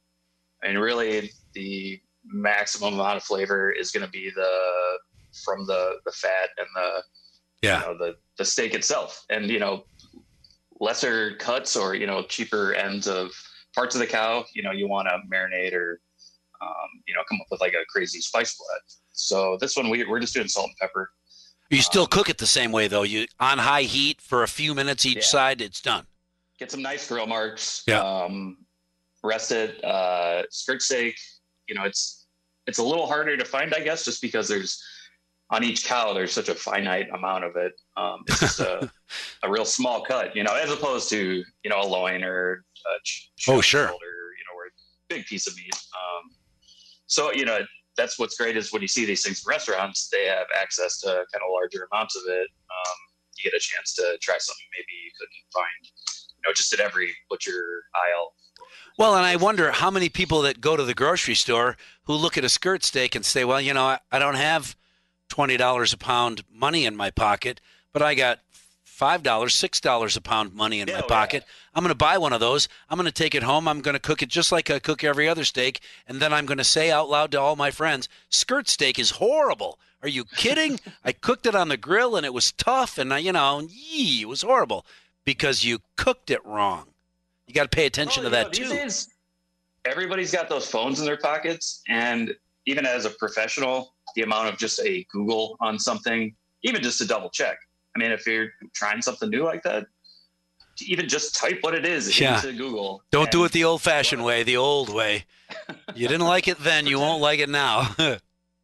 I 0.63 0.67
mean, 0.67 0.77
really, 0.77 1.31
the 1.53 1.99
maximum 2.25 2.95
amount 2.95 3.17
of 3.17 3.23
flavor 3.23 3.71
is 3.71 3.91
going 3.91 4.05
to 4.05 4.11
be 4.11 4.31
the 4.35 4.97
from 5.43 5.65
the 5.65 5.97
the 6.05 6.11
fat 6.11 6.49
and 6.57 6.67
the 6.75 7.03
Yeah. 7.61 7.79
you 7.81 7.85
know, 7.85 7.97
the 7.97 8.15
the 8.37 8.45
steak 8.45 8.73
itself, 8.73 9.25
and 9.29 9.49
you 9.49 9.59
know, 9.59 9.85
lesser 10.79 11.35
cuts 11.37 11.75
or 11.75 11.95
you 11.95 12.07
know 12.07 12.23
cheaper 12.23 12.73
ends 12.73 13.07
of 13.07 13.31
parts 13.75 13.95
of 13.95 13.99
the 13.99 14.07
cow. 14.07 14.45
You 14.53 14.63
know, 14.63 14.71
you 14.71 14.87
want 14.87 15.07
to 15.09 15.19
marinate 15.31 15.73
or 15.73 15.99
um, 16.61 16.89
you 17.07 17.13
know 17.13 17.21
come 17.29 17.39
up 17.41 17.47
with 17.51 17.61
like 17.61 17.73
a 17.73 17.85
crazy 17.89 18.19
spice 18.21 18.55
blend. 18.57 18.81
So 19.13 19.57
this 19.59 19.75
one 19.75 19.89
we 19.89 20.03
we're 20.05 20.19
just 20.19 20.33
doing 20.33 20.47
salt 20.47 20.67
and 20.67 20.77
pepper. 20.77 21.09
You 21.69 21.81
still 21.81 22.03
Um, 22.03 22.07
cook 22.09 22.29
it 22.29 22.37
the 22.37 22.47
same 22.47 22.71
way 22.71 22.87
though. 22.87 23.03
You 23.03 23.27
on 23.39 23.57
high 23.57 23.83
heat 23.83 24.21
for 24.21 24.43
a 24.43 24.47
few 24.47 24.73
minutes 24.73 25.05
each 25.05 25.17
Yeah. 25.17 25.21
side. 25.23 25.61
It's 25.61 25.81
done. 25.81 26.05
Get 26.59 26.71
some 26.71 26.81
nice 26.81 27.07
grill 27.07 27.27
marks. 27.27 27.83
Yeah. 27.87 28.01
Um, 28.01 28.57
rest 29.23 29.51
it. 29.51 29.83
Uh, 29.83 30.43
skirt 30.49 30.81
steak. 30.81 31.15
You 31.67 31.75
know, 31.75 31.83
it's 31.83 32.25
it's 32.67 32.77
a 32.79 32.83
little 32.83 33.05
harder 33.07 33.35
to 33.37 33.45
find, 33.45 33.73
I 33.73 33.79
guess, 33.81 34.03
just 34.05 34.21
because 34.21 34.47
there's 34.47 34.81
on 35.49 35.63
each 35.63 35.85
cow 35.85 36.11
there's 36.13 36.33
such 36.33 36.49
a 36.49 36.55
finite 36.55 37.07
amount 37.13 37.43
of 37.45 37.55
it. 37.55 37.73
Um, 37.95 38.23
it's 38.27 38.39
just 38.41 38.59
a, 38.59 38.91
a 39.43 39.49
real 39.49 39.63
small 39.65 40.01
cut, 40.03 40.35
you 40.35 40.43
know, 40.43 40.53
as 40.53 40.69
opposed 40.71 41.09
to 41.09 41.43
you 41.63 41.69
know 41.69 41.81
a 41.81 41.87
loin 41.87 42.23
or 42.23 42.53
a 42.85 43.03
ch- 43.03 43.29
Oh, 43.47 43.61
shoulder, 43.61 43.63
sure. 43.63 43.87
you 43.87 44.43
know, 44.45 44.55
or 44.55 44.65
a 44.67 44.71
big 45.09 45.25
piece 45.25 45.47
of 45.47 45.55
meat. 45.55 45.73
Um, 45.73 46.31
so 47.07 47.33
you 47.33 47.45
know 47.45 47.59
that's 47.97 48.19
what's 48.19 48.37
great 48.37 48.55
is 48.55 48.71
when 48.71 48.81
you 48.81 48.87
see 48.87 49.05
these 49.05 49.23
things 49.23 49.43
in 49.45 49.49
restaurants, 49.49 50.07
they 50.09 50.25
have 50.25 50.45
access 50.55 50.99
to 51.01 51.07
kind 51.07 51.41
of 51.43 51.49
larger 51.51 51.87
amounts 51.91 52.15
of 52.15 52.21
it. 52.27 52.47
Um, 52.69 52.97
you 53.37 53.49
get 53.49 53.57
a 53.57 53.59
chance 53.59 53.93
to 53.95 54.17
try 54.21 54.35
something 54.37 54.65
maybe 54.77 54.93
you 55.03 55.11
couldn't 55.19 55.53
find, 55.53 55.91
you 56.35 56.41
know, 56.47 56.53
just 56.53 56.71
at 56.73 56.79
every 56.79 57.13
butcher 57.29 57.83
aisle. 57.95 58.33
Well, 58.97 59.15
and 59.15 59.25
I 59.25 59.35
wonder 59.35 59.71
how 59.71 59.91
many 59.91 60.09
people 60.09 60.41
that 60.43 60.61
go 60.61 60.75
to 60.77 60.83
the 60.83 60.93
grocery 60.93 61.35
store 61.35 61.77
who 62.03 62.13
look 62.13 62.37
at 62.37 62.43
a 62.43 62.49
skirt 62.49 62.83
steak 62.83 63.15
and 63.15 63.25
say, 63.25 63.43
"Well, 63.43 63.61
you 63.61 63.73
know, 63.73 63.85
I, 63.85 63.99
I 64.11 64.19
don't 64.19 64.35
have 64.35 64.75
twenty 65.29 65.57
dollars 65.57 65.93
a 65.93 65.97
pound 65.97 66.43
money 66.51 66.85
in 66.85 66.95
my 66.95 67.11
pocket, 67.11 67.61
but 67.93 68.01
I 68.01 68.15
got 68.15 68.39
five 68.97 69.21
dollars, 69.21 69.53
six 69.53 69.79
dollars 69.79 70.17
a 70.17 70.21
pound 70.21 70.55
money 70.55 70.79
in 70.79 70.87
Yeah, 70.87 70.95
my 70.95 71.01
pocket. 71.07 71.43
I'm 71.75 71.83
going 71.83 71.91
to 71.91 71.95
buy 71.95 72.17
one 72.17 72.33
of 72.33 72.39
those. 72.39 72.67
I'm 72.89 72.97
going 72.97 73.05
to 73.05 73.11
take 73.11 73.35
it 73.35 73.43
home. 73.43 73.67
I'm 73.67 73.81
going 73.81 73.93
to 73.93 73.99
cook 73.99 74.23
it 74.23 74.29
just 74.29 74.51
like 74.51 74.71
I 74.71 74.79
cook 74.79 75.03
every 75.03 75.29
other 75.29 75.43
steak, 75.43 75.81
and 76.07 76.19
then 76.19 76.33
I'm 76.33 76.47
going 76.47 76.57
to 76.57 76.63
say 76.63 76.89
out 76.89 77.07
loud 77.07 77.31
to 77.31 77.39
all 77.39 77.55
my 77.55 77.69
friends, 77.69 78.09
"Skirt 78.29 78.67
steak 78.67 78.97
is 78.97 79.11
horrible." 79.11 79.77
Are 80.01 80.07
you 80.07 80.25
kidding? 80.25 80.79
I 81.05 81.11
cooked 81.11 81.45
it 81.45 81.53
on 81.55 81.69
the 81.69 81.77
grill 81.77 82.15
and 82.15 82.25
it 82.25 82.33
was 82.33 82.51
tough, 82.51 82.97
and 82.97 83.13
I, 83.13 83.19
you 83.19 83.31
know, 83.31 83.67
yee, 83.69 84.21
it 84.21 84.27
was 84.27 84.41
horrible 84.41 84.83
because 85.25 85.63
you 85.63 85.79
cooked 85.95 86.31
it 86.31 86.43
wrong. 86.45 86.87
You 87.45 87.53
got 87.53 87.69
to 87.71 87.75
pay 87.75 87.85
attention 87.85 88.21
Oh, 88.21 88.25
to 88.25 88.29
that 88.31 88.45
know, 88.47 88.51
too. 88.51 88.69
days, 88.69 89.09
everybody's 89.85 90.31
got 90.31 90.49
those 90.49 90.67
phones 90.69 90.99
in 90.99 91.05
their 91.05 91.17
pockets, 91.17 91.81
and 91.87 92.33
even 92.65 92.85
as 92.85 93.05
a 93.05 93.11
professional, 93.11 93.93
the 94.15 94.23
amount 94.23 94.49
of 94.49 94.57
just 94.57 94.79
a 94.81 95.05
Google 95.11 95.55
on 95.61 95.77
something, 95.79 96.35
even 96.63 96.81
just 96.81 96.97
to 96.97 97.05
double 97.05 97.29
check. 97.29 97.57
I 97.97 97.99
mean, 97.99 98.11
if 98.11 98.27
you're 98.27 98.49
trying 98.73 99.01
something 99.01 99.29
new 99.31 99.43
like 99.43 99.63
that, 99.63 99.87
even 100.81 101.09
just 101.09 101.35
type 101.35 101.57
what 101.61 101.73
it 101.73 101.83
is 101.85 102.19
Yeah. 102.19 102.35
into 102.35 102.53
Google. 102.53 103.01
Don't 103.11 103.31
do 103.31 103.43
it 103.45 103.51
the 103.51 103.63
old 103.63 103.81
fashioned 103.81 104.23
way, 104.23 104.43
the 104.43 104.57
old 104.57 104.89
way. 104.93 105.25
You 105.95 106.07
didn't 106.07 106.27
like 106.27 106.47
it 106.47 106.59
then, 106.59 106.85
you 106.85 106.99
won't 106.99 107.21
like 107.21 107.39
it 107.39 107.49
now. 107.49 107.89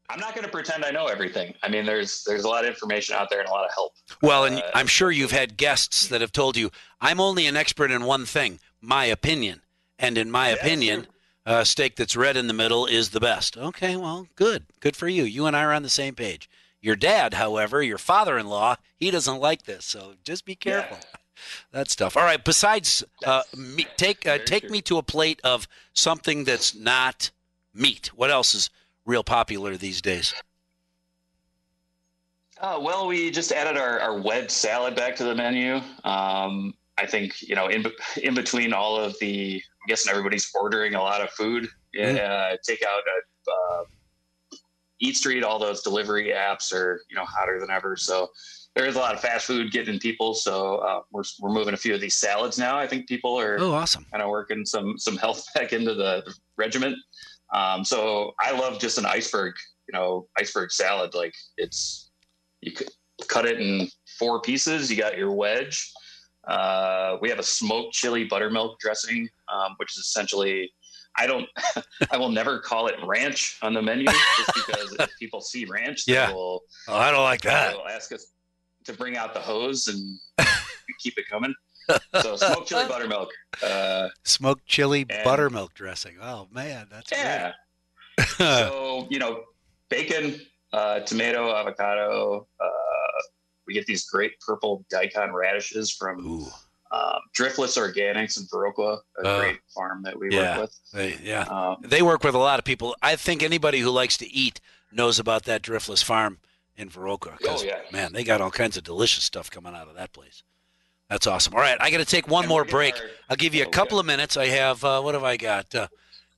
I'm 0.09 0.19
not 0.19 0.35
going 0.35 0.43
to 0.45 0.51
pretend 0.51 0.85
I 0.85 0.91
know 0.91 1.07
everything. 1.07 1.55
I 1.63 1.69
mean, 1.69 1.83
there's 1.85 2.23
there's 2.25 2.43
a 2.43 2.47
lot 2.49 2.63
of 2.65 2.69
information 2.69 3.15
out 3.15 3.29
there 3.31 3.39
and 3.39 3.49
a 3.49 3.51
lot 3.51 3.65
of 3.65 3.71
help. 3.73 3.93
well, 4.21 4.45
and 4.45 4.59
Uh, 4.59 4.71
I'm 4.75 4.85
sure 4.85 5.09
you've 5.09 5.31
had 5.31 5.57
guests 5.57 6.07
that 6.09 6.21
have 6.21 6.31
told 6.31 6.55
you, 6.57 6.69
I'm 7.01 7.19
only 7.19 7.47
an 7.47 7.55
expert 7.57 7.89
in 7.89 8.03
one 8.03 8.27
thing, 8.27 8.59
my 8.81 9.05
opinion. 9.05 9.61
And 9.97 10.15
in 10.19 10.29
my 10.29 10.49
Yeah, 10.49 10.55
opinion, 10.55 11.07
a 11.45 11.65
steak 11.65 11.95
that's 11.95 12.15
red 12.15 12.37
in 12.37 12.45
the 12.47 12.53
middle 12.53 12.85
is 12.85 13.09
the 13.09 13.19
best. 13.21 13.57
Okay, 13.57 13.95
well, 13.95 14.27
good. 14.35 14.65
Good 14.79 14.95
for 14.95 15.07
you. 15.07 15.23
You 15.23 15.47
and 15.47 15.55
I 15.55 15.63
are 15.63 15.73
on 15.73 15.81
the 15.81 15.89
same 15.89 16.13
page. 16.13 16.47
Your 16.83 16.97
dad, 16.97 17.35
however, 17.35 17.81
your 17.81 17.97
father 17.97 18.37
in 18.37 18.47
law, 18.47 18.75
he 18.97 19.09
doesn't 19.09 19.39
like 19.39 19.63
this. 19.63 19.85
So 19.85 20.15
just 20.25 20.45
be 20.45 20.51
Yeah. 20.63 20.81
careful. 20.81 20.99
That 21.71 21.89
stuff. 21.89 22.15
All 22.17 22.23
right. 22.23 22.43
Besides, 22.43 23.03
uh, 23.25 23.43
me, 23.55 23.87
take 23.97 24.27
uh, 24.27 24.37
take 24.45 24.63
true. 24.63 24.69
me 24.71 24.81
to 24.83 24.97
a 24.97 25.03
plate 25.03 25.39
of 25.43 25.67
something 25.93 26.43
that's 26.43 26.75
not 26.75 27.31
meat. 27.73 28.07
What 28.15 28.29
else 28.29 28.53
is 28.53 28.69
real 29.05 29.23
popular 29.23 29.75
these 29.77 30.01
days? 30.01 30.33
Uh, 32.59 32.79
well, 32.81 33.07
we 33.07 33.31
just 33.31 33.51
added 33.51 33.77
our, 33.77 33.99
our 33.99 34.21
wedge 34.21 34.51
salad 34.51 34.95
back 34.95 35.15
to 35.17 35.23
the 35.23 35.35
menu. 35.35 35.81
Um, 36.03 36.73
I 36.97 37.05
think 37.07 37.41
you 37.41 37.55
know, 37.55 37.67
in 37.67 37.85
in 38.21 38.35
between 38.35 38.73
all 38.73 38.97
of 38.97 39.17
the, 39.19 39.55
I'm 39.55 39.87
guessing 39.87 40.09
everybody's 40.11 40.49
ordering 40.53 40.95
a 40.95 41.01
lot 41.01 41.21
of 41.21 41.29
food. 41.31 41.67
Mhm. 41.97 42.19
Uh, 42.19 42.57
take 42.67 42.83
out 42.83 43.01
uh, 43.47 43.51
uh, 43.51 43.83
EatStreet, 45.03 45.43
all 45.43 45.59
those 45.59 45.81
delivery 45.81 46.31
apps 46.35 46.73
are 46.73 47.01
you 47.09 47.15
know 47.15 47.25
hotter 47.25 47.59
than 47.59 47.69
ever. 47.69 47.95
So 47.95 48.29
there 48.75 48.85
is 48.85 48.95
a 48.95 48.99
lot 48.99 49.13
of 49.13 49.19
fast 49.21 49.45
food 49.45 49.71
getting 49.71 49.99
people. 49.99 50.33
So 50.33 50.77
uh, 50.77 51.01
we're 51.11 51.23
we're 51.39 51.51
moving 51.51 51.73
a 51.73 51.77
few 51.77 51.93
of 51.93 52.01
these 52.01 52.15
salads 52.15 52.57
now. 52.57 52.77
I 52.77 52.87
think 52.87 53.07
people 53.07 53.39
are 53.39 53.57
Oh, 53.59 53.71
awesome. 53.73 54.05
kind 54.11 54.23
of 54.23 54.29
working 54.29 54.65
some 54.65 54.97
some 54.97 55.17
health 55.17 55.45
back 55.55 55.73
into 55.73 55.93
the 55.93 56.23
regiment. 56.57 56.95
Um, 57.53 57.83
so 57.85 58.33
I 58.39 58.51
love 58.51 58.79
just 58.79 58.97
an 58.97 59.05
iceberg, 59.05 59.53
you 59.87 59.93
know, 59.97 60.27
iceberg 60.39 60.71
salad. 60.71 61.13
Like 61.13 61.33
it's 61.57 62.09
you 62.61 62.71
could 62.71 62.89
cut 63.27 63.45
it 63.45 63.59
in 63.59 63.87
four 64.17 64.41
pieces. 64.41 64.89
You 64.89 64.97
got 64.97 65.17
your 65.17 65.31
wedge. 65.31 65.91
Uh, 66.47 67.17
we 67.21 67.29
have 67.29 67.39
a 67.39 67.43
smoked 67.43 67.93
chili 67.93 68.25
buttermilk 68.25 68.79
dressing, 68.79 69.29
um, 69.53 69.73
which 69.77 69.91
is 69.97 70.05
essentially. 70.05 70.71
I 71.17 71.27
don't. 71.27 71.47
I 72.11 72.17
will 72.17 72.29
never 72.29 72.59
call 72.59 72.87
it 72.87 72.95
ranch 73.05 73.57
on 73.61 73.73
the 73.73 73.81
menu, 73.81 74.05
just 74.05 74.53
because 74.55 74.95
if 74.99 75.09
people 75.19 75.41
see 75.41 75.65
ranch, 75.65 76.05
they 76.05 76.13
Yeah. 76.13 76.31
will 76.31 76.61
Oh, 76.87 76.95
I 76.95 77.11
don't 77.11 77.23
like 77.23 77.41
that. 77.41 77.71
They'll 77.73 77.85
ask 77.87 78.11
us 78.11 78.27
to 78.85 78.93
bring 78.93 79.15
out 79.17 79.33
the 79.33 79.39
hose 79.39 79.87
and 79.87 80.19
keep 80.99 81.17
it 81.17 81.25
coming. 81.29 81.53
So 82.21 82.35
smoked 82.35 82.67
chili 82.67 82.85
buttermilk. 82.87 83.29
Uh, 83.61 84.07
Smoked 84.23 84.65
chili 84.65 85.05
And- 85.09 85.23
buttermilk 85.23 85.73
dressing. 85.73 86.17
Oh 86.21 86.47
man, 86.51 86.87
that's 86.91 87.11
yeah. 87.11 87.51
great. 88.17 88.27
so 88.37 89.07
you 89.11 89.19
know, 89.19 89.43
bacon, 89.89 90.39
uh, 90.71 91.01
tomato, 91.01 91.53
avocado. 91.53 92.47
Uh, 92.59 92.67
we 93.67 93.73
get 93.73 93.85
these 93.85 94.05
great 94.09 94.31
purple 94.45 94.85
daikon 94.89 95.33
radishes 95.33 95.91
from 95.91 96.25
Ooh, 96.25 96.47
um, 96.93 97.19
Driftless 97.37 97.75
Organics 97.77 98.37
in 98.39 98.45
Viroqua, 98.45 98.99
a 99.23 99.27
Uh, 99.27 99.39
great 99.39 99.59
farm 99.73 100.03
that 100.03 100.17
we 100.17 100.29
yeah. 100.33 100.59
work 100.59 100.69
with. 100.69 100.79
they, 100.93 101.17
yeah. 101.23 101.41
Um, 101.43 101.77
They 101.81 102.01
work 102.01 102.23
with 102.23 102.35
a 102.35 102.39
lot 102.39 102.59
of 102.59 102.65
people. 102.65 102.95
I 103.01 103.15
think 103.15 103.41
anybody 103.41 103.79
who 103.79 103.89
likes 103.89 104.15
to 104.17 104.27
eat 104.31 104.61
knows 104.91 105.17
about 105.19 105.43
that 105.45 105.61
Driftless 105.63 106.03
Farm 106.03 106.39
in 106.77 106.89
Viroqua. 106.89 107.37
Oh, 107.47 107.63
yeah. 107.63 107.79
Man, 107.91 108.13
they 108.13 108.23
got 108.23 108.41
all 108.41 108.51
kinds 108.51 108.77
of 108.77 108.83
delicious 108.83 109.23
stuff 109.23 109.49
coming 109.49 109.73
out 109.75 109.87
of 109.87 109.95
that 109.95 110.13
place. 110.13 110.43
That's 111.09 111.27
awesome. 111.27 111.53
All 111.55 111.59
right, 111.59 111.77
I 111.81 111.89
got 111.91 111.97
to 111.97 112.05
take 112.05 112.27
one 112.27 112.43
And 112.45 112.49
more 112.49 112.63
break. 112.65 112.95
our- 112.95 113.09
I'll 113.29 113.35
give 113.37 113.53
you 113.55 113.63
a 113.63 113.67
Oh, 113.67 113.71
couple 113.71 113.99
of 113.99 114.05
minutes. 114.05 114.37
I 114.37 114.47
have, 114.47 114.83
uh, 114.85 115.01
what 115.01 115.13
have 115.15 115.23
I 115.23 115.35
got? 115.37 115.73
Uh, 115.73 115.87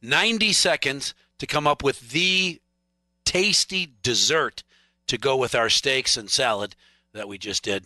90 0.02 0.54
seconds 0.54 1.14
to 1.40 1.46
come 1.48 1.68
up 1.68 1.84
with 1.84 2.12
the 2.12 2.62
tasty 3.26 3.94
dessert 4.04 4.64
to 5.08 5.18
go 5.18 5.36
with 5.36 5.54
our 5.56 5.70
steaks 5.70 6.16
and 6.18 6.30
salad 6.30 6.76
that 7.14 7.28
we 7.28 7.38
just 7.38 7.64
did. 7.64 7.86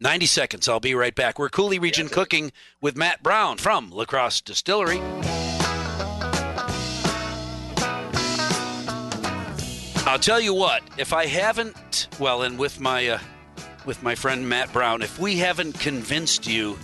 90 0.00 0.26
seconds. 0.26 0.68
I'll 0.68 0.80
be 0.80 0.94
right 0.94 1.14
back. 1.14 1.38
We're 1.38 1.50
Coulee 1.50 1.78
Region 1.78 2.06
Yes. 2.06 2.14
Cooking 2.14 2.52
with 2.80 2.96
Matt 2.96 3.22
Brown 3.22 3.58
from 3.58 3.90
La 3.90 4.06
Crosse 4.06 4.40
Distillery. 4.40 5.00
I'll 10.06 10.18
tell 10.18 10.40
you 10.40 10.54
what, 10.54 10.82
if 10.96 11.12
I 11.12 11.26
haven't, 11.26 12.08
well, 12.18 12.42
and 12.42 12.58
with 12.58 12.80
my 12.80 13.08
uh, 13.08 13.18
with 13.84 14.02
my 14.02 14.14
friend 14.14 14.48
Matt 14.48 14.72
Brown, 14.72 15.02
if 15.02 15.18
we 15.18 15.36
haven't 15.36 15.78
convinced 15.78 16.46
you 16.46 16.78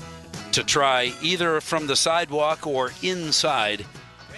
to 0.52 0.62
try 0.62 1.12
either 1.22 1.60
from 1.60 1.86
the 1.86 1.96
sidewalk 1.96 2.66
or 2.66 2.92
inside 3.02 3.84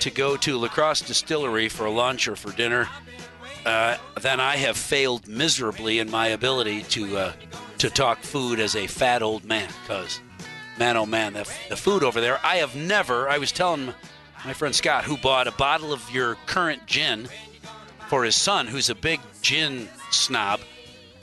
to 0.00 0.10
go 0.10 0.36
to 0.38 0.56
La 0.56 0.68
Crosse 0.68 1.02
Distillery 1.02 1.68
for 1.68 1.88
lunch 1.90 2.28
or 2.28 2.36
for 2.36 2.52
dinner, 2.52 2.88
uh, 3.64 3.96
then 4.20 4.40
I 4.40 4.56
have 4.56 4.76
failed 4.76 5.26
miserably 5.28 5.98
in 5.98 6.10
my 6.10 6.28
ability 6.28 6.82
to 6.82 7.16
uh, 7.16 7.32
to 7.78 7.90
talk 7.90 8.22
food 8.22 8.60
as 8.60 8.74
a 8.74 8.86
fat 8.86 9.22
old 9.22 9.44
man. 9.44 9.68
Because, 9.82 10.20
man, 10.78 10.96
oh 10.96 11.06
man, 11.06 11.34
the, 11.34 11.50
the 11.68 11.76
food 11.76 12.02
over 12.02 12.20
there, 12.20 12.40
I 12.44 12.56
have 12.56 12.74
never. 12.74 13.28
I 13.28 13.38
was 13.38 13.52
telling 13.52 13.94
my 14.44 14.52
friend 14.52 14.74
Scott, 14.74 15.04
who 15.04 15.16
bought 15.16 15.46
a 15.46 15.52
bottle 15.52 15.92
of 15.92 16.10
your 16.10 16.36
currant 16.46 16.86
gin 16.86 17.28
for 18.08 18.24
his 18.24 18.36
son, 18.36 18.66
who's 18.66 18.90
a 18.90 18.94
big 18.94 19.20
gin 19.42 19.88
snob, 20.10 20.60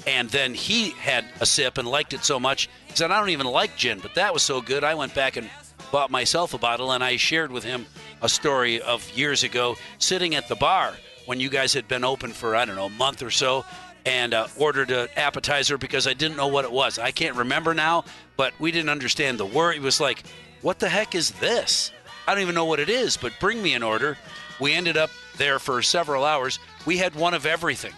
and 0.06 0.30
then 0.30 0.54
he 0.54 0.92
had 0.92 1.26
a 1.40 1.46
sip 1.46 1.78
and 1.78 1.88
liked 1.88 2.14
it 2.14 2.24
so 2.24 2.40
much. 2.40 2.70
He 2.88 2.96
said, 2.96 3.12
"I 3.12 3.20
don't 3.20 3.30
even 3.30 3.48
like 3.48 3.76
gin, 3.76 4.00
but 4.00 4.16
that 4.16 4.34
was 4.34 4.44
so 4.44 4.62
good. 4.62 4.84
I 4.84 4.96
went 4.96 5.16
back 5.16 5.38
and 5.38 5.50
bought 5.92 6.12
myself 6.12 6.54
a 6.54 6.58
bottle." 6.58 6.92
And 6.92 7.04
I 7.04 7.18
shared 7.18 7.52
with 7.52 7.64
him 7.64 7.86
a 8.22 8.30
story 8.30 8.82
of 8.82 9.10
years 9.18 9.44
ago, 9.44 9.76
sitting 9.98 10.36
at 10.36 10.48
the 10.48 10.56
bar 10.56 10.94
when 11.26 11.40
you 11.40 11.50
guys 11.50 11.74
had 11.74 11.88
been 11.88 12.04
open 12.04 12.32
for 12.32 12.56
I 12.56 12.66
don't 12.66 12.76
know 12.76 12.86
a 12.86 12.90
month 12.90 13.22
or 13.24 13.32
so, 13.32 13.66
and 14.06 14.34
uh, 14.34 14.48
ordered 14.58 14.92
an 14.92 15.08
appetizer 15.16 15.78
because 15.78 16.08
I 16.08 16.14
didn't 16.14 16.38
know 16.38 16.48
what 16.48 16.66
it 16.66 16.72
was. 16.72 17.00
I 17.00 17.12
can't 17.12 17.36
remember 17.36 17.74
now, 17.74 18.06
but 18.38 18.54
we 18.60 18.72
didn't 18.72 18.90
understand 18.90 19.40
the 19.40 19.46
word. 19.46 19.76
It 19.76 19.82
was 19.82 20.00
like, 20.00 20.24
"What 20.62 20.80
the 20.80 20.90
heck 20.90 21.16
is 21.16 21.32
this?" 21.32 21.92
I 22.28 22.34
don't 22.34 22.42
even 22.42 22.56
know 22.56 22.66
what 22.66 22.80
it 22.80 22.90
is, 22.90 23.18
but 23.18 23.34
bring 23.40 23.62
me 23.62 23.74
an 23.74 23.84
order. 23.84 24.18
We 24.60 24.74
ended 24.74 24.98
up 24.98 25.10
there 25.38 25.60
for 25.60 25.82
several 25.82 26.24
hours. 26.26 26.60
We 26.86 26.98
had 26.98 27.14
one 27.16 27.34
of 27.34 27.46
everything 27.46 27.94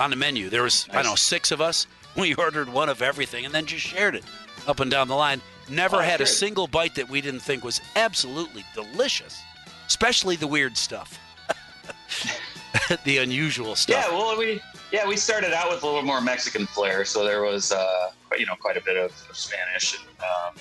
on 0.00 0.10
the 0.10 0.16
menu. 0.16 0.48
There 0.50 0.62
was 0.62 0.86
I 0.90 0.94
don't 0.94 1.04
know 1.06 1.14
six 1.14 1.50
of 1.50 1.60
us. 1.60 1.86
We 2.16 2.34
ordered 2.34 2.68
one 2.68 2.88
of 2.88 3.00
everything 3.00 3.44
and 3.44 3.54
then 3.54 3.64
just 3.66 3.86
shared 3.86 4.16
it 4.16 4.24
up 4.66 4.80
and 4.80 4.90
down 4.90 5.06
the 5.06 5.14
line. 5.14 5.40
Never 5.68 5.96
Oh, 5.96 6.00
had 6.00 6.20
a 6.20 6.26
single 6.26 6.66
bite 6.66 6.96
that 6.96 7.08
we 7.08 7.20
didn't 7.20 7.40
think 7.40 7.62
was 7.62 7.80
absolutely 7.94 8.64
delicious, 8.74 9.40
especially 9.86 10.34
the 10.34 10.48
weird 10.48 10.76
stuff, 10.76 11.16
the 13.04 13.18
unusual 13.18 13.74
stuff. 13.74 14.06
Yeah, 14.08 14.16
well, 14.16 14.38
we 14.38 14.60
yeah 14.92 15.06
we 15.06 15.16
started 15.16 15.52
out 15.52 15.70
with 15.70 15.82
a 15.82 15.86
little 15.86 16.02
more 16.02 16.20
Mexican 16.20 16.66
flair, 16.66 17.04
so 17.04 17.24
there 17.24 17.42
was 17.42 17.72
uh, 17.72 18.10
you 18.38 18.46
know 18.46 18.54
quite 18.60 18.76
a 18.76 18.82
bit 18.82 18.96
of, 18.96 19.12
of 19.28 19.36
Spanish 19.36 19.98
and 19.98 20.08
um, 20.20 20.54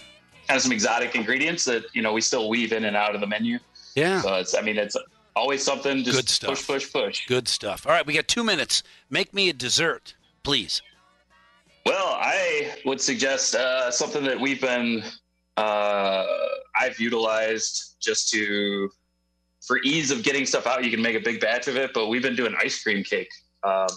kind 0.48 0.58
of 0.58 0.62
some 0.62 0.72
exotic 0.72 1.16
ingredients 1.16 1.66
that 1.66 1.84
you 1.94 2.02
know 2.02 2.14
we 2.14 2.22
still 2.22 2.50
weave 2.50 2.74
in 2.74 2.86
and 2.86 2.96
out 2.96 3.16
of 3.16 3.22
the 3.22 3.28
menu. 3.28 3.60
yeah. 3.96 4.22
So 4.22 4.36
it's 4.36 4.56
I 4.56 4.62
mean 4.62 4.78
it's 4.78 4.96
always 5.36 5.64
something. 5.64 6.04
Just 6.04 6.18
Good 6.18 6.30
stuff. 6.30 6.50
push, 6.50 6.68
push, 6.68 6.92
push. 6.92 7.28
Good 7.28 7.48
stuff. 7.48 7.86
All 7.86 7.94
right, 7.94 8.06
we 8.06 8.14
got 8.14 8.28
two 8.28 8.44
minutes. 8.44 8.84
Make 9.10 9.34
me 9.34 9.50
a 9.50 9.54
dessert, 9.54 10.16
please. 10.44 10.82
Well, 11.86 12.18
I 12.20 12.76
would 12.84 13.00
suggest 13.00 13.56
uh, 13.56 13.92
something 13.92 14.24
that 14.26 14.38
we've 14.38 14.60
been 14.60 15.04
uh, 15.56 16.26
I've 16.76 17.00
utilized 17.00 17.96
just 18.00 18.30
to 18.32 18.90
for 19.68 19.80
ease 19.84 20.12
of 20.12 20.24
getting 20.24 20.46
stuff 20.46 20.66
out. 20.66 20.84
You 20.84 20.90
can 20.92 21.02
make 21.02 21.16
a 21.16 21.20
big 21.20 21.40
batch 21.42 21.68
of 21.68 21.76
it, 21.76 21.92
but 21.94 22.08
we've 22.08 22.22
been 22.22 22.36
doing 22.36 22.56
ice 22.60 22.82
cream 22.82 23.04
cake, 23.04 23.30
um, 23.64 23.88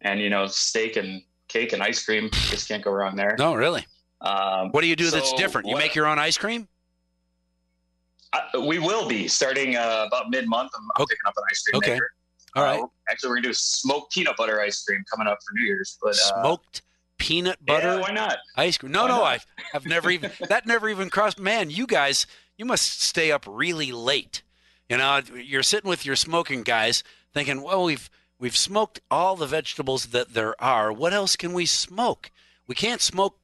and 0.00 0.18
you 0.20 0.30
know 0.30 0.46
steak 0.46 0.96
and 0.96 1.22
cake 1.48 1.72
and 1.72 1.82
ice 1.82 2.04
cream. 2.04 2.30
Just 2.32 2.66
can't 2.68 2.82
go 2.82 2.90
wrong 2.90 3.14
there. 3.16 3.36
No, 3.38 3.54
really. 3.54 3.86
Um, 4.20 4.70
What 4.70 4.80
do 4.80 4.86
you 4.86 4.96
do 4.96 5.10
that's 5.10 5.32
different? 5.34 5.68
You 5.68 5.74
what- 5.74 5.80
make 5.82 5.94
your 5.94 6.06
own 6.06 6.18
ice 6.18 6.38
cream? 6.38 6.66
Uh, 8.32 8.60
we 8.62 8.78
will 8.80 9.06
be 9.06 9.28
starting 9.28 9.76
uh, 9.76 10.04
about 10.08 10.30
mid 10.30 10.48
month. 10.48 10.72
I'm, 10.76 10.82
I'm 10.96 11.02
Okay. 11.02 11.12
picking 11.12 11.26
up 11.28 11.34
an 11.36 11.44
ice 11.50 11.62
cream 11.62 11.76
Okay. 11.76 11.90
maker. 11.92 12.10
All 12.56 12.64
Uh, 12.64 12.86
actually, 13.10 13.28
we're 13.30 13.36
gonna 13.36 13.48
do 13.48 13.52
smoked 13.54 14.12
peanut 14.12 14.36
butter 14.36 14.60
ice 14.60 14.82
cream 14.84 15.04
coming 15.10 15.26
up 15.26 15.38
for 15.46 15.52
New 15.54 15.64
Year's. 15.66 15.98
But 16.02 16.10
uh, 16.10 16.40
Smoked 16.42 16.82
peanut 17.18 17.64
butter 17.64 17.94
Yeah, 17.94 18.00
why 18.00 18.10
not? 18.12 18.38
ice 18.56 18.78
cream. 18.78 18.90
No, 18.92 19.02
Why 19.02 19.08
no, 19.08 19.14
not? 19.18 19.24
I've, 19.24 19.46
I've 19.74 19.86
never 19.86 20.10
even 20.10 20.30
that 20.48 20.66
never 20.66 20.88
even 20.88 21.10
crossed. 21.10 21.38
Man, 21.38 21.70
you 21.70 21.86
guys, 21.86 22.26
you 22.56 22.64
must 22.64 23.02
stay 23.02 23.30
up 23.30 23.44
really 23.48 23.92
late. 23.92 24.42
You 24.88 24.98
know, 24.98 25.20
you're 25.34 25.62
sitting 25.62 25.88
with 25.88 26.04
your 26.04 26.16
smoking 26.16 26.62
guys, 26.62 27.02
thinking, 27.32 27.62
well, 27.62 27.84
we've 27.84 28.10
we've 28.38 28.56
smoked 28.56 29.00
all 29.10 29.36
the 29.36 29.46
vegetables 29.46 30.06
that 30.06 30.34
there 30.34 30.60
are. 30.62 30.92
What 30.92 31.12
else 31.12 31.36
can 31.36 31.52
we 31.52 31.66
smoke? 31.66 32.30
We 32.66 32.74
can't 32.74 33.00
smoke. 33.00 33.38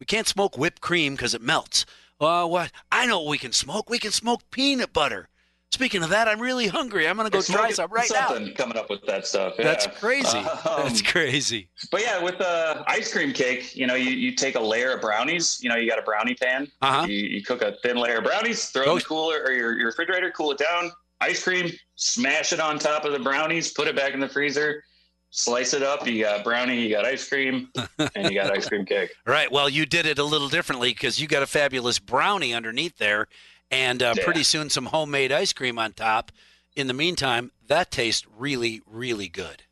We 0.00 0.06
can't 0.06 0.26
smoke 0.26 0.58
whipped 0.58 0.80
cream 0.80 1.14
because 1.14 1.34
it 1.34 1.42
melts. 1.42 1.86
Well, 2.18 2.50
what? 2.50 2.72
I 2.90 3.06
know 3.06 3.20
what 3.20 3.30
we 3.30 3.38
can 3.38 3.52
smoke. 3.52 3.88
We 3.88 3.98
can 3.98 4.10
smoke 4.10 4.50
peanut 4.50 4.92
butter. 4.92 5.28
Speaking 5.72 6.02
of 6.02 6.10
that, 6.10 6.28
I'm 6.28 6.38
really 6.38 6.66
hungry. 6.66 7.08
I'm 7.08 7.16
gonna 7.16 7.30
go 7.30 7.38
It's 7.38 7.50
try 7.50 7.70
some 7.72 7.90
right 7.90 8.08
now. 8.12 8.28
something 8.28 8.52
coming 8.54 8.76
up 8.76 8.90
with 8.90 9.02
that 9.06 9.26
stuff. 9.26 9.54
That's 9.56 9.86
crazy. 9.86 10.38
Um, 10.64 10.84
That's 10.84 11.02
crazy. 11.02 11.68
But 11.90 12.02
yeah, 12.02 12.22
with 12.22 12.38
the 12.38 12.84
ice 12.86 13.10
cream 13.12 13.32
cake, 13.32 13.74
you 13.74 13.86
know, 13.86 13.94
you, 13.94 14.10
you 14.10 14.34
take 14.34 14.54
a 14.54 14.60
layer 14.60 14.92
of 14.92 15.00
brownies. 15.00 15.58
You 15.62 15.70
know, 15.70 15.76
you 15.76 15.88
got 15.88 15.98
a 15.98 16.02
brownie 16.02 16.34
pan. 16.34 16.68
Uh 16.82 17.00
huh. 17.00 17.06
You, 17.06 17.16
you 17.16 17.42
cook 17.42 17.62
a 17.62 17.74
thin 17.82 17.96
layer 17.96 18.18
of 18.18 18.24
brownies, 18.24 18.66
throw 18.68 18.82
it 18.84 18.88
in 18.90 18.94
the 18.96 19.00
cooler 19.04 19.42
or 19.42 19.50
your, 19.52 19.76
your 19.78 19.86
refrigerator, 19.86 20.30
cool 20.36 20.52
it 20.52 20.58
down. 20.58 20.92
Ice 21.20 21.42
cream, 21.42 21.70
smash 21.96 22.52
it 22.52 22.60
on 22.60 22.78
top 22.78 23.04
of 23.04 23.12
the 23.12 23.18
brownies, 23.18 23.72
put 23.72 23.88
it 23.88 23.96
back 23.96 24.12
in 24.12 24.20
the 24.20 24.28
freezer, 24.28 24.84
slice 25.30 25.72
it 25.74 25.82
up. 25.82 26.06
You 26.06 26.22
got 26.22 26.44
brownie, 26.44 26.80
you 26.80 26.90
got 26.94 27.04
ice 27.04 27.26
cream, 27.28 27.68
and 28.14 28.30
you 28.30 28.34
got 28.34 28.56
ice 28.56 28.68
cream 28.68 28.84
cake. 28.84 29.10
Right. 29.26 29.50
Well, 29.50 29.68
you 29.68 29.86
did 29.86 30.06
it 30.06 30.18
a 30.18 30.24
little 30.24 30.48
differently 30.48 30.90
because 30.90 31.20
you 31.20 31.26
got 31.26 31.42
a 31.42 31.46
fabulous 31.46 31.98
brownie 31.98 32.52
underneath 32.54 32.98
there, 32.98 33.26
and 33.72 34.02
uh, 34.02 34.14
Yeah. 34.16 34.24
pretty 34.24 34.44
soon 34.44 34.70
some 34.70 34.86
homemade 34.86 35.32
ice 35.32 35.52
cream 35.52 35.78
on 35.78 35.94
top. 35.94 36.30
In 36.76 36.86
the 36.86 36.94
meantime, 36.94 37.50
that 37.66 37.90
tastes 37.90 38.26
really, 38.36 38.80
really 38.86 39.28
good. 39.28 39.64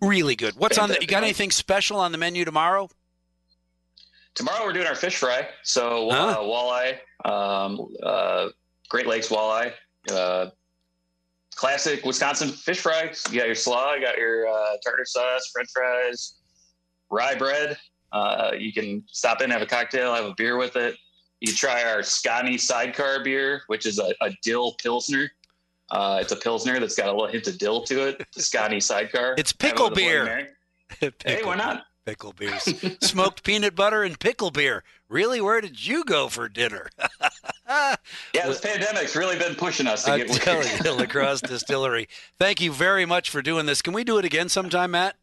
Really 0.00 0.36
good. 0.36 0.56
What's 0.56 0.78
on 0.78 0.88
the? 0.88 0.98
You 1.00 1.06
got 1.06 1.22
anything 1.22 1.50
special 1.50 1.98
on 1.98 2.12
the 2.12 2.18
menu 2.18 2.44
tomorrow? 2.44 2.88
Tomorrow 4.34 4.64
we're 4.64 4.72
doing 4.72 4.86
our 4.86 4.94
fish 4.94 5.16
fry. 5.16 5.46
So 5.62 6.10
uh, 6.10 6.34
Huh? 6.34 6.40
walleye, 6.40 6.98
um, 7.30 7.86
uh, 8.02 8.48
Great 8.88 9.06
Lakes 9.06 9.28
walleye, 9.28 9.72
uh, 10.10 10.46
classic 11.54 12.04
Wisconsin 12.04 12.48
fish 12.48 12.80
fry. 12.80 13.12
You 13.30 13.38
got 13.38 13.46
your 13.46 13.54
slaw, 13.54 13.92
you 13.94 14.00
got 14.04 14.16
your 14.16 14.48
uh, 14.48 14.76
tartar 14.82 15.04
sauce, 15.04 15.50
French 15.52 15.68
fries, 15.72 16.36
rye 17.10 17.34
bread. 17.36 17.76
Uh, 18.10 18.52
you 18.58 18.72
can 18.72 19.04
stop 19.06 19.40
in, 19.42 19.50
have 19.50 19.62
a 19.62 19.66
cocktail, 19.66 20.14
have 20.14 20.24
a 20.24 20.34
beer 20.34 20.56
with 20.56 20.76
it. 20.76 20.96
You 21.42 21.52
try 21.52 21.82
our 21.82 22.04
Scotty 22.04 22.56
Sidecar 22.56 23.24
beer, 23.24 23.62
which 23.66 23.84
is 23.84 23.98
a, 23.98 24.14
a 24.20 24.30
dill 24.42 24.74
pilsner. 24.80 25.28
Uh, 25.90 26.18
it's 26.20 26.30
a 26.30 26.36
pilsner 26.36 26.78
that's 26.78 26.94
got 26.94 27.08
a 27.08 27.10
little 27.10 27.26
hint 27.26 27.48
of 27.48 27.58
dill 27.58 27.82
to 27.82 28.06
it. 28.06 28.24
Scotty 28.30 28.78
Sidecar. 28.78 29.34
It's 29.36 29.52
pickle 29.52 29.90
with 29.90 29.98
a 29.98 30.02
Bloody 30.02 30.06
beer. 30.06 30.48
Pickle, 31.00 31.12
Hey, 31.24 31.42
why 31.42 31.56
not? 31.56 31.82
Pickle 32.06 32.32
beers, 32.32 32.62
smoked 33.00 33.42
peanut 33.42 33.74
butter, 33.74 34.04
and 34.04 34.20
pickle 34.20 34.52
beer. 34.52 34.84
Really, 35.08 35.40
where 35.40 35.60
did 35.60 35.84
you 35.84 36.04
go 36.04 36.28
for 36.28 36.48
dinner? 36.48 36.88
Yeah, 38.34 38.46
this 38.48 38.60
pandemic's 38.60 39.16
really 39.16 39.38
been 39.38 39.54
pushing 39.54 39.86
us 39.86 40.04
to 40.04 40.10
I'm 40.10 40.26
get 40.26 40.42
telling 40.42 40.68
you, 40.84 40.92
La 40.92 41.06
Crosse 41.06 41.40
Distillery. 41.40 42.06
Thank 42.38 42.60
you 42.60 42.70
very 42.70 43.06
much 43.06 43.30
for 43.30 43.40
doing 43.40 43.64
this. 43.64 43.80
Can 43.80 43.94
we 43.94 44.04
do 44.04 44.18
it 44.18 44.26
again 44.26 44.50
sometime, 44.50 44.90
Matt? 44.90 45.16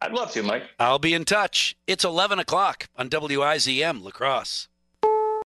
I'd 0.00 0.12
love 0.12 0.32
to, 0.32 0.42
Mike. 0.42 0.64
I'll 0.80 0.98
be 0.98 1.14
in 1.14 1.24
touch. 1.24 1.76
It's 1.86 2.04
11 2.04 2.40
o'clock 2.40 2.88
on 2.96 3.08
WIZM 3.08 4.02
La 4.02 4.10
Crosse. 4.10 4.66